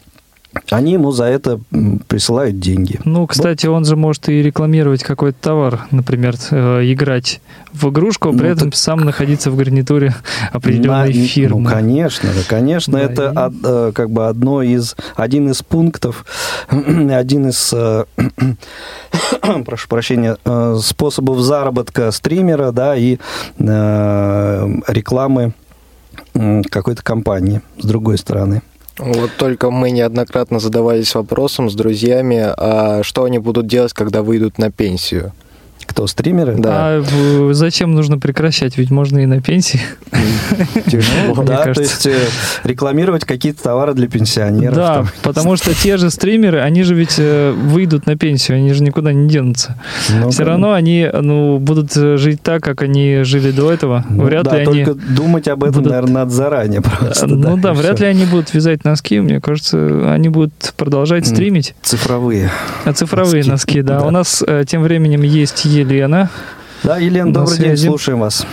они 0.71 0.93
ему 0.93 1.11
за 1.11 1.25
это 1.25 1.59
присылают 2.07 2.59
деньги. 2.59 2.99
Ну, 3.05 3.27
кстати, 3.27 3.67
он 3.67 3.85
же 3.85 3.95
может 3.95 4.29
и 4.29 4.41
рекламировать 4.41 5.03
какой-то 5.03 5.37
товар, 5.39 5.81
например, 5.91 6.35
э, 6.51 6.91
играть 6.91 7.39
в 7.71 7.89
игрушку, 7.89 8.29
а 8.29 8.31
при 8.33 8.47
Ну, 8.47 8.53
этом 8.53 8.71
так- 8.71 8.79
сам 8.79 8.99
находиться 9.01 9.51
в 9.51 9.55
гарнитуре 9.55 10.15
определенной 10.51 11.13
На- 11.13 11.27
фирмы. 11.27 11.61
Ну, 11.61 11.69
конечно, 11.69 12.29
да, 12.33 12.41
конечно, 12.47 12.93
Да, 12.93 12.99
это 13.03 13.51
и- 13.51 13.57
э, 13.63 13.91
как 13.93 14.09
бы 14.09 14.27
одно 14.27 14.63
из, 14.63 14.95
один 15.15 15.49
из 15.51 15.61
пунктов, 15.61 16.25
один 16.69 17.49
из, 17.49 17.71
э, 17.73 18.05
прошу 19.65 19.87
прощения, 19.87 20.37
э, 20.43 20.77
способов 20.81 21.39
заработка 21.39 22.11
стримера, 22.11 22.71
да, 22.71 22.95
и 22.95 23.17
э, 23.59 24.67
рекламы 24.87 25.53
какой-то 26.69 27.03
компании, 27.03 27.61
с 27.79 27.85
другой 27.85 28.17
стороны. 28.17 28.61
Вот 28.99 29.31
только 29.37 29.71
мы 29.71 29.91
неоднократно 29.91 30.59
задавались 30.59 31.15
вопросом 31.15 31.69
с 31.69 31.73
друзьями, 31.73 32.53
а 32.57 33.01
что 33.01 33.23
они 33.23 33.39
будут 33.39 33.65
делать, 33.65 33.93
когда 33.93 34.21
выйдут 34.23 34.57
на 34.57 34.71
пенсию. 34.71 35.31
Кто 35.89 36.05
стримеры? 36.05 36.55
Да. 36.55 36.69
А 36.71 37.53
зачем 37.53 37.95
нужно 37.95 38.19
прекращать? 38.19 38.77
Ведь 38.77 38.91
можно 38.91 39.17
и 39.17 39.25
на 39.25 39.41
пенсии. 39.41 39.81
Да, 41.49 41.73
то 41.73 41.81
есть 41.81 42.05
э, 42.05 42.15
рекламировать 42.63 43.25
какие-то 43.25 43.63
товары 43.63 43.93
для 43.93 44.07
пенсионеров. 44.07 44.75
Да, 44.75 45.05
потому 45.23 45.55
что 45.55 45.73
те 45.73 45.97
же 45.97 46.09
стримеры, 46.09 46.59
они 46.59 46.83
же 46.83 46.93
ведь 46.93 47.15
э, 47.17 47.51
выйдут 47.51 48.05
на 48.05 48.17
пенсию, 48.17 48.57
они 48.57 48.73
же 48.73 48.83
никуда 48.83 49.13
не 49.13 49.27
денутся. 49.27 49.79
Ну, 50.09 50.29
Все 50.29 50.43
равно 50.43 50.73
они 50.73 51.09
ну, 51.11 51.57
будут 51.59 51.95
э, 51.95 52.17
жить 52.17 52.41
так, 52.41 52.63
как 52.63 52.81
они 52.81 53.21
жили 53.23 53.51
до 53.51 53.71
этого. 53.71 54.05
ну 54.09 54.25
вряд 54.25 54.51
ли 54.51 54.59
они... 54.59 54.85
только 54.85 54.93
думать 54.93 55.47
об 55.47 55.63
этом, 55.63 55.83
наверное, 55.83 56.13
надо 56.13 56.31
заранее 56.31 56.81
просто. 56.81 57.27
ну 57.27 57.57
да, 57.57 57.73
вряд 57.73 57.99
ли 57.99 58.07
они 58.07 58.25
будут 58.25 58.53
вязать 58.53 58.83
носки, 58.83 59.19
мне 59.19 59.39
кажется, 59.39 60.13
они 60.13 60.29
будут 60.29 60.73
продолжать 60.77 61.27
стримить. 61.27 61.73
Цифровые. 61.81 62.51
А 62.85 62.93
цифровые 62.93 63.43
Носки, 63.43 63.81
да. 63.81 64.03
У 64.03 64.11
нас 64.11 64.43
тем 64.67 64.83
временем 64.83 65.21
есть 65.21 65.65
Елена. 65.79 66.29
Да, 66.83 66.97
Елена, 66.97 67.27
На 67.27 67.33
добрый 67.33 67.57
день, 67.57 67.67
связи. 67.67 67.87
слушаем 67.87 68.19
вас. 68.19 68.45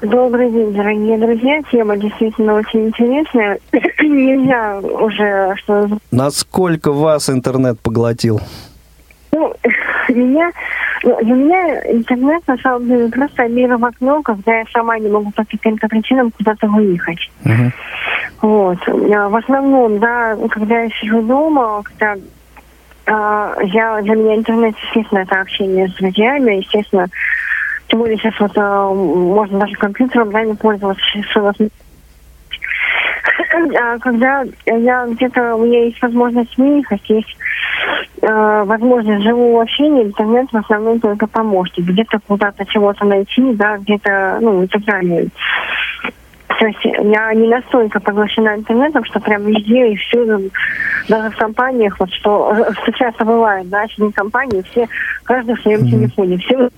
Добрый 0.00 0.50
день, 0.50 0.72
дорогие 0.74 1.16
друзья. 1.18 1.62
Тема 1.70 1.96
действительно 1.96 2.54
очень 2.54 2.88
интересная. 2.88 3.58
Нельзя 4.00 4.80
уже, 4.80 5.54
что 5.58 5.88
Насколько 6.10 6.92
вас 6.92 7.30
интернет 7.30 7.78
поглотил? 7.80 8.40
Ну, 9.32 9.54
меня 10.08 10.50
Ну, 11.04 11.18
Для 11.22 11.34
меня 11.34 11.92
интернет, 11.92 12.46
на 12.48 12.56
самом 12.58 12.88
деле, 12.88 13.08
просто 13.08 13.46
мир 13.48 13.76
в 13.76 13.84
окно, 13.84 14.22
когда 14.22 14.58
я 14.58 14.64
сама 14.72 14.98
не 14.98 15.08
могу 15.08 15.30
по 15.30 15.44
каким-то 15.44 15.86
причинам 15.88 16.30
куда-то 16.32 16.66
выехать. 16.68 17.30
Вот. 18.40 18.78
А 18.88 19.28
В 19.28 19.36
основном, 19.36 20.00
да, 20.00 20.36
когда 20.50 20.82
я 20.82 20.90
сижу 21.00 21.22
дома, 21.22 21.82
когда 21.84 22.16
я, 23.06 24.00
для 24.02 24.14
меня 24.14 24.36
интернет, 24.36 24.74
естественно, 24.84 25.20
это 25.20 25.40
общение 25.40 25.88
с 25.88 25.94
друзьями, 25.94 26.56
естественно, 26.56 27.06
тем 27.88 27.98
более 27.98 28.16
сейчас 28.16 28.38
вот 28.40 28.52
а, 28.56 28.92
можно 28.92 29.60
даже 29.60 29.74
компьютером, 29.74 30.30
да, 30.30 30.42
не 30.44 30.54
пользоваться, 30.54 31.02
а 33.80 33.98
когда 33.98 34.44
я 34.66 35.06
где-то, 35.06 35.56
у 35.56 35.64
меня 35.64 35.84
есть 35.84 36.00
возможность 36.02 36.56
выехать, 36.56 37.02
есть 37.08 37.36
э, 38.22 38.62
возможность 38.64 39.22
живого 39.22 39.62
общения, 39.62 40.04
интернет 40.04 40.50
в 40.50 40.56
основном 40.56 41.00
только 41.00 41.26
поможет. 41.26 41.76
Где-то 41.76 42.18
куда-то 42.26 42.64
чего-то 42.66 43.04
найти, 43.04 43.52
да, 43.54 43.78
где-то, 43.78 44.38
ну, 44.40 44.62
и 44.62 44.66
так 44.66 44.84
далее. 44.84 45.28
То 46.58 46.66
есть 46.66 46.84
я 46.84 47.32
не 47.34 47.48
настолько 47.48 48.00
поглощена 48.00 48.56
интернетом, 48.56 49.04
что 49.04 49.20
прям 49.20 49.44
везде 49.44 49.92
и 49.92 49.96
всюду, 49.96 50.50
даже 51.08 51.30
в 51.30 51.36
компаниях, 51.36 51.98
вот 51.98 52.12
что, 52.12 52.54
что 52.82 52.92
часто 52.92 53.24
бывает, 53.24 53.68
да, 53.68 53.86
сидим 53.88 54.12
в 54.12 54.14
компании, 54.14 54.64
все, 54.70 54.88
каждый 55.24 55.56
в 55.56 55.62
своем 55.62 55.86
телефоне, 55.88 56.38
все 56.38 56.68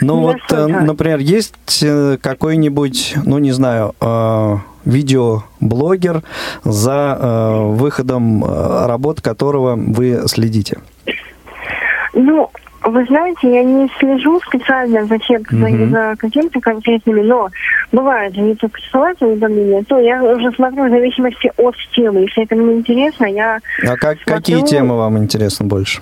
Ну 0.00 0.20
вот, 0.20 0.40
э, 0.50 0.66
например, 0.66 1.18
есть 1.18 1.82
э, 1.82 2.18
какой-нибудь, 2.20 3.16
ну 3.24 3.38
не 3.38 3.52
знаю, 3.52 3.94
э, 4.00 4.56
видеоблогер, 4.84 6.22
за 6.64 7.18
э, 7.18 7.62
выходом 7.72 8.44
э, 8.44 8.86
работ 8.86 9.20
которого 9.20 9.76
вы 9.76 10.22
следите? 10.26 10.78
Ну, 12.12 12.50
вы 12.84 13.04
знаете, 13.06 13.52
я 13.52 13.62
не 13.64 13.88
слежу 13.98 14.40
специально 14.46 15.06
за, 15.06 15.18
тем, 15.18 15.42
за, 15.50 15.56
Мгм. 15.68 15.90
за 15.90 16.14
какими-то 16.18 16.60
конкретными, 16.60 17.22
но 17.22 17.48
бывает 17.92 18.34
же 18.34 18.42
YouTube 18.42 18.72
присылают 18.72 19.20
уведомления, 19.22 19.82
то 19.84 19.98
я 19.98 20.22
уже 20.22 20.52
смотрю 20.52 20.86
в 20.86 20.90
зависимости 20.90 21.50
от 21.56 21.74
темы. 21.92 22.20
Если 22.20 22.44
это 22.44 22.56
мне 22.56 22.74
интересно, 22.76 23.26
я 23.26 23.58
А 23.82 23.96
как, 23.96 24.18
Смотрю. 24.22 24.34
какие 24.36 24.62
темы 24.62 24.96
вам 24.96 25.18
интересны 25.18 25.66
больше? 25.66 26.00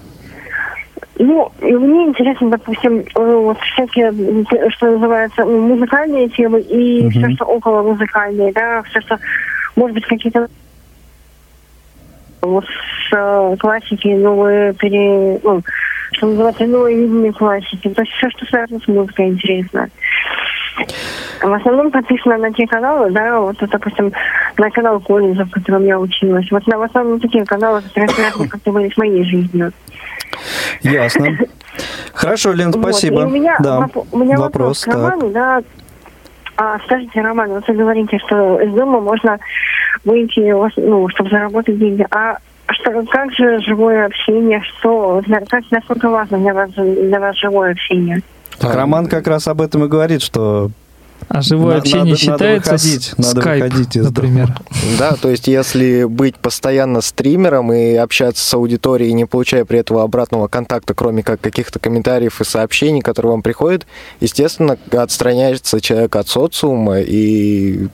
Ну, 1.18 1.53
мне 1.61 2.07
интересно, 2.07 2.51
допустим, 2.51 2.99
э, 3.01 3.05
вот 3.14 3.59
всякие, 3.61 4.12
что 4.71 4.90
называется, 4.90 5.45
музыкальные 5.45 6.31
темы 6.31 6.61
и 6.61 7.03
Мгм. 7.05 7.11
все, 7.11 7.31
что 7.31 7.45
около 7.45 7.83
музыкальные, 7.83 8.53
да, 8.53 8.83
все, 8.85 9.01
что, 9.03 9.18
может 9.77 9.95
быть, 9.95 10.07
какие-то 10.07 10.49
вот 12.42 12.64
с 12.64 13.14
э, 13.14 13.57
классики 13.61 14.09
новые 14.09 14.75
пере, 14.75 15.38
ну, 15.45 15.62
что 16.12 16.27
называется, 16.27 16.64
новые 16.66 16.98
видные 17.03 17.33
классики. 17.33 17.88
То 17.88 18.03
есть 18.03 18.12
все, 18.12 18.31
что 18.31 18.46
связано 18.46 18.81
с 18.81 18.88
музыкой, 18.88 19.29
интересно. 19.29 19.88
В 21.42 21.53
основном 21.53 21.90
подписано 21.90 22.38
на 22.38 22.53
те 22.53 22.66
каналы, 22.66 23.11
да, 23.11 23.40
вот, 23.40 23.61
вот, 23.61 23.70
допустим, 23.70 24.12
на 24.57 24.70
канал 24.70 25.01
колледжа, 25.01 25.44
в 25.44 25.51
котором 25.51 25.85
я 25.85 25.98
училась. 25.98 26.51
Вот 26.51 26.66
на 26.66 26.79
в 26.79 26.83
основном 26.83 27.20
такие 27.20 27.44
каналы, 27.44 27.83
которые 27.83 28.09
связаны 28.11 28.48
как-то 28.48 28.72
были 28.72 28.88
с 28.88 28.96
моей 28.96 29.25
жизнью. 29.25 29.72
Ясно. 30.83 31.37
Хорошо, 32.14 32.53
Лен, 32.53 32.70
Вот, 32.70 32.81
спасибо. 32.81 33.22
И 33.22 33.25
у 33.25 33.29
меня, 33.29 33.57
да. 33.61 33.81
воп- 33.81 34.07
у 34.12 34.18
меня 34.18 34.38
вопрос, 34.38 34.85
вопрос, 34.85 34.85
к. 34.85 34.87
Роману, 34.88 35.31
да. 35.31 35.62
А, 36.57 36.79
скажите, 36.85 37.20
Роман, 37.20 37.51
вот 37.51 37.66
вы 37.66 37.75
говорите, 37.75 38.18
что 38.18 38.61
из 38.61 38.72
дома 38.72 39.01
можно 39.01 39.38
выйти, 40.05 40.53
вот, 40.53 40.72
ну, 40.77 41.09
чтобы 41.09 41.31
заработать 41.31 41.79
деньги. 41.79 42.07
А 42.11 42.37
что, 42.70 43.05
как 43.11 43.33
же 43.33 43.61
живое 43.61 44.07
общение? 44.07 44.62
Что, 44.79 45.22
как, 45.48 45.64
насколько 45.70 46.09
важно 46.09 46.38
для 46.38 46.55
вас, 46.55 46.70
для 46.77 47.20
вас 47.20 47.37
живое 47.37 47.72
общение? 47.72 48.22
Так 48.59 48.75
Роман 48.75 49.07
как 49.09 49.27
раз 49.27 49.48
об 49.48 49.61
этом 49.61 49.85
и 49.85 49.88
говорит, 49.88 50.22
что 50.22 50.70
А 51.29 51.40
живое 51.40 51.79
общение 51.79 51.98
надо- 52.01 52.11
надо 52.11 52.18
считается 52.20 52.72
выходить, 52.72 53.03
с- 53.05 53.18
надо 53.18 53.40
скайп, 53.40 53.64
выходить 53.64 53.96
из 53.96 54.03
дома. 54.11 54.14
например. 54.29 54.55
Да, 54.98 55.12
то 55.20 55.29
есть 55.31 55.48
если 55.48 56.05
быть 56.05 56.37
постоянно 56.37 57.01
стримером 57.01 57.72
и 57.72 57.94
общаться 57.94 58.44
с 58.44 58.55
аудиторией, 58.55 59.12
не 59.12 59.25
получая 59.25 59.64
при 59.64 59.79
этом 59.79 59.98
обратного 59.98 60.48
контакта, 60.48 60.94
кроме 60.94 61.22
как 61.22 61.40
каких-то 61.40 61.79
комментариев 61.79 62.40
и 62.40 62.44
сообщений, 62.44 63.01
которые 63.03 63.33
вам 63.33 63.42
приходят, 63.42 63.87
естественно, 64.20 64.77
отстраняется 64.92 65.81
человек 65.81 66.14
от 66.16 66.29
социума, 66.29 66.98
и 67.01 67.88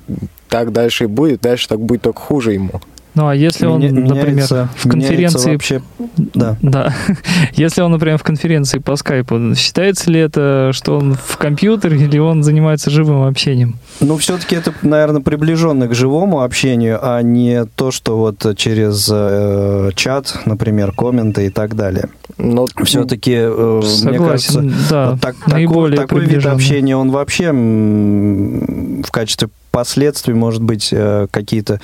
так 0.49 0.73
дальше 0.73 1.05
и 1.05 1.07
будет, 1.07 1.41
дальше 1.41 1.69
так 1.69 1.81
будет 1.81 2.03
только 2.03 2.21
хуже 2.21 2.53
ему. 2.55 2.81
Ну, 3.19 3.27
а 3.27 3.35
если 3.35 3.67
он, 3.67 3.81
меня- 3.81 3.91
например, 3.93 4.31
меняется- 4.31 4.69
в 4.77 4.89
конференции... 4.89 5.53
вообще, 5.55 5.83
да. 6.17 6.57
Да. 6.63 6.95
Если 7.55 7.83
он, 7.83 7.91
например, 7.91 8.17
в 8.17 8.23
конференции 8.23 8.79
по 8.79 8.95
скайпу, 8.95 9.57
считается 9.57 10.09
ли 10.09 10.21
это, 10.21 10.71
что 10.73 10.97
он 10.99 11.15
в 11.15 11.37
компьютере 11.37 11.97
или 11.97 12.19
он 12.19 12.45
занимается 12.45 12.91
живым 12.91 13.25
общением? 13.25 13.75
Ну, 13.99 14.17
все-таки 14.19 14.55
это, 14.55 14.73
наверное, 14.83 15.21
приближенно 15.21 15.89
к 15.89 15.95
живому 15.97 16.43
общению, 16.43 17.01
а 17.03 17.21
не 17.23 17.65
то, 17.65 17.91
что 17.91 18.17
вот 18.17 18.57
через 18.57 19.09
э, 19.13 19.91
чат, 19.97 20.39
например, 20.47 20.93
комменты 20.93 21.47
и 21.47 21.51
так 21.51 21.75
далее. 21.75 22.11
Но 22.37 22.67
Все-таки, 22.85 23.33
мне 23.37 24.17
кажется, 24.19 24.53
Согласен, 24.53 24.75
да, 24.89 25.19
так- 25.21 25.35
такой, 25.39 25.53
наиболее 25.55 25.97
такой 26.01 26.21
вид 26.21 26.29
приближенно. 26.29 26.55
общения, 26.55 26.97
он 26.97 27.11
вообще 27.11 27.51
в 27.51 29.11
качестве 29.11 29.49
последствий 29.71 30.35
может 30.35 30.63
быть 30.63 30.91
э, 30.93 31.27
какие-то 31.31 31.81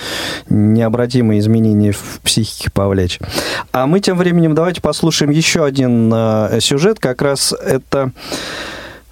необратимые 0.49 1.40
изменения 1.40 1.92
в 1.92 2.20
психике 2.23 2.70
повлечь. 2.70 3.18
А 3.73 3.87
мы 3.87 4.01
тем 4.01 4.16
временем 4.16 4.55
давайте 4.55 4.81
послушаем 4.81 5.31
еще 5.31 5.64
один 5.64 6.11
э, 6.12 6.59
сюжет. 6.61 6.99
Как 6.99 7.23
раз 7.23 7.53
это 7.53 8.12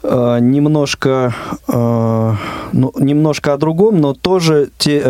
э, 0.02 0.38
немножко, 0.40 1.35
ну, 1.68 2.92
немножко 2.98 3.52
о 3.54 3.56
другом, 3.58 4.00
но 4.00 4.14
тоже 4.14 4.70
те, 4.78 5.00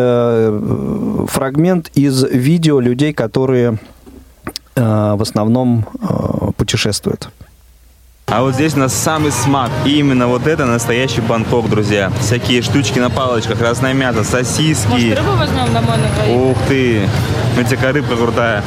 фрагмент 1.27 1.89
из 1.95 2.23
видео 2.23 2.79
людей, 2.79 3.13
которые 3.13 3.77
в 4.75 5.21
основном 5.21 5.85
путешествуют. 6.57 7.29
А 8.35 8.41
вот 8.41 8.55
здесь 8.55 8.73
у 8.73 8.79
нас 8.79 8.95
самый 8.95 9.31
смак. 9.31 9.69
И 9.85 9.99
именно 9.99 10.25
вот 10.25 10.47
это 10.47 10.65
настоящий 10.65 11.21
Бангкок, 11.21 11.69
друзья. 11.69 12.11
Всякие 12.19 12.63
штучки 12.63 12.97
на 12.97 13.11
палочках, 13.11 13.61
разное 13.61 13.93
мясо, 13.93 14.23
сосиски. 14.23 14.87
Может, 14.87 15.19
рыбу 15.19 15.35
возьмем 15.37 15.71
домой 15.71 15.97
на 15.97 16.07
двоих? 16.15 16.41
Ух 16.41 16.57
ты! 16.67 17.07
Ну, 17.55 17.63
такая 17.63 17.93
рыбка 17.93 18.15
крутая. 18.15 18.63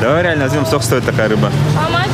Давай 0.00 0.22
реально 0.22 0.44
возьмем, 0.44 0.64
сколько 0.64 0.86
стоит 0.86 1.04
такая 1.04 1.28
рыба? 1.28 1.48
How 1.76 1.92
much? 1.92 2.08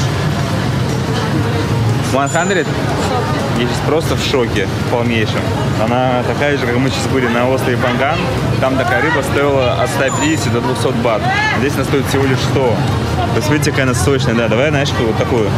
100? 3.05 3.62
Я 3.62 3.69
сейчас 3.69 3.79
просто 3.87 4.16
в 4.16 4.25
шоке 4.25 4.66
полнейшем. 4.90 5.42
Она 5.81 6.25
такая 6.27 6.59
же, 6.59 6.66
как 6.66 6.77
мы 6.77 6.90
сейчас 6.90 7.07
были 7.07 7.29
на 7.29 7.49
острове 7.49 7.77
Панган. 7.77 8.19
Там 8.61 8.77
такая 8.77 9.01
рыба 9.03 9.23
стоила 9.23 9.75
от 9.75 9.90
150 9.90 10.53
до 10.53 10.61
200 10.61 10.88
бат. 11.05 11.23
Здесь 11.61 11.75
она 11.77 11.85
стоит 11.85 12.07
всего 12.07 12.25
лишь 12.25 12.40
100. 12.51 12.55
То 12.55 13.37
есть 13.37 13.49
видите, 13.49 13.71
какая 13.71 13.85
она 13.85 13.95
сочная. 13.95 14.35
Да, 14.35 14.49
давай, 14.49 14.71
знаешь, 14.71 14.88
вот 14.99 15.16
такую. 15.16 15.49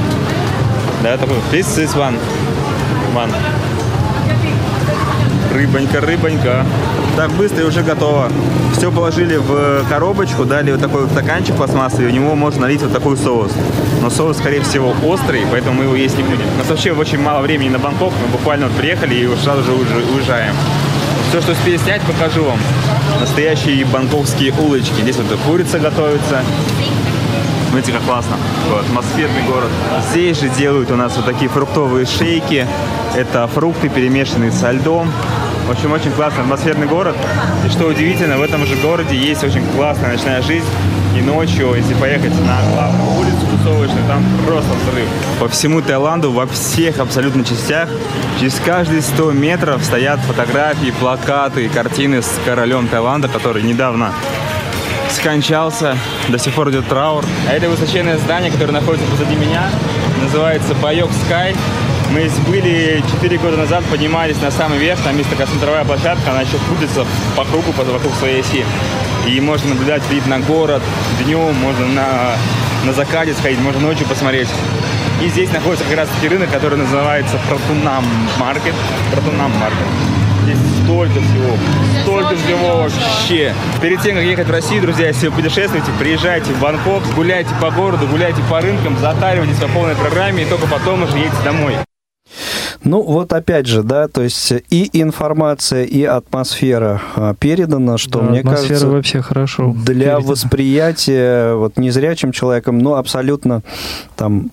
Да, 1.02 1.16
такую. 1.16 1.38
This 1.52 1.78
is 1.78 1.94
one. 1.96 2.18
One. 3.14 3.30
Рыбонька, 5.54 6.00
рыбонька. 6.00 6.64
Так, 7.16 7.30
быстро 7.32 7.62
и 7.62 7.66
уже 7.66 7.82
готово. 7.82 8.30
Все 8.76 8.92
положили 8.92 9.36
в 9.36 9.84
коробочку, 9.88 10.44
дали 10.44 10.70
вот 10.72 10.80
такой 10.80 11.02
вот 11.02 11.10
стаканчик 11.10 11.56
пластмассовый, 11.56 12.06
и 12.06 12.08
у 12.08 12.12
него 12.12 12.34
можно 12.34 12.62
налить 12.62 12.82
вот 12.82 12.92
такой 12.92 13.16
соус. 13.16 13.52
Но 14.02 14.10
соус, 14.10 14.36
скорее 14.36 14.60
всего, 14.60 14.94
острый, 15.04 15.42
поэтому 15.50 15.78
мы 15.78 15.84
его 15.84 15.96
есть 15.96 16.16
не 16.16 16.22
будем. 16.22 16.44
У 16.54 16.58
нас 16.58 16.68
вообще 16.68 16.92
очень 16.92 17.18
мало 17.20 17.42
времени 17.42 17.70
на 17.70 17.78
Бангкок, 17.78 18.12
мы 18.22 18.28
буквально 18.28 18.66
вот 18.66 18.76
приехали 18.76 19.14
и 19.14 19.36
сразу 19.42 19.64
же 19.64 19.72
уезж- 19.72 20.16
уезжаем. 20.16 20.54
Все, 21.30 21.40
что 21.40 21.52
успели 21.52 21.76
снять, 21.76 22.02
покажу 22.02 22.44
вам. 22.44 22.58
Настоящие 23.20 23.84
бангкокские 23.84 24.52
улочки. 24.58 25.00
Здесь 25.02 25.16
вот 25.16 25.26
курица 25.46 25.78
готовится. 25.78 26.42
Смотрите, 27.68 27.92
как 27.92 28.02
классно. 28.02 28.36
Вот, 28.70 28.80
атмосферный 28.80 29.42
город. 29.42 29.68
Здесь 30.10 30.40
же 30.40 30.48
делают 30.48 30.90
у 30.90 30.96
нас 30.96 31.14
вот 31.16 31.26
такие 31.26 31.50
фруктовые 31.50 32.06
шейки. 32.06 32.66
Это 33.14 33.46
фрукты, 33.46 33.88
перемешанные 33.88 34.52
со 34.52 34.70
льдом. 34.70 35.12
В 35.66 35.70
общем, 35.70 35.92
очень 35.92 36.10
классный 36.12 36.44
атмосферный 36.44 36.86
город. 36.86 37.14
И 37.66 37.68
что 37.68 37.86
удивительно, 37.88 38.38
в 38.38 38.42
этом 38.42 38.64
же 38.64 38.74
городе 38.76 39.14
есть 39.14 39.44
очень 39.44 39.62
классная 39.76 40.12
ночная 40.12 40.40
жизнь. 40.40 40.64
И 41.14 41.20
ночью, 41.20 41.74
если 41.74 41.94
поехать 41.94 42.32
на 42.46 42.60
главную 42.72 43.18
улицу 43.18 43.38
тусовочную, 43.50 44.06
там 44.06 44.24
просто 44.46 44.70
взрыв. 44.72 45.06
По 45.40 45.48
всему 45.48 45.82
Таиланду, 45.82 46.30
во 46.32 46.46
всех 46.46 47.00
абсолютно 47.00 47.44
частях, 47.44 47.88
через 48.40 48.54
каждые 48.64 49.02
100 49.02 49.32
метров 49.32 49.84
стоят 49.84 50.20
фотографии, 50.20 50.92
плакаты, 51.00 51.68
картины 51.68 52.22
с 52.22 52.30
королем 52.44 52.88
Таиланда, 52.88 53.28
который 53.28 53.62
недавно 53.62 54.12
скончался, 55.10 55.96
до 56.28 56.38
сих 56.38 56.52
пор 56.54 56.70
идет 56.70 56.86
траур. 56.88 57.24
А 57.48 57.52
это 57.52 57.68
высоченное 57.68 58.16
здание, 58.18 58.50
которое 58.50 58.72
находится 58.72 59.06
позади 59.10 59.34
меня, 59.36 59.70
называется 60.22 60.74
Байок 60.74 61.10
Скай. 61.24 61.54
Мы 62.12 62.26
здесь 62.28 62.38
были 62.46 63.02
4 63.12 63.38
года 63.38 63.56
назад, 63.58 63.84
поднимались 63.84 64.40
на 64.40 64.50
самый 64.50 64.78
верх, 64.78 64.98
там 65.00 65.16
есть 65.18 65.28
такая 65.28 65.46
смотровая 65.46 65.84
площадка, 65.84 66.30
она 66.30 66.40
еще 66.40 66.56
крутится 66.66 67.04
по 67.36 67.44
кругу, 67.44 67.72
по- 67.72 67.84
вокруг 67.84 68.14
своей 68.14 68.40
оси. 68.40 68.64
И 69.26 69.40
можно 69.40 69.70
наблюдать 69.70 70.02
вид 70.10 70.26
на 70.26 70.38
город 70.38 70.82
днем, 71.22 71.54
можно 71.56 71.86
на, 71.86 72.06
на 72.86 72.92
закате 72.94 73.34
сходить, 73.34 73.60
можно 73.60 73.80
ночью 73.82 74.06
посмотреть. 74.06 74.48
И 75.22 75.28
здесь 75.28 75.52
находится 75.52 75.84
как 75.84 75.98
раз 75.98 76.08
таки 76.08 76.28
рынок, 76.28 76.50
который 76.50 76.78
называется 76.78 77.38
Протунам 77.48 78.04
Маркет. 78.38 78.74
Протунам 79.12 79.50
Маркет. 79.58 79.86
Столько 80.88 81.20
всего, 81.20 81.56
столько 82.02 82.34
всего 82.36 82.76
вообще. 82.78 83.52
Перед 83.82 84.00
тем, 84.00 84.16
как 84.16 84.24
ехать 84.24 84.48
в 84.48 84.50
Россию, 84.50 84.80
друзья, 84.80 85.08
если 85.08 85.28
вы 85.28 85.36
путешествуете, 85.36 85.90
приезжайте 85.98 86.50
в 86.54 86.60
Бангкок, 86.62 87.02
гуляйте 87.14 87.50
по 87.60 87.70
городу, 87.70 88.06
гуляйте 88.06 88.40
по 88.48 88.58
рынкам, 88.62 88.96
затаривайтесь 88.98 89.58
по 89.58 89.68
полной 89.68 89.94
программе 89.96 90.44
и 90.44 90.46
только 90.46 90.66
потом 90.66 91.02
уже 91.02 91.18
едете 91.18 91.36
домой. 91.44 91.74
Ну, 92.84 93.02
вот 93.02 93.34
опять 93.34 93.66
же, 93.66 93.82
да, 93.82 94.08
то 94.08 94.22
есть 94.22 94.50
и 94.70 94.88
информация, 94.94 95.84
и 95.84 96.04
атмосфера 96.04 97.02
а, 97.16 97.34
передана, 97.34 97.98
что, 97.98 98.20
Да, 98.20 98.24
мне 98.30 98.38
атмосфера 98.38 98.68
кажется, 98.68 98.88
вообще 98.88 99.20
хорошо 99.20 99.74
для 99.76 99.94
передана. 100.14 100.20
восприятия 100.20 101.54
вот 101.54 101.76
незрячим 101.76 102.32
человеком, 102.32 102.78
ну, 102.78 102.94
абсолютно 102.94 103.60
там 104.16 104.50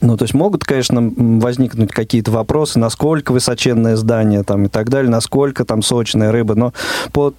ну, 0.00 0.16
то 0.16 0.24
есть 0.24 0.34
могут, 0.34 0.64
конечно, 0.64 1.12
возникнуть 1.16 1.92
какие-то 1.92 2.30
вопросы, 2.30 2.78
насколько 2.78 3.32
высоченное 3.32 3.96
здание 3.96 4.42
там 4.42 4.64
и 4.64 4.68
так 4.68 4.88
далее, 4.88 5.10
насколько 5.10 5.64
там 5.64 5.82
сочная 5.82 6.32
рыба, 6.32 6.54
но 6.54 6.72
по 7.12 7.34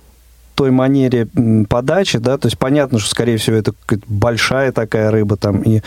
той 0.56 0.70
манере 0.70 1.28
подачи, 1.70 2.20
да, 2.20 2.38
то 2.38 2.48
есть 2.48 2.58
понятно, 2.58 3.00
что, 3.00 3.10
скорее 3.10 3.38
всего, 3.38 3.56
это 3.56 3.74
большая 4.08 4.72
такая 4.72 5.10
рыба 5.10 5.38
там 5.38 5.62
и 5.62 5.82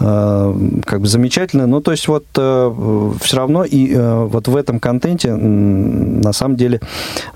э, 0.00 0.54
как 0.86 1.00
бы 1.00 1.06
замечательная, 1.06 1.66
ну, 1.66 1.80
то 1.80 1.90
есть 1.90 2.08
вот 2.08 2.24
все 2.32 3.36
равно 3.36 3.64
и 3.64 3.92
э, 3.92 4.24
вот 4.24 4.48
в 4.48 4.56
этом 4.56 4.80
контенте 4.80 5.28
м, 5.28 6.20
на 6.20 6.32
самом 6.32 6.56
деле 6.56 6.80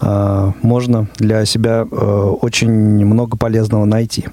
э, 0.01 0.53
можно 0.63 1.09
для 1.19 1.45
себя 1.45 1.87
э, 1.91 1.95
очень 2.41 2.71
много 2.71 3.37
полезного 3.37 3.85
найти. 3.85 4.27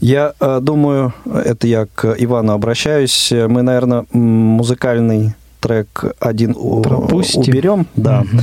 Я 0.00 0.32
э, 0.40 0.60
думаю, 0.62 1.12
это 1.26 1.66
я 1.66 1.86
к 1.94 2.14
Ивану 2.18 2.52
обращаюсь. 2.52 3.30
Мы, 3.32 3.62
наверное, 3.62 4.04
музыкальный 4.12 5.34
трек 5.60 6.04
один 6.20 6.54
Пропустим. 6.54 7.40
уберем. 7.42 7.86
Да, 7.96 8.22
Мгм. 8.22 8.40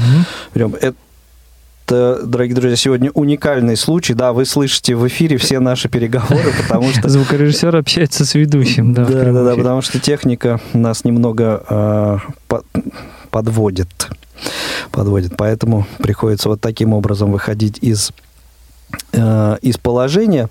берем. 0.53 0.75
Это, 1.87 2.25
дорогие 2.25 2.55
друзья, 2.55 2.75
сегодня 2.75 3.11
уникальный 3.11 3.77
случай. 3.77 4.13
Да, 4.13 4.33
вы 4.33 4.45
слышите 4.45 4.95
в 4.95 5.07
эфире 5.07 5.37
все 5.37 5.59
наши 5.59 5.87
переговоры, 5.87 6.51
потому 6.63 6.89
что 6.91 7.07
Звукорежиссер 7.09 7.75
общается 7.75 8.25
с 8.25 8.33
ведущим, 8.35 8.93
да. 8.93 9.05
да, 9.05 9.31
да, 9.31 9.43
да, 9.43 9.55
потому 9.55 9.81
что 9.81 9.99
техника 9.99 10.59
нас 10.73 11.05
немного 11.05 11.63
э, 11.69 12.17
по- 12.47 12.63
подводит. 13.29 14.09
Подводит. 14.91 15.37
Поэтому 15.37 15.85
приходится 15.99 16.49
вот 16.49 16.59
таким 16.59 16.93
образом 16.93 17.31
выходить 17.31 17.77
из, 17.81 18.11
из 19.11 19.77
положения. 19.77 20.49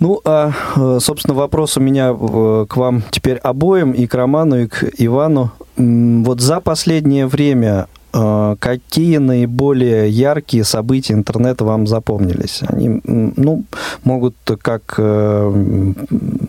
Ну, 0.00 0.20
а, 0.24 0.52
э, 0.76 0.98
собственно, 1.00 1.34
вопрос 1.34 1.76
у 1.76 1.80
меня 1.80 2.10
э, 2.10 2.66
к 2.68 2.76
вам 2.76 3.02
теперь 3.10 3.36
обоим, 3.38 3.92
и 3.92 4.06
к 4.06 4.14
Роману, 4.14 4.60
и 4.60 4.66
к 4.66 4.84
Ивану. 4.98 5.52
Вот 5.76 6.40
за 6.40 6.60
последнее 6.60 7.26
время 7.26 7.86
э, 8.12 8.56
какие 8.58 9.18
наиболее 9.18 10.10
яркие 10.10 10.64
события 10.64 11.14
интернета 11.14 11.64
вам 11.64 11.86
запомнились? 11.86 12.62
Они, 12.66 13.00
ну, 13.04 13.64
могут 14.02 14.34
как 14.60 14.94
э, 14.98 15.92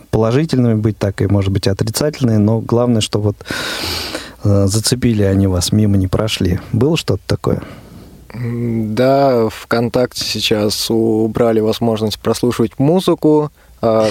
положительными 0.10 0.76
быть, 0.76 0.98
так 0.98 1.22
и, 1.22 1.28
может 1.28 1.52
быть, 1.52 1.68
отрицательные, 1.68 2.40
но 2.40 2.60
главное, 2.60 3.02
что 3.02 3.22
вот 3.22 3.38
э, 4.44 4.66
зацепили 4.68 5.24
они 5.24 5.48
вас, 5.48 5.72
мимо 5.72 5.98
не 5.98 6.08
прошли. 6.08 6.60
Было 6.74 6.98
что-то 6.98 7.24
такое? 7.28 7.62
Да, 8.38 9.50
ВКонтакте 9.50 10.24
сейчас 10.24 10.88
убрали 10.90 11.60
возможность 11.60 12.20
прослушивать 12.20 12.78
музыку 12.80 13.52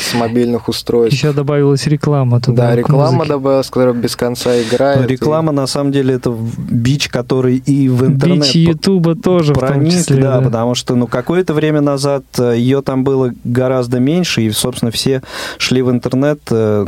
с 0.00 0.14
мобильных 0.14 0.68
устройств. 0.68 1.16
Еще 1.16 1.32
добавилась 1.32 1.86
реклама 1.86 2.40
туда. 2.40 2.68
Да, 2.68 2.76
реклама 2.76 3.24
добавилась, 3.26 3.68
которая 3.68 3.94
без 3.94 4.16
конца 4.16 4.60
играет. 4.60 5.00
Но 5.00 5.06
реклама, 5.06 5.52
на 5.52 5.66
самом 5.66 5.92
деле, 5.92 6.14
это 6.14 6.34
бич, 6.58 7.08
который 7.08 7.56
и 7.56 7.88
в 7.88 8.04
интернет 8.06 8.44
Бич 8.44 8.54
Ютуба 8.54 9.14
тоже 9.14 9.52
в 9.52 9.58
том 9.58 9.68
проник, 9.68 9.92
числе. 9.92 10.22
да, 10.22 10.38
да. 10.38 10.44
потому 10.44 10.74
что, 10.74 10.94
ну, 10.94 11.06
какое-то 11.06 11.54
время 11.54 11.80
назад 11.80 12.24
э, 12.38 12.54
ее 12.56 12.82
там 12.82 13.04
было 13.04 13.32
гораздо 13.44 14.00
меньше, 14.00 14.42
и, 14.42 14.50
собственно, 14.50 14.90
все 14.90 15.22
шли 15.58 15.82
в 15.82 15.90
интернет, 15.90 16.40
э, 16.50 16.86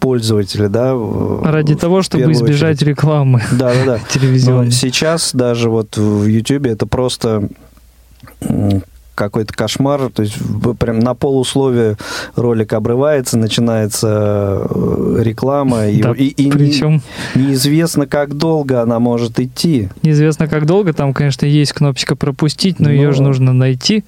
пользователи, 0.00 0.66
да. 0.66 0.94
Ради 1.42 1.74
того, 1.74 2.02
чтобы 2.02 2.32
избежать 2.32 2.76
очередь. 2.76 2.88
рекламы 2.88 3.42
Да, 3.52 3.72
да, 3.72 3.84
да. 3.84 3.98
телевизионной. 4.08 4.66
Но 4.66 4.70
сейчас 4.70 5.34
даже 5.34 5.70
вот 5.70 5.96
в 5.96 6.26
Ютубе 6.26 6.70
это 6.70 6.86
просто 6.86 7.48
какой-то 9.14 9.52
кошмар, 9.54 10.10
то 10.12 10.22
есть 10.22 10.36
прям 10.78 10.98
на 10.98 11.14
полусловие 11.14 11.96
ролик 12.36 12.72
обрывается, 12.72 13.38
начинается 13.38 14.66
э, 14.70 15.16
реклама, 15.22 15.88
и, 15.88 16.02
Да, 16.02 16.12
и- 16.12 16.28
и 16.28 16.44
не- 16.46 16.50
причем- 16.50 17.02
неизвестно, 17.34 18.06
как 18.06 18.34
долго 18.36 18.82
она 18.82 18.98
может 18.98 19.38
идти. 19.40 19.88
Неизвестно, 20.02 20.48
как 20.48 20.66
долго. 20.66 20.92
Там, 20.92 21.12
конечно, 21.14 21.46
есть 21.46 21.72
кнопочка 21.72 22.16
пропустить, 22.16 22.78
но 22.80 22.88
Ну, 22.88 22.94
ее 22.94 23.12
же 23.12 23.22
нужно 23.22 23.52
найти. 23.52 24.04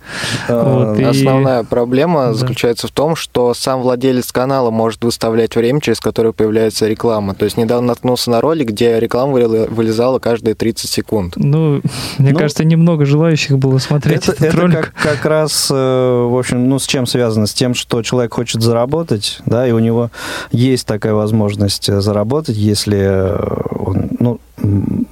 А, 0.49 0.63
Вот, 0.93 0.99
и- 1.01 1.03
Основная 1.05 1.63
проблема 1.65 2.27
Да. 2.27 2.35
заключается 2.35 2.89
в 2.89 2.91
том, 2.91 3.17
что 3.17 3.55
сам 3.55 3.81
владелец 3.83 4.33
канала 4.33 4.71
может 4.71 5.05
выставлять 5.05 5.55
время, 5.57 5.81
через 5.81 6.01
которое 6.01 6.33
появляется 6.33 6.87
реклама. 6.87 7.35
То 7.35 7.45
есть 7.45 7.57
недавно 7.57 7.89
наткнулся 7.89 8.31
на 8.31 8.41
ролик, 8.41 8.69
где 8.69 8.99
реклама 9.01 9.33
вылезала 9.33 10.19
каждые 10.19 10.55
30 10.55 10.91
секунд. 10.91 11.35
Ну, 11.37 11.81
мне 12.19 12.33
Ну, 12.33 12.39
кажется, 12.39 12.65
немного 12.65 13.05
желающих 13.07 13.59
было 13.59 13.79
смотреть 13.79 14.23
Это, 14.25 14.33
этот 14.33 14.43
это 14.49 14.57
ролик. 14.57 14.77
как, 14.77 14.95
как 15.03 15.24
раз, 15.24 15.70
э, 15.70 15.74
в 15.74 16.38
общем, 16.38 16.68
ну, 16.68 16.78
с 16.78 16.86
чем 16.86 17.07
связано? 17.07 17.47
С 17.47 17.55
тем, 17.55 17.74
что 17.74 18.03
человек 18.03 18.34
хочет 18.34 18.62
заработать, 18.62 19.40
да, 19.47 19.66
и 19.66 19.72
у 19.72 19.78
него 19.78 20.11
есть 20.51 20.86
такая 20.86 21.14
возможность 21.14 21.88
э, 21.88 22.01
заработать, 22.01 22.57
если 22.57 22.99
э, 22.99 23.36
он, 23.78 24.09
ну, 24.18 24.40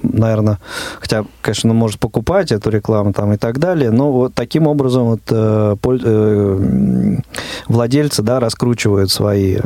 наверное, 0.02 0.58
хотя, 1.00 1.24
конечно, 1.42 1.70
он 1.70 1.76
может 1.76 2.00
покупать 2.00 2.50
эту 2.50 2.70
рекламу 2.70 3.12
там 3.12 3.32
и 3.32 3.36
так 3.36 3.58
далее, 3.58 3.90
но 3.90 4.10
вот 4.10 4.34
таким 4.34 4.66
образом 4.66 5.04
вот 5.04 5.20
владельцы, 7.68 8.22
да, 8.22 8.40
раскручивают 8.40 9.10
свои 9.10 9.58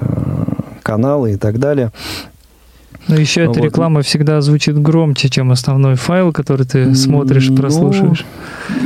каналы 0.83 1.33
и 1.33 1.37
так 1.37 1.59
далее. 1.59 1.93
Но 3.09 3.17
еще 3.17 3.45
Ну 3.45 3.51
эта 3.51 3.61
вот. 3.61 3.67
реклама 3.67 4.03
всегда 4.03 4.41
звучит 4.41 4.81
громче, 4.81 5.29
чем 5.29 5.51
основной 5.51 5.95
файл, 5.97 6.33
который 6.33 6.67
ты 6.67 6.95
смотришь, 6.95 7.49
Ну, 7.49 7.57
прослушиваешь. 7.57 8.25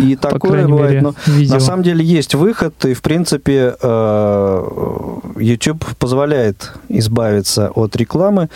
И 0.01 0.17
По 0.17 0.29
такое 0.31 0.67
бывает, 0.67 0.91
мере, 0.91 1.03
но 1.03 1.15
видео. 1.27 1.55
на 1.55 1.61
самом 1.61 1.83
деле 1.83 2.05
есть 2.05 2.35
выход, 2.35 2.85
и 2.85 2.95
в 2.95 3.03
принципе 3.03 3.75
э, 3.83 4.65
YouTube 5.39 5.85
позволяет 5.99 6.73
избавиться 6.89 7.71
от 7.75 7.97
рекламы. 7.97 8.49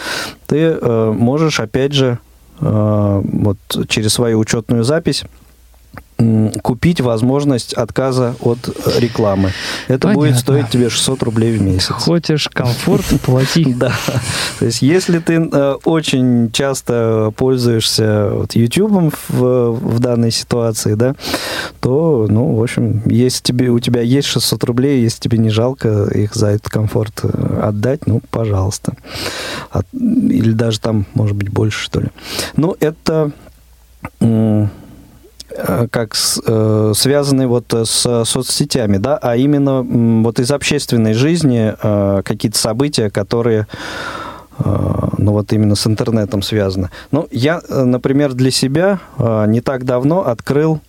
Ты 0.47 0.57
э, 0.81 1.13
можешь, 1.17 1.59
опять 1.61 1.93
же, 1.93 2.19
э, 2.61 3.21
вот 3.25 3.59
через 3.89 4.13
свою 4.13 4.39
учетную 4.39 4.85
запись 4.85 5.25
купить 6.63 7.01
возможность 7.01 7.75
отказа 7.75 8.35
от 8.41 8.69
э, 8.69 9.01
рекламы. 9.01 9.53
Это 9.87 10.09
будет 10.09 10.31
Понятно. 10.31 10.41
стоить 10.41 10.71
тебе 10.71 10.89
600 10.89 11.23
рублей 11.23 11.57
в 11.59 11.63
месяц. 11.63 11.89
Хочешь 11.91 12.49
комфорт, 12.53 13.05
плати. 13.23 13.75
Да. 13.75 13.93
То 14.59 14.65
есть, 14.65 14.81
если 14.81 15.19
ты 15.19 15.35
э, 15.35 15.75
очень 15.85 16.51
часто 16.53 17.33
пользуешься 17.37 18.31
вот, 18.33 18.55
YouTube 18.55 19.15
в, 19.29 19.71
в 19.73 19.99
данной 19.99 20.31
ситуации, 20.31 20.95
да, 20.95 21.15
то, 21.81 22.27
ну, 22.31 22.55
в 22.55 22.63
общем, 22.63 23.03
если 23.05 23.43
тебе, 23.43 23.69
у 23.69 23.79
тебя 23.79 24.01
есть 24.01 24.29
600 24.29 24.65
рублей, 24.65 25.03
если 25.03 25.21
тебе 25.21 25.37
не 25.37 25.51
жалко 25.51 26.05
их 26.05 26.35
за 26.35 26.49
этот 26.49 26.71
комфорт 26.71 27.21
э, 27.25 27.61
отдать, 27.63 28.07
ну, 28.07 28.23
пожалуйста. 28.31 28.95
От- 29.71 29.87
или 29.93 30.53
даже 30.53 30.81
там, 30.81 31.05
может 31.13 31.37
быть, 31.37 31.51
больше, 31.51 31.85
что 31.85 32.01
ли. 32.01 32.09
Ну, 32.57 32.75
это 32.81 33.33
как 35.91 36.15
с- 36.15 36.41
э, 36.47 36.93
связаны 36.95 37.47
вот 37.47 37.73
с 37.73 38.25
соцсетями, 38.25 38.99
да, 38.99 39.19
а 39.21 39.37
именно 39.37 39.83
вот 40.23 40.39
из 40.41 40.51
общественной 40.51 41.15
жизни 41.15 41.75
э, 41.83 42.23
какие-то 42.25 42.59
события, 42.59 43.11
которые 43.11 43.67
э, 44.59 44.65
ну 45.19 45.33
вот 45.33 45.53
именно 45.53 45.75
с 45.75 45.87
интернетом 45.87 46.43
связаны. 46.43 46.91
Ну, 47.11 47.27
я, 47.31 47.61
э, 47.69 47.85
например, 47.85 48.33
для 48.35 48.51
себя 48.51 49.01
э, 49.19 49.45
не 49.49 49.61
так 49.61 49.85
давно 49.85 50.27
открыл 50.27 50.81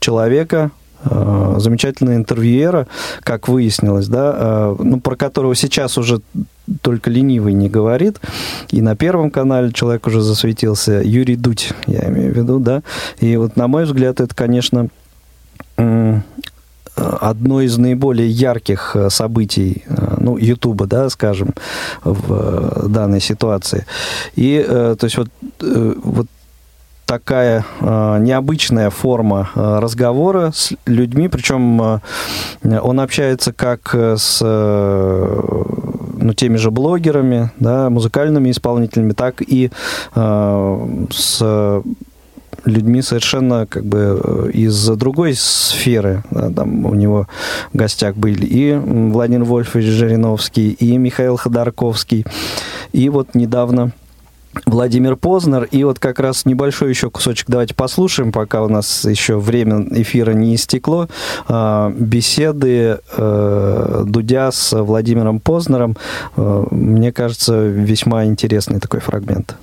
человека, 0.00 0.70
э, 1.04 1.54
замечательного 1.58 2.16
интервьюера, 2.16 2.86
как 3.22 3.48
выяснилось, 3.48 4.08
да, 4.08 4.34
э, 4.36 4.76
ну, 4.78 5.00
про 5.00 5.16
которого 5.16 5.54
сейчас 5.54 5.98
уже 5.98 6.20
только 6.82 7.10
ленивый 7.10 7.52
не 7.52 7.68
говорит. 7.68 8.20
И 8.70 8.80
на 8.80 8.96
Первом 8.96 9.30
канале 9.30 9.72
человек 9.72 10.06
уже 10.06 10.20
засветился. 10.20 11.00
Юрий 11.02 11.36
Дудь, 11.36 11.72
я 11.86 12.08
имею 12.08 12.32
в 12.32 12.36
виду, 12.36 12.58
да. 12.58 12.82
И 13.20 13.36
вот, 13.36 13.56
на 13.56 13.68
мой 13.68 13.84
взгляд, 13.84 14.20
это, 14.20 14.34
конечно, 14.34 14.88
одно 16.96 17.60
из 17.60 17.78
наиболее 17.78 18.28
ярких 18.28 18.92
э, 18.94 19.10
событий, 19.10 19.84
э, 19.86 20.16
ну, 20.18 20.36
Ютуба, 20.36 20.86
да, 20.86 21.08
скажем, 21.10 21.54
в 22.02 22.84
э, 22.84 22.88
данной 22.88 23.20
ситуации. 23.20 23.86
И, 24.36 24.64
то 24.68 24.98
есть, 25.02 25.16
вот, 25.16 25.28
вот 25.60 26.26
такая 27.08 27.64
э, 27.80 28.18
необычная 28.20 28.90
форма 28.90 29.48
э, 29.54 29.78
разговора 29.80 30.52
с 30.54 30.74
людьми, 30.84 31.28
причем 31.28 32.00
э, 32.62 32.80
он 32.80 33.00
общается 33.00 33.54
как 33.54 33.94
с 33.94 34.40
э, 34.42 35.42
ну, 36.20 36.34
теми 36.34 36.56
же 36.56 36.70
блогерами, 36.70 37.50
да, 37.58 37.88
музыкальными 37.88 38.50
исполнителями, 38.50 39.12
так 39.14 39.40
и 39.40 39.70
э, 40.14 41.06
с 41.10 41.82
людьми 42.66 43.00
совершенно 43.00 43.66
как 43.66 43.86
бы 43.86 44.20
э, 44.22 44.50
из 44.52 44.88
другой 44.88 45.34
сферы. 45.34 46.24
Да, 46.30 46.50
там 46.50 46.84
у 46.84 46.94
него 46.94 47.26
в 47.72 47.76
гостях 47.76 48.16
были 48.16 48.44
и 48.44 48.74
Владимир 48.74 49.44
Вольфович 49.44 49.86
Жириновский, 49.86 50.72
и 50.72 50.98
Михаил 50.98 51.38
Ходорковский. 51.38 52.26
И 52.92 53.08
вот 53.08 53.34
недавно 53.34 53.92
Владимир 54.66 55.16
Познер. 55.16 55.64
И 55.70 55.84
вот 55.84 55.98
как 55.98 56.18
раз 56.18 56.44
небольшой 56.44 56.90
еще 56.90 57.10
кусочек 57.10 57.46
давайте 57.48 57.74
послушаем, 57.74 58.32
пока 58.32 58.62
у 58.62 58.68
нас 58.68 59.04
еще 59.04 59.38
время 59.38 59.86
эфира 59.90 60.32
не 60.32 60.54
истекло. 60.54 61.08
А, 61.48 61.92
беседы 61.96 62.98
э, 63.16 64.02
Дудя 64.06 64.50
с 64.50 64.72
Владимиром 64.72 65.40
Познером. 65.40 65.96
Э, 66.36 66.64
мне 66.70 67.12
кажется, 67.12 67.66
весьма 67.66 68.24
интересный 68.24 68.80
такой 68.80 69.00
фрагмент. 69.00 69.56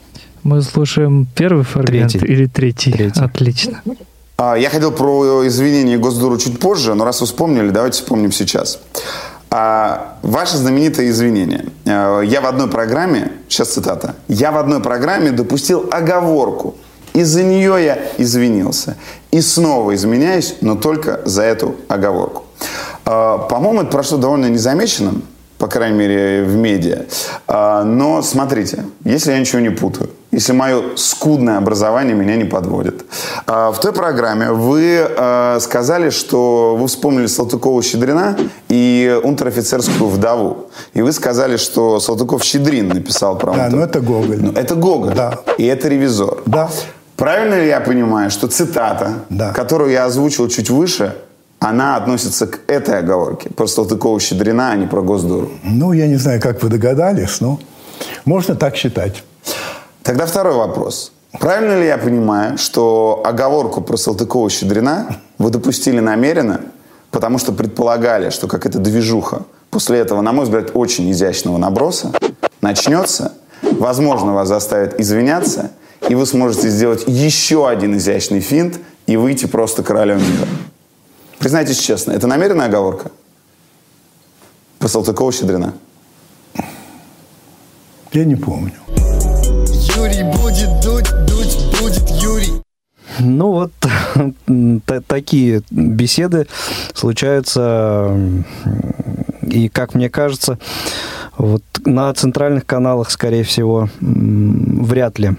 Мы 0.43 0.61
слушаем 0.61 1.27
первый 1.35 1.63
фрагмент 1.63 2.11
третий. 2.11 2.27
или 2.27 2.45
третий? 2.45 2.91
Третий. 2.91 3.19
Отлично. 3.19 3.81
А, 4.37 4.55
я 4.55 4.69
хотел 4.69 4.91
про 4.91 5.47
извинения 5.47 5.97
Госдуру 5.97 6.37
чуть 6.37 6.59
позже, 6.59 6.93
но 6.93 7.05
раз 7.05 7.21
вы 7.21 7.27
вспомнили, 7.27 7.69
давайте 7.69 8.01
вспомним 8.01 8.31
сейчас. 8.31 8.79
А, 9.57 10.17
ваше 10.21 10.57
знаменитое 10.57 11.07
извинение. 11.07 11.63
А, 11.85 12.19
я 12.19 12.41
в 12.41 12.45
одной 12.45 12.69
программе, 12.69 13.31
сейчас 13.47 13.69
цитата, 13.69 14.15
я 14.27 14.51
в 14.51 14.57
одной 14.57 14.81
программе 14.81 15.31
допустил 15.31 15.87
оговорку. 15.91 16.75
Из-за 17.13 17.41
нее 17.41 17.77
я 17.81 17.99
извинился. 18.17 18.97
И 19.31 19.39
снова 19.39 19.95
изменяюсь, 19.95 20.55
но 20.59 20.75
только 20.75 21.21
за 21.23 21.43
эту 21.43 21.75
оговорку. 21.87 22.43
А, 23.05 23.37
по-моему, 23.37 23.83
это 23.83 23.91
прошло 23.91 24.17
довольно 24.17 24.47
незамеченным 24.47 25.23
по 25.57 25.67
крайней 25.67 25.97
мере, 25.97 26.43
в 26.43 26.53
медиа. 26.55 27.05
А, 27.47 27.85
но 27.85 28.21
смотрите, 28.21 28.83
если 29.05 29.31
я 29.31 29.39
ничего 29.39 29.61
не 29.61 29.69
путаю, 29.69 30.09
если 30.35 30.51
мое 30.51 30.97
скудное 30.97 31.57
образование 31.57 32.13
меня 32.13 32.35
не 32.35 32.43
подводит. 32.43 33.05
А, 33.47 33.71
в 33.71 33.79
той 33.79 33.93
программе 33.93 34.51
вы 34.51 34.99
а, 34.99 35.57
сказали, 35.61 36.09
что 36.09 36.75
вы 36.75 36.87
вспомнили 36.87 37.27
Салтыкова-Щедрина 37.27 38.37
и 38.67 39.17
унтер-офицерскую 39.23 40.09
вдову. 40.09 40.69
И 40.93 41.01
вы 41.01 41.13
сказали, 41.13 41.55
что 41.55 41.99
Салтыков-Щедрин 41.99 42.89
написал 42.89 43.37
про 43.37 43.53
Да, 43.53 43.69
ну 43.69 43.79
это 43.79 44.01
Гоголь. 44.01 44.39
Ну, 44.41 44.51
это 44.51 44.75
Гоголь. 44.75 45.13
Да. 45.15 45.39
И 45.57 45.65
это 45.65 45.87
ревизор. 45.87 46.43
Да. 46.45 46.69
Правильно 47.15 47.55
ли 47.55 47.67
я 47.67 47.79
понимаю, 47.79 48.29
что 48.29 48.47
цитата, 48.47 49.13
да. 49.29 49.53
которую 49.53 49.91
я 49.91 50.03
озвучил 50.03 50.49
чуть 50.49 50.69
выше, 50.69 51.15
она 51.59 51.95
относится 51.95 52.45
к 52.47 52.59
этой 52.67 52.99
оговорке. 52.99 53.49
Про 53.51 53.67
Салтыкова-Щедрина, 53.67 54.71
а 54.71 54.75
не 54.75 54.85
про 54.85 55.01
Госдуру. 55.01 55.49
Ну, 55.63 55.93
я 55.93 56.07
не 56.07 56.17
знаю, 56.17 56.41
как 56.41 56.61
вы 56.61 56.67
догадались, 56.67 57.39
но 57.39 57.57
можно 58.25 58.55
так 58.55 58.75
считать. 58.75 59.23
Тогда 60.05 60.27
второй 60.27 60.53
вопрос. 60.53 61.11
Правильно 61.39 61.79
ли 61.79 61.87
я 61.87 61.97
понимаю, 61.97 62.59
что 62.59 63.23
оговорку 63.25 63.81
про 63.81 63.97
Салтыкова-Щедрина 63.97 65.17
вы 65.39 65.49
допустили 65.49 65.99
намеренно, 65.99 66.61
потому 67.09 67.39
что 67.39 67.51
предполагали, 67.51 68.29
что 68.29 68.47
как 68.47 68.67
эта 68.67 68.77
движуха 68.77 69.41
после 69.71 69.97
этого, 69.97 70.21
на 70.21 70.31
мой 70.31 70.45
взгляд, 70.45 70.69
очень 70.75 71.11
изящного 71.11 71.57
наброса 71.57 72.11
начнется, 72.61 73.33
возможно, 73.63 74.35
вас 74.35 74.47
заставят 74.47 74.99
извиняться, 74.99 75.71
и 76.07 76.13
вы 76.13 76.27
сможете 76.27 76.69
сделать 76.69 77.05
еще 77.07 77.67
один 77.67 77.97
изящный 77.97 78.41
финт 78.41 78.79
и 79.07 79.17
выйти 79.17 79.47
просто 79.47 79.81
королем 79.81 80.19
мира. 80.19 80.47
Признайтесь 81.39 81.79
честно, 81.79 82.11
это 82.11 82.27
намеренная 82.27 82.67
оговорка? 82.67 83.09
По 84.77 84.85
Салтыкова-Щедрина? 84.85 85.73
Я 88.11 88.23
не 88.23 88.35
помню. 88.35 88.73
Юрий 89.95 90.23
будет 90.23 90.69
дуть, 90.83 91.09
дуть 91.25 91.57
будет 91.79 92.09
Юрий. 92.21 92.61
Ну 93.19 93.51
вот 93.51 93.71
такие 95.07 95.61
беседы 95.71 96.47
случаются, 96.93 98.17
и 99.41 99.69
как 99.69 99.93
мне 99.93 100.09
кажется, 100.09 100.59
вот 101.37 101.63
на 101.85 102.13
центральных 102.13 102.65
каналах, 102.65 103.09
скорее 103.09 103.43
всего, 103.43 103.89
вряд 104.01 105.19
ли 105.19 105.31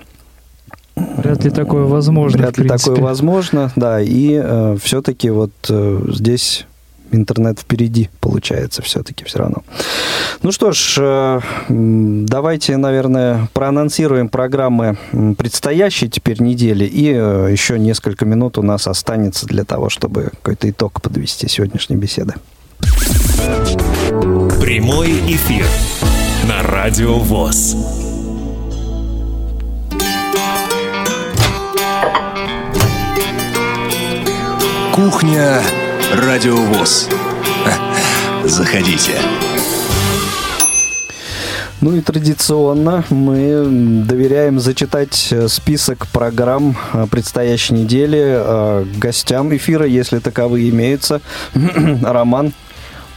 Вряд 0.96 1.44
ли 1.44 1.50
такое 1.50 1.84
возможно. 1.84 2.38
Вряд 2.38 2.56
ли 2.56 2.66
такое 2.66 2.96
возможно, 2.96 3.70
да. 3.76 4.00
И 4.00 4.40
э, 4.42 4.78
все-таки 4.82 5.28
вот 5.28 5.52
э, 5.68 6.00
здесь 6.08 6.66
интернет 7.12 7.60
впереди 7.60 8.10
получается 8.20 8.82
все-таки 8.82 9.24
все 9.24 9.38
равно. 9.38 9.62
Ну 10.42 10.52
что 10.52 10.72
ж, 10.72 10.96
э, 10.98 11.40
давайте, 11.68 12.76
наверное, 12.76 13.48
проанонсируем 13.52 14.28
программы 14.28 14.96
предстоящей 15.38 16.08
теперь 16.08 16.40
недели, 16.42 16.84
и 16.84 17.12
э, 17.12 17.48
еще 17.50 17.78
несколько 17.78 18.24
минут 18.24 18.58
у 18.58 18.62
нас 18.62 18.86
останется 18.86 19.46
для 19.46 19.64
того, 19.64 19.88
чтобы 19.88 20.30
какой-то 20.42 20.68
итог 20.70 21.00
подвести 21.00 21.48
сегодняшней 21.48 21.96
беседы. 21.96 22.34
Прямой 24.60 25.10
эфир 25.10 25.66
на 26.48 26.62
Радио 26.62 27.18
ВОЗ. 27.18 27.76
Кухня 34.94 35.60
Радиовоз. 36.12 37.08
Заходите. 38.44 39.12
Ну 41.80 41.96
и 41.96 42.00
традиционно 42.00 43.04
мы 43.10 44.04
доверяем 44.06 44.60
зачитать 44.60 45.34
список 45.48 46.06
программ 46.08 46.76
предстоящей 47.10 47.74
недели 47.74 48.22
э, 48.22 48.84
гостям 48.96 49.54
эфира, 49.54 49.84
если 49.84 50.18
таковые 50.18 50.70
имеются. 50.70 51.20
Роман, 52.02 52.52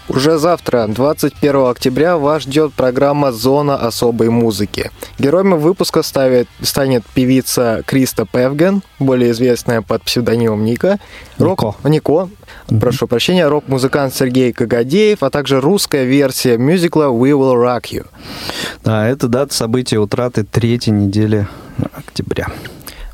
уже 0.09 0.37
завтра, 0.37 0.87
21 0.87 1.67
октября, 1.67 2.17
вас 2.17 2.43
ждет 2.43 2.73
программа 2.73 3.31
«Зона 3.31 3.75
особой 3.75 4.29
музыки». 4.29 4.91
Героями 5.19 5.53
выпуска 5.53 6.03
ставит, 6.03 6.47
станет 6.61 7.05
певица 7.13 7.83
Криста 7.85 8.25
Певген, 8.25 8.81
более 8.99 9.31
известная 9.31 9.81
под 9.81 10.03
псевдонимом 10.03 10.65
Ника. 10.65 10.99
Рок, 11.37 11.61
Нико. 11.61 11.89
Нико. 11.89 12.29
Mm-hmm. 12.67 12.79
Прошу 12.79 13.07
прощения, 13.07 13.47
рок-музыкант 13.47 14.13
Сергей 14.15 14.51
Кагадеев, 14.51 15.23
а 15.23 15.29
также 15.29 15.61
русская 15.61 16.05
версия 16.05 16.57
мюзикла 16.57 17.05
«We 17.05 17.31
Will 17.31 17.55
Rock 17.55 17.83
You». 17.91 18.05
Да, 18.83 19.07
это 19.07 19.27
дата 19.27 19.53
события 19.53 19.99
утраты 19.99 20.43
третьей 20.43 20.93
недели 20.93 21.47
октября. 21.93 22.47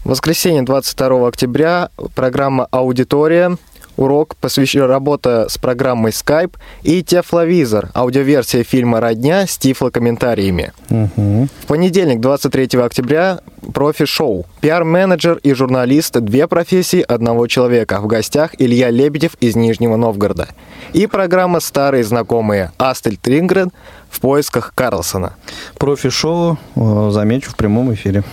В 0.04 0.10
воскресенье 0.10 0.62
22 0.62 1.28
октября 1.28 1.90
программа 2.14 2.68
«Аудитория» 2.72 3.58
урок 3.98 4.36
посвящен 4.36 4.84
работе 4.84 5.48
с 5.50 5.58
программой 5.58 6.12
Skype 6.12 6.54
и 6.84 7.04
Тефловизор, 7.04 7.90
аудиоверсия 7.94 8.64
фильма 8.64 9.00
«Родня» 9.00 9.48
с 9.48 9.58
тифлокомментариями. 9.58 10.74
Угу. 10.90 11.48
В 11.64 11.68
понедельник, 11.68 12.20
23 12.20 12.80
октября, 12.80 13.40
профи-шоу. 13.74 14.46
Пиар-менеджер 14.62 15.40
и 15.44 15.54
журналист– 15.54 16.20
две 16.20 16.48
профессии 16.48 17.02
одного 17.02 17.48
человека. 17.48 18.00
В 18.02 18.08
гостях 18.08 18.52
Илья 18.58 18.90
Лебедев 18.90 19.36
из 19.40 19.56
Нижнего 19.56 19.96
Новгорода. 19.96 20.50
И 20.94 21.08
программа 21.08 21.60
«Старые 21.60 22.04
знакомые» 22.04 22.72
Астель 22.78 23.18
Трингрен 23.18 23.72
в 24.10 24.20
поисках 24.22 24.74
Карлсона. 24.76 25.34
Профи-шоу, 25.78 26.58
э, 26.76 27.10
замечу, 27.12 27.52
в 27.52 27.56
прямом 27.56 27.94
эфире. 27.94 28.24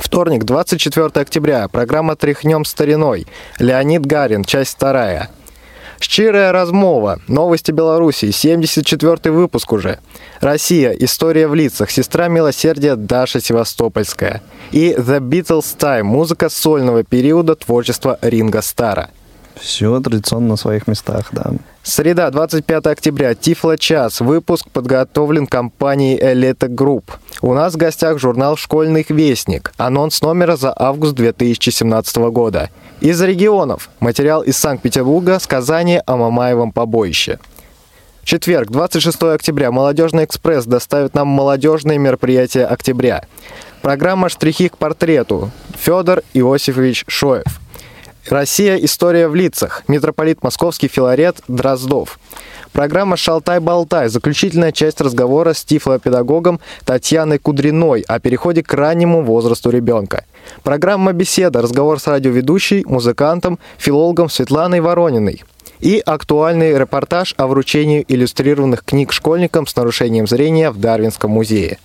Вторник, 0.00 0.44
24 0.44 1.08
октября. 1.14 1.68
Программа 1.68 2.16
«Тряхнем 2.16 2.64
стариной». 2.64 3.26
Леонид 3.58 4.06
Гарин, 4.06 4.44
часть 4.44 4.74
вторая. 4.76 5.30
Шчырая 6.00 6.50
размова. 6.52 7.20
Новости 7.28 7.70
Беларуси. 7.70 8.24
74-й 8.24 9.30
выпуск 9.30 9.70
уже. 9.72 9.98
Россия. 10.40 10.92
История 10.92 11.46
в 11.46 11.54
лицах. 11.54 11.90
Сестра 11.90 12.28
милосердия 12.28 12.96
Даша 12.96 13.40
Севастопольская. 13.40 14.42
И 14.72 14.94
The 14.94 15.20
Beatles 15.20 15.76
Time. 15.78 16.04
Музыка 16.04 16.48
сольного 16.48 17.04
периода 17.04 17.54
творчества 17.54 18.18
Ринго 18.22 18.62
Старра. 18.62 19.10
Все 19.60 20.00
традиционно 20.00 20.48
на 20.48 20.56
своих 20.56 20.86
местах, 20.86 21.28
да. 21.32 21.52
Среда, 21.82 22.30
25 22.30 22.86
октября, 22.86 23.34
Тифло 23.34 23.76
час. 23.76 24.20
Выпуск 24.20 24.68
подготовлен 24.70 25.46
компанией 25.46 26.18
Элита 26.20 26.68
Групп. 26.68 27.12
У 27.42 27.52
нас 27.54 27.74
в 27.74 27.76
гостях 27.76 28.18
журнал 28.18 28.56
«Школьный 28.56 29.04
вестник». 29.08 29.72
Анонс 29.76 30.22
номера 30.22 30.56
за 30.56 30.72
август 30.76 31.14
2017 31.14 32.16
года. 32.30 32.70
Из 33.00 33.20
регионов. 33.20 33.90
Материал 34.00 34.42
из 34.42 34.56
Санкт-Петербурга. 34.56 35.38
Сказание 35.38 36.02
о 36.06 36.16
Мамаевом 36.16 36.72
побоище. 36.72 37.38
Четверг, 38.24 38.70
26 38.70 39.22
октября. 39.22 39.72
Молодежный 39.72 40.24
экспресс 40.24 40.64
доставит 40.64 41.14
нам 41.14 41.28
молодежные 41.28 41.98
мероприятия 41.98 42.64
октября. 42.64 43.24
Программа 43.82 44.28
«Штрихи 44.28 44.68
к 44.68 44.76
портрету». 44.76 45.50
Федор 45.78 46.22
Иосифович 46.34 47.04
Шоев. 47.08 47.60
Россия. 48.28 48.76
История 48.76 49.28
в 49.28 49.34
лицах. 49.34 49.82
Митрополит 49.88 50.42
Московский 50.42 50.88
Филарет 50.88 51.38
Дроздов. 51.48 52.18
Программа 52.72 53.16
«Шалтай-болтай»– 53.16 54.08
заключительная 54.10 54.70
часть 54.70 55.00
разговора 55.00 55.54
с 55.54 55.64
тифлопедагогом 55.64 56.60
Татьяной 56.84 57.38
Кудриной 57.38 58.02
о 58.02 58.20
переходе 58.20 58.62
к 58.62 58.72
раннему 58.72 59.22
возрасту 59.22 59.70
ребенка. 59.70 60.24
Программа 60.62 61.12
«Беседа»– 61.12 61.60
разговор 61.62 61.98
с 61.98 62.06
радиоведущей, 62.06 62.84
музыкантом, 62.86 63.58
филологом 63.78 64.28
Светланой 64.28 64.80
Ворониной. 64.80 65.42
И 65.80 66.00
актуальный 66.04 66.78
репортаж 66.78 67.34
о 67.38 67.46
вручении 67.46 68.04
иллюстрированных 68.06 68.84
книг 68.84 69.12
школьникам 69.12 69.66
с 69.66 69.74
нарушением 69.74 70.28
зрения 70.28 70.70
в 70.70 70.78
Дарвинском 70.78 71.30
музее. 71.30 71.78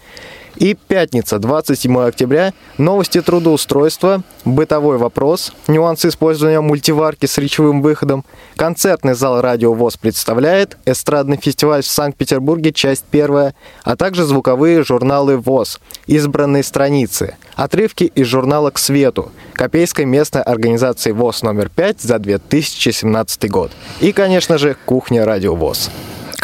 И 0.58 0.74
пятница, 0.74 1.38
27 1.38 2.00
октября, 2.00 2.54
новости 2.78 3.22
трудоустройства, 3.22 4.24
бытовой 4.46 4.98
вопрос, 4.98 5.52
нюансы 5.68 6.08
использования 6.08 6.62
мультиварки 6.62 7.26
с 7.26 7.38
речевым 7.38 7.82
выходом, 7.82 8.24
концертный 8.56 9.16
зал 9.16 9.42
«Радио 9.42 9.74
ВОЗ» 9.74 9.98
представляет, 9.98 10.78
эстрадный 10.86 11.38
фестиваль 11.38 11.84
в 11.84 11.88
Санкт-Петербурге, 11.88 12.72
часть 12.72 13.04
первая, 13.12 13.54
а 13.84 13.96
также 13.98 14.24
звуковые 14.24 14.84
журналы 14.84 15.38
ВОЗ, 15.38 15.80
избранные 16.08 16.64
страницы, 16.64 17.36
отрывки 17.56 18.06
из 18.06 18.28
журнала 18.28 18.70
«К 18.72 18.78
свету», 18.78 19.32
Копейской 19.54 20.06
местной 20.06 20.42
организации 20.42 21.12
ВОЗ 21.12 21.44
номер 21.44 21.70
5 21.70 22.02
за 22.02 22.20
2017 22.20 23.50
год. 23.50 23.72
И, 24.02 24.12
конечно 24.12 24.58
же, 24.58 24.76
кухня 24.86 25.26
«Радио 25.26 25.56
ВОЗ» 25.56 25.90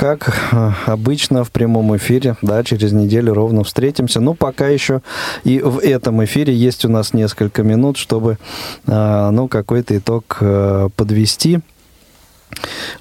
как 0.02 0.34
э, 0.52 0.72
обычно 0.88 1.44
в 1.44 1.52
прямом 1.52 1.96
эфире, 1.96 2.36
да, 2.42 2.64
через 2.64 2.92
неделю 2.92 3.36
ровно 3.36 3.64
встретимся. 3.64 4.20
Ну, 4.20 4.34
пока 4.34 4.68
еще 4.68 5.04
и 5.44 5.60
в 5.60 5.78
этом 5.78 6.26
эфире 6.26 6.56
есть 6.56 6.86
у 6.86 6.90
нас 6.90 7.14
несколько 7.14 7.62
минут, 7.62 7.98
чтобы, 7.98 8.40
э, 8.88 9.30
ну, 9.32 9.48
какой-то 9.48 9.96
итог 9.96 10.40
э, 10.42 10.90
подвести 10.96 11.60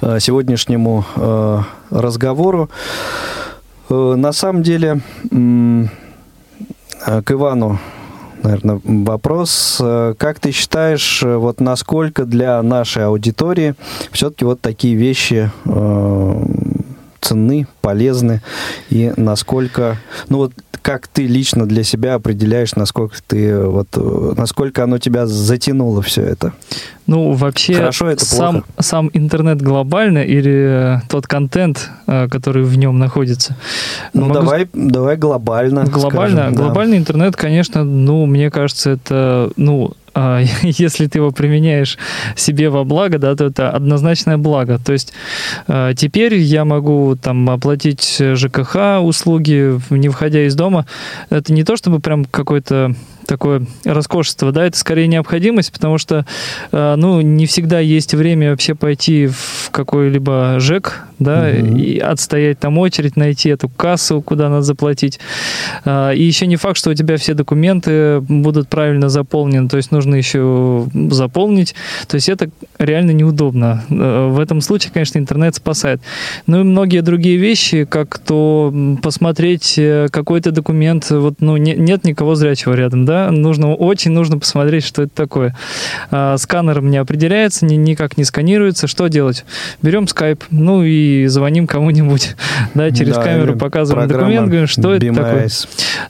сегодняшнему 0.01 1.05
разговору. 1.91 2.71
На 3.89 4.33
самом 4.33 4.63
деле, 4.63 5.01
к 5.31 7.33
Ивану 7.33 7.81
наверное, 8.43 8.81
вопрос. 8.85 9.81
Как 9.81 10.39
ты 10.39 10.53
считаешь, 10.53 11.23
вот 11.23 11.61
насколько 11.61 12.25
для 12.25 12.63
нашей 12.63 13.07
аудитории 13.07 13.75
все-таки 14.13 14.45
вот 14.45 14.61
такие 14.61 14.95
вещи 14.95 15.51
ценны, 17.21 17.67
полезны 17.81 18.43
и 18.89 19.13
насколько, 19.17 19.99
ну 20.29 20.39
вот 20.39 20.53
как 20.83 21.09
ты 21.09 21.27
лично 21.27 21.67
для 21.67 21.83
себя 21.83 22.15
определяешь, 22.15 22.75
насколько 22.75 23.17
ты 23.27 23.59
вот, 23.59 23.89
насколько 24.37 24.85
оно 24.85 24.99
тебя 24.99 25.27
затянуло 25.27 26.03
все 26.03 26.23
это? 26.23 26.53
Ну, 27.07 27.33
вообще, 27.33 27.75
Хорошо, 27.75 28.09
это 28.09 28.25
сам, 28.25 28.63
плохо? 28.63 28.67
сам 28.79 29.11
интернет 29.13 29.61
глобально 29.61 30.19
или 30.19 31.03
тот 31.09 31.27
контент, 31.27 31.91
э, 32.07 32.29
который 32.29 32.63
в 32.63 32.79
нем 32.79 33.01
находится? 33.01 33.57
Ну, 34.13 34.27
Могу... 34.27 34.35
давай, 34.35 34.69
давай 34.73 35.17
глобально. 35.17 35.87
Глобально, 35.87 36.43
скажем, 36.43 36.55
глобальный 36.55 36.99
да. 36.99 37.01
интернет, 37.01 37.37
конечно, 37.37 37.83
ну, 37.83 38.27
мне 38.27 38.49
кажется, 38.51 38.91
это, 38.91 39.51
ну, 39.57 39.93
если 40.63 41.07
ты 41.07 41.19
его 41.19 41.31
применяешь 41.31 41.99
себе 42.37 42.71
во 42.71 42.85
благо, 42.85 43.19
да, 43.19 43.35
то 43.35 43.47
это 43.47 43.71
однозначное 43.71 44.39
благо. 44.39 44.79
То 44.79 44.93
есть 44.93 45.13
а, 45.67 45.95
теперь 45.95 46.35
я 46.35 46.65
могу 46.65 47.17
там 47.17 47.49
оплатить 47.51 48.19
ЖКХ 48.21 49.01
услуги, 49.03 49.81
не 49.91 50.09
выходя 50.09 50.47
из 50.47 50.55
дома. 50.55 50.87
Это 51.31 51.53
не 51.53 51.65
то, 51.65 51.77
чтобы 51.77 52.01
прям 52.01 52.25
какой-то 52.25 52.95
такое 53.31 53.63
роскошество, 53.85 54.51
да, 54.51 54.67
это 54.67 54.77
скорее 54.77 55.07
необходимость, 55.07 55.73
потому 55.73 55.99
что, 55.99 56.27
э, 56.73 56.95
ну, 56.97 57.21
не 57.21 57.47
всегда 57.47 57.79
есть 57.79 58.13
время 58.13 58.51
вообще 58.51 58.75
пойти 58.75 59.29
в 59.29 59.71
какой-либо 59.71 60.57
ЖЭК, 60.59 61.05
да, 61.21 61.49
угу. 61.49 61.77
и 61.77 61.99
отстоять 61.99 62.59
там 62.59 62.77
очередь, 62.79 63.15
найти 63.15 63.51
эту 63.51 63.69
кассу, 63.69 64.21
куда 64.21 64.49
надо 64.49 64.63
заплатить. 64.63 65.21
Э, 65.85 66.13
и 66.13 66.25
еще 66.25 66.49
не 66.49 66.57
факт, 66.57 66.77
что 66.77 66.91
у 66.91 66.95
тебя 66.95 67.19
все 67.19 67.35
документы 67.35 68.21
будут 68.21 68.69
правильно 68.69 69.09
заполнены, 69.09 69.69
то 69.69 69.77
есть 69.77 69.93
нужно 69.93 70.17
еще 70.17 70.89
заполнить, 71.11 71.77
то 72.09 72.17
есть 72.17 72.29
это 72.29 72.51
реально 72.81 73.13
неудобно. 73.13 73.85
Э, 73.91 74.29
в 74.29 74.41
этом 74.41 74.61
случае, 74.61 74.93
конечно, 74.93 75.19
интернет 75.19 75.55
спасает. 75.55 76.01
Ну 76.49 76.63
и 76.63 76.65
многие 76.65 77.03
другие 77.03 77.37
вещи, 77.37 77.85
как 77.85 78.19
то 78.19 78.75
посмотреть 79.01 79.79
какой-то 80.11 80.51
документ, 80.51 81.09
вот, 81.11 81.35
ну, 81.39 81.57
не, 81.57 81.75
нет 81.75 82.03
никого 82.03 82.35
зрячего 82.35 82.75
рядом, 82.75 83.05
да, 83.05 83.20
нужно, 83.31 83.75
очень 83.75 84.13
нужно 84.13 84.39
посмотреть, 84.39 84.85
что 84.85 85.03
это 85.03 85.15
такое. 85.15 85.57
А, 86.11 86.37
сканером 86.39 86.91
не 86.91 86.97
определяется, 86.97 87.67
ни, 87.67 87.75
никак 87.75 88.17
не 88.17 88.25
сканируется. 88.25 88.87
Что 88.87 89.09
делать? 89.09 89.45
Берем 89.83 90.09
скайп, 90.09 90.45
ну 90.51 90.83
и 90.83 91.27
звоним 91.27 91.67
кому-нибудь, 91.67 92.37
да, 92.75 92.91
через 92.91 93.15
да, 93.17 93.23
камеру 93.23 93.57
показываем 93.57 94.09
документ, 94.09 94.47
говорим, 94.47 94.67
что 94.67 94.95
это 94.95 95.07
такое. 95.13 95.49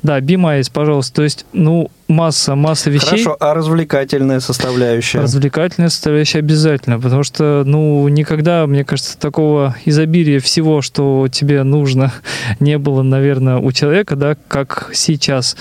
Да, 0.02 0.20
BeamEyes, 0.20 0.70
пожалуйста. 0.72 1.16
То 1.16 1.22
есть, 1.22 1.46
ну, 1.52 1.90
масса, 2.10 2.56
масса 2.56 2.90
вещей. 2.90 3.08
Хорошо, 3.08 3.36
а 3.40 3.54
развлекательная 3.54 4.40
составляющая? 4.40 5.20
Развлекательная 5.20 5.88
составляющая 5.88 6.40
обязательно, 6.40 7.00
потому 7.00 7.22
что, 7.22 7.62
ну, 7.64 8.06
никогда, 8.08 8.66
мне 8.66 8.84
кажется, 8.84 9.16
такого 9.16 9.76
изобилия 9.84 10.40
всего, 10.40 10.82
что 10.82 11.28
тебе 11.30 11.62
нужно, 11.62 12.12
не 12.60 12.76
было, 12.78 13.02
наверное, 13.02 13.58
у 13.58 13.72
человека, 13.72 14.16
да, 14.16 14.36
как 14.48 14.90
сейчас. 14.92 15.56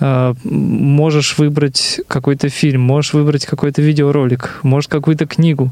А, 0.00 0.34
можешь 0.44 1.38
выбрать 1.38 2.00
какой-то 2.08 2.48
фильм, 2.48 2.82
можешь 2.82 3.12
выбрать 3.12 3.46
какой-то 3.46 3.80
видеоролик, 3.80 4.58
может, 4.62 4.90
какую-то 4.90 5.26
книгу. 5.26 5.70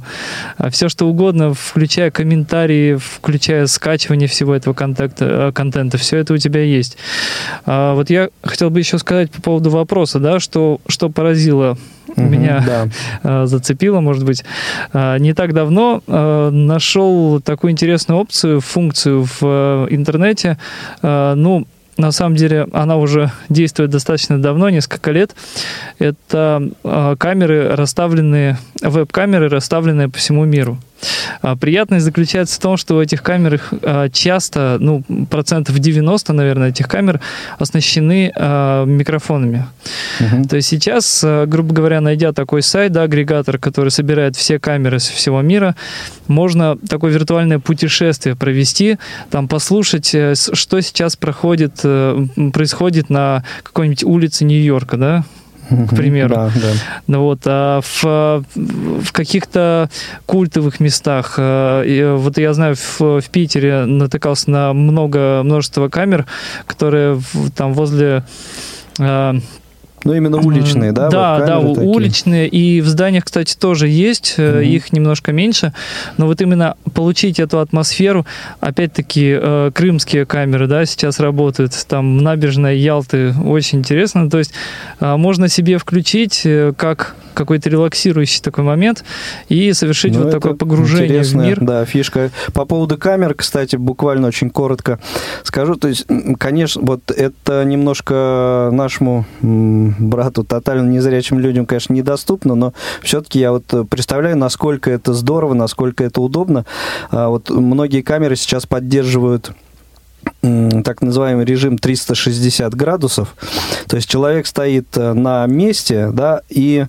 А 0.57 0.71
все, 0.71 0.89
что 0.89 1.09
угодно, 1.09 1.55
включая 1.55 2.11
комментарии, 2.13 2.97
включая 2.97 3.67
скачивание 3.67 4.29
всего 4.29 4.55
этого 4.55 4.75
контента, 4.75 5.51
контента, 5.55 5.99
все 5.99 6.19
это 6.19 6.35
у 6.35 6.39
тебя 6.39 6.63
есть. 6.63 6.97
А 7.67 7.95
вот 7.95 8.11
я 8.11 8.29
хотел 8.43 8.71
бы 8.71 8.79
еще 8.79 8.99
сказать 8.99 9.33
по 9.33 9.43
поводу 9.43 9.71
вопроса, 9.71 10.20
да, 10.21 10.41
что, 10.41 10.81
что 10.87 11.09
поразило 11.09 11.77
угу, 12.09 12.23
меня, 12.23 12.63
да. 12.67 12.89
Э, 13.23 13.47
зацепило, 13.47 14.01
может 14.01 14.25
быть. 14.25 14.45
Э, 14.93 15.19
не 15.19 15.35
так 15.35 15.53
давно 15.53 16.03
э, 16.07 16.51
нашел 16.51 17.41
такую 17.41 17.73
интересную 17.73 18.21
опцию, 18.21 18.61
функцию 18.61 19.27
в 19.41 19.87
интернете. 19.91 20.59
Ну, 21.03 21.67
на 21.97 22.13
самом 22.13 22.37
деле 22.37 22.67
она 22.73 22.97
уже 22.97 23.31
действует 23.49 23.91
достаточно 23.91 24.41
давно, 24.41 24.71
несколько 24.71 25.11
лет. 25.11 25.35
Это 25.99 26.71
камеры, 27.19 27.75
расставленные, 27.75 28.59
веб-камеры, 28.81 29.49
расставленные 29.49 30.09
по 30.09 30.19
всему 30.19 30.45
миру. 30.45 30.79
А, 31.43 31.57
приятность 31.57 32.05
заключается 32.05 32.57
в 32.57 32.59
том, 32.61 32.77
что 32.77 32.97
в 32.97 32.99
этих 32.99 33.23
камерах 33.23 33.73
а, 33.83 34.09
часто, 34.09 34.77
ну, 34.81 35.03
процентов 35.31 35.79
90, 35.79 36.33
наверное, 36.33 36.71
этих 36.71 36.89
камер 36.89 37.21
оснащены 37.59 38.33
а, 38.35 38.85
микрофонами. 38.85 39.67
Uh-huh. 40.21 40.49
То 40.49 40.57
есть 40.57 40.69
сейчас, 40.69 41.25
грубо 41.47 41.75
говоря, 41.75 42.01
найдя 42.01 42.33
такой 42.33 42.63
сайт, 42.63 42.93
да, 42.93 43.03
агрегатор, 43.03 43.59
который 43.59 43.91
собирает 43.91 44.37
все 44.37 44.59
камеры 44.59 45.01
со 45.01 45.13
всего 45.13 45.41
мира, 45.41 45.75
можно 46.29 46.77
такое 46.77 47.13
виртуальное 47.13 47.59
путешествие 47.59 48.37
провести, 48.37 48.99
там 49.31 49.49
послушать, 49.49 50.15
э, 50.15 50.35
что 50.35 50.81
сейчас 50.81 51.17
проходит, 51.17 51.81
э, 51.85 52.27
происходит 52.53 53.11
на 53.11 53.45
какой-нибудь 53.63 54.05
улице 54.05 54.45
Нью-Йорка, 54.45 54.97
да, 54.97 55.25
к 55.89 55.95
примеру. 55.95 56.35
Да, 56.35 56.53
да. 56.55 56.73
Ну, 57.07 57.23
вот, 57.23 57.41
а 57.47 57.81
в, 57.83 58.45
в 58.55 59.13
каких-то 59.13 59.89
культовых 60.27 60.81
местах, 60.81 61.35
э, 61.39 62.15
вот 62.17 62.39
я 62.39 62.53
знаю, 62.53 62.77
в, 62.77 63.21
в 63.21 63.31
Питере 63.31 63.85
натыкался 63.85 64.51
на 64.51 64.73
много, 64.73 65.43
множество 65.45 65.89
камер, 65.89 66.27
которые 66.67 67.21
там 67.57 67.73
возле 67.73 68.25
э, 68.99 69.35
ну, 70.05 70.15
именно 70.15 70.39
уличные, 70.39 70.93
да? 70.93 71.09
Да, 71.09 71.39
вот 71.39 71.47
да, 71.47 71.75
такие. 71.75 71.91
уличные. 71.91 72.49
И 72.49 72.81
в 72.81 72.87
зданиях, 72.87 73.25
кстати, 73.25 73.57
тоже 73.57 73.89
есть. 73.89 74.39
Угу. 74.39 74.59
Их 74.59 74.93
немножко 74.93 75.33
меньше. 75.33 75.73
Но 76.17 76.27
вот 76.27 76.41
именно 76.41 76.77
получить 76.95 77.39
эту 77.39 77.59
атмосферу, 77.59 78.27
опять-таки, 78.61 79.39
э, 79.41 79.71
крымские 79.75 80.27
камеры, 80.27 80.67
да, 80.67 80.85
сейчас 80.87 81.21
работают. 81.21 81.73
Там 81.89 82.19
набережная 82.19 82.75
Ялты 82.75 83.35
очень 83.45 83.81
интересно. 83.81 84.31
То 84.31 84.39
есть 84.39 84.53
э, 85.01 85.17
можно 85.17 85.49
себе 85.49 85.79
включить 85.79 86.47
как 86.77 87.15
какой-то 87.35 87.71
релаксирующий 87.71 88.43
такой 88.43 88.65
момент 88.65 89.05
и 89.49 89.73
совершить 89.73 90.15
ну, 90.15 90.25
вот 90.25 90.31
такое 90.31 90.55
погружение 90.55 91.23
в 91.23 91.35
мир. 91.35 91.59
Да, 91.61 91.85
фишка. 91.85 92.31
По 92.53 92.65
поводу 92.65 92.99
камер, 92.99 93.35
кстати, 93.35 93.77
буквально 93.77 94.29
очень 94.29 94.51
коротко 94.51 94.99
скажу. 95.43 95.77
То 95.77 95.89
есть, 95.89 96.07
конечно, 96.39 96.83
вот 96.83 97.11
это 97.11 97.65
немножко 97.65 98.69
нашему 98.73 99.25
брату, 99.99 100.45
тотально 100.45 100.89
незрячим 100.89 101.39
людям, 101.39 101.67
конечно, 101.67 101.93
недоступно, 101.95 102.55
но 102.55 102.73
все-таки 103.03 103.39
я 103.39 103.53
вот 103.53 103.65
представляю, 103.89 104.37
насколько 104.37 104.91
это 104.91 105.13
здорово, 105.13 105.55
насколько 105.55 106.05
это 106.05 106.21
удобно. 106.21 106.65
А 107.11 107.29
вот 107.29 107.51
многие 107.51 108.03
камеры 108.03 108.37
сейчас 108.37 108.67
поддерживают 108.67 109.53
так 110.85 111.03
называемый 111.03 111.45
режим 111.45 111.79
360 111.79 112.75
градусов. 112.75 113.37
То 113.87 113.97
есть 113.97 114.09
человек 114.09 114.47
стоит 114.47 114.97
э, 114.97 115.13
на 115.13 115.47
месте, 115.47 116.11
да, 116.13 116.43
и, 116.49 116.87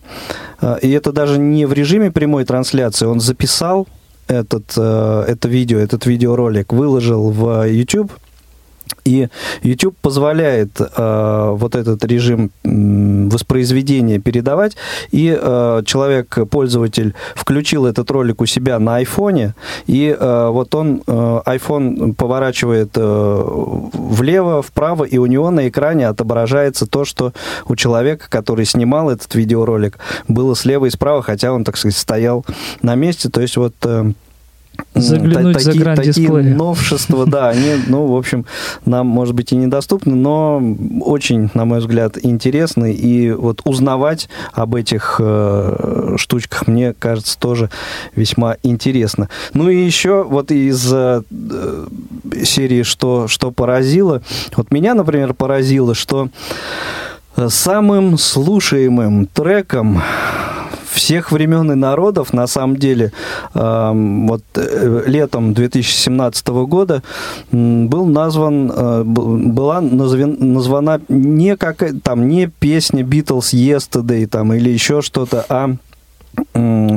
э, 0.61 0.77
и 0.81 0.91
это 0.91 1.11
даже 1.11 1.37
не 1.37 1.65
в 1.65 1.73
режиме 1.73 2.11
прямой 2.11 2.45
трансляции, 2.45 3.05
он 3.05 3.19
записал 3.19 3.87
этот, 4.27 4.73
э, 4.77 5.25
это 5.27 5.47
видео, 5.49 5.79
этот 5.79 6.05
видеоролик, 6.05 6.71
выложил 6.71 7.31
в 7.31 7.67
YouTube, 7.67 8.11
и 9.05 9.27
YouTube 9.63 9.95
позволяет 10.01 10.79
э, 10.79 11.49
вот 11.55 11.75
этот 11.75 12.03
режим 12.05 12.51
м, 12.63 13.29
воспроизведения 13.29 14.19
передавать, 14.19 14.75
и 15.11 15.37
э, 15.39 15.81
человек, 15.85 16.37
пользователь, 16.49 17.13
включил 17.35 17.85
этот 17.85 18.09
ролик 18.11 18.41
у 18.41 18.45
себя 18.45 18.79
на 18.79 18.97
айфоне, 18.97 19.53
и 19.87 20.15
э, 20.17 20.47
вот 20.49 20.73
он, 20.75 21.01
э, 21.05 21.41
iPhone 21.45 22.13
поворачивает 22.13 22.91
э, 22.95 23.43
влево, 23.93 24.61
вправо, 24.61 25.03
и 25.03 25.17
у 25.17 25.25
него 25.25 25.51
на 25.51 25.67
экране 25.67 26.07
отображается 26.07 26.85
то, 26.85 27.05
что 27.05 27.33
у 27.67 27.75
человека, 27.75 28.27
который 28.29 28.65
снимал 28.65 29.09
этот 29.09 29.33
видеоролик, 29.35 29.97
было 30.27 30.55
слева 30.55 30.85
и 30.85 30.89
справа, 30.89 31.21
хотя 31.21 31.53
он, 31.53 31.63
так 31.63 31.77
сказать, 31.77 31.97
стоял 31.97 32.45
на 32.81 32.95
месте. 32.95 33.29
То 33.29 33.41
есть 33.41 33.57
вот... 33.57 33.73
э, 33.83 34.11
Заглянуть 34.95 35.53
та- 35.53 35.59
за 35.59 35.65
такие- 35.69 35.83
грань 35.83 35.95
такие 35.97 36.13
дисплея. 36.13 36.55
новшества, 36.55 37.25
да, 37.25 37.49
они, 37.49 37.75
ну, 37.87 38.07
в 38.07 38.15
общем, 38.15 38.45
нам, 38.85 39.07
может 39.07 39.35
быть, 39.35 39.51
и 39.51 39.55
недоступны, 39.55 40.15
но 40.15 40.61
очень, 41.01 41.49
на 41.53 41.65
мой 41.65 41.79
взгляд, 41.79 42.17
интересны. 42.21 42.91
И 42.93 43.31
вот 43.31 43.61
узнавать 43.63 44.27
об 44.53 44.75
этих 44.75 45.17
э, 45.23 46.15
штучках, 46.17 46.67
мне 46.67 46.93
кажется, 46.97 47.37
тоже 47.39 47.69
весьма 48.15 48.57
интересно. 48.63 49.29
Ну 49.53 49.69
и 49.69 49.77
еще 49.77 50.23
вот 50.23 50.51
из 50.51 50.91
э, 50.91 51.21
серии 52.43 52.83
«Что, 52.83 53.27
что 53.27 53.51
поразило», 53.51 54.21
вот 54.55 54.71
меня, 54.71 54.93
например, 54.93 55.33
поразило, 55.33 55.95
что 55.95 56.25
э, 56.25 56.29
самым 57.47 58.17
слушаемым 58.17 59.25
треком 59.27 60.01
всех 60.91 61.31
времен 61.31 61.71
и 61.71 61.75
народов, 61.75 62.33
на 62.33 62.47
самом 62.47 62.75
деле, 62.75 63.13
эм, 63.53 64.27
вот 64.27 64.43
э, 64.55 65.03
летом 65.07 65.53
2017 65.53 66.65
года 66.65 67.01
был 67.51 68.05
назван, 68.05 68.71
э, 68.75 69.03
была 69.03 69.79
назван- 69.81 70.37
названа 70.53 71.01
не 71.07 71.55
как 71.55 71.83
там 72.03 72.27
не 72.27 72.47
песня 72.47 73.03
Beatles 73.03 73.53
Yesterday 73.53 74.27
там 74.27 74.53
или 74.53 74.69
еще 74.69 75.01
что-то, 75.01 75.45
а 75.47 75.75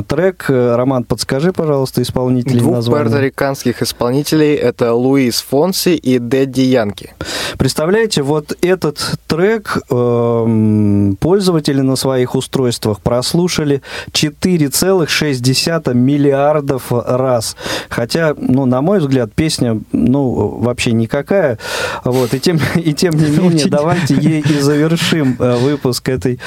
трек. 0.03 0.47
Э, 0.49 0.76
Роман, 0.76 1.05
подскажи, 1.05 1.53
пожалуйста, 1.53 2.03
исполнителей 2.03 2.61
Двух 2.61 2.74
названия. 2.76 3.05
пуэрториканских 3.05 3.82
исполнителей 3.82 4.55
это 4.55 4.95
Луис 4.95 5.41
Фонси 5.41 5.97
и 5.97 6.18
Дэдди 6.18 6.61
Янки. 6.62 7.14
Представляете, 7.59 8.22
вот 8.22 8.57
этот 8.62 9.18
трек 9.26 9.78
эм, 9.91 11.16
пользователи 11.20 11.80
на 11.80 11.97
своих 11.97 12.35
устройствах 12.35 13.01
прослушали 13.01 13.82
4,6 14.12 15.95
миллиардов 15.95 16.93
раз. 16.93 17.57
Хотя, 17.89 18.35
ну, 18.37 18.66
на 18.66 18.82
мой 18.82 18.99
взгляд, 18.99 19.32
песня, 19.35 19.80
ну, 19.93 20.59
вообще 20.59 20.93
никакая. 20.93 21.59
Вот, 22.05 22.35
и 22.35 22.41
тем, 22.41 22.59
и 22.76 22.93
тем 22.93 23.14
не 23.14 23.30
менее, 23.39 23.66
давайте 23.66 24.14
ей 24.14 24.41
и 24.41 24.59
завершим 24.61 25.37
э, 25.39 25.57
выпуск 25.57 26.09
этой, 26.09 26.39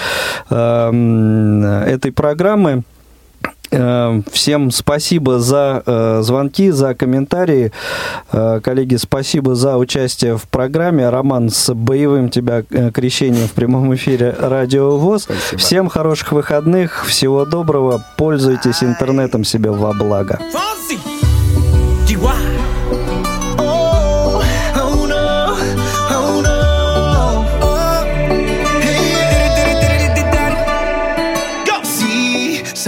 эм, 0.49 1.63
этой 1.63 2.11
программы. 2.11 2.83
Э, 3.71 4.21
Всем 4.31 4.71
спасибо 4.71 5.39
за 5.39 5.83
э, 5.85 6.21
звонки, 6.23 6.71
за 6.71 6.95
комментарии. 6.95 7.71
Э, 8.31 8.59
коллеги, 8.63 8.95
спасибо 8.95 9.55
за 9.55 9.77
участие 9.77 10.37
в 10.37 10.47
программе. 10.47 11.09
Роман, 11.09 11.49
с 11.49 11.73
боевым 11.73 12.29
тебя 12.29 12.63
крещением 12.63 13.47
в 13.47 13.53
прямом 13.53 13.93
эфире 13.95 14.35
Радио 14.39 14.97
ВОЗ. 14.97 15.27
Всем 15.55 15.89
хороших 15.89 16.31
выходных, 16.31 17.05
всего 17.05 17.45
доброго. 17.45 18.03
Пользуйтесь 18.17 18.83
интернетом 18.83 19.43
себе 19.43 19.71
во 19.71 19.93
благо. 19.93 20.39
Fonzie, 20.53 21.26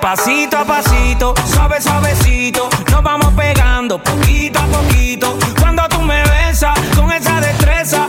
Pasito 0.00 0.56
a 0.56 0.64
pasito, 0.64 1.34
suave, 1.44 1.80
suavecito. 1.80 2.68
Nos 2.90 3.02
vamos 3.02 3.32
pegando 3.34 3.98
poquito 3.98 4.58
a 4.58 4.66
poquito. 4.66 5.36
Cuando 5.58 5.82
tú 5.88 6.00
me 6.02 6.22
besas 6.22 6.78
con 6.94 7.10
esa 7.12 7.40
destreza, 7.40 8.08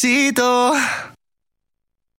necesito. 0.00 0.72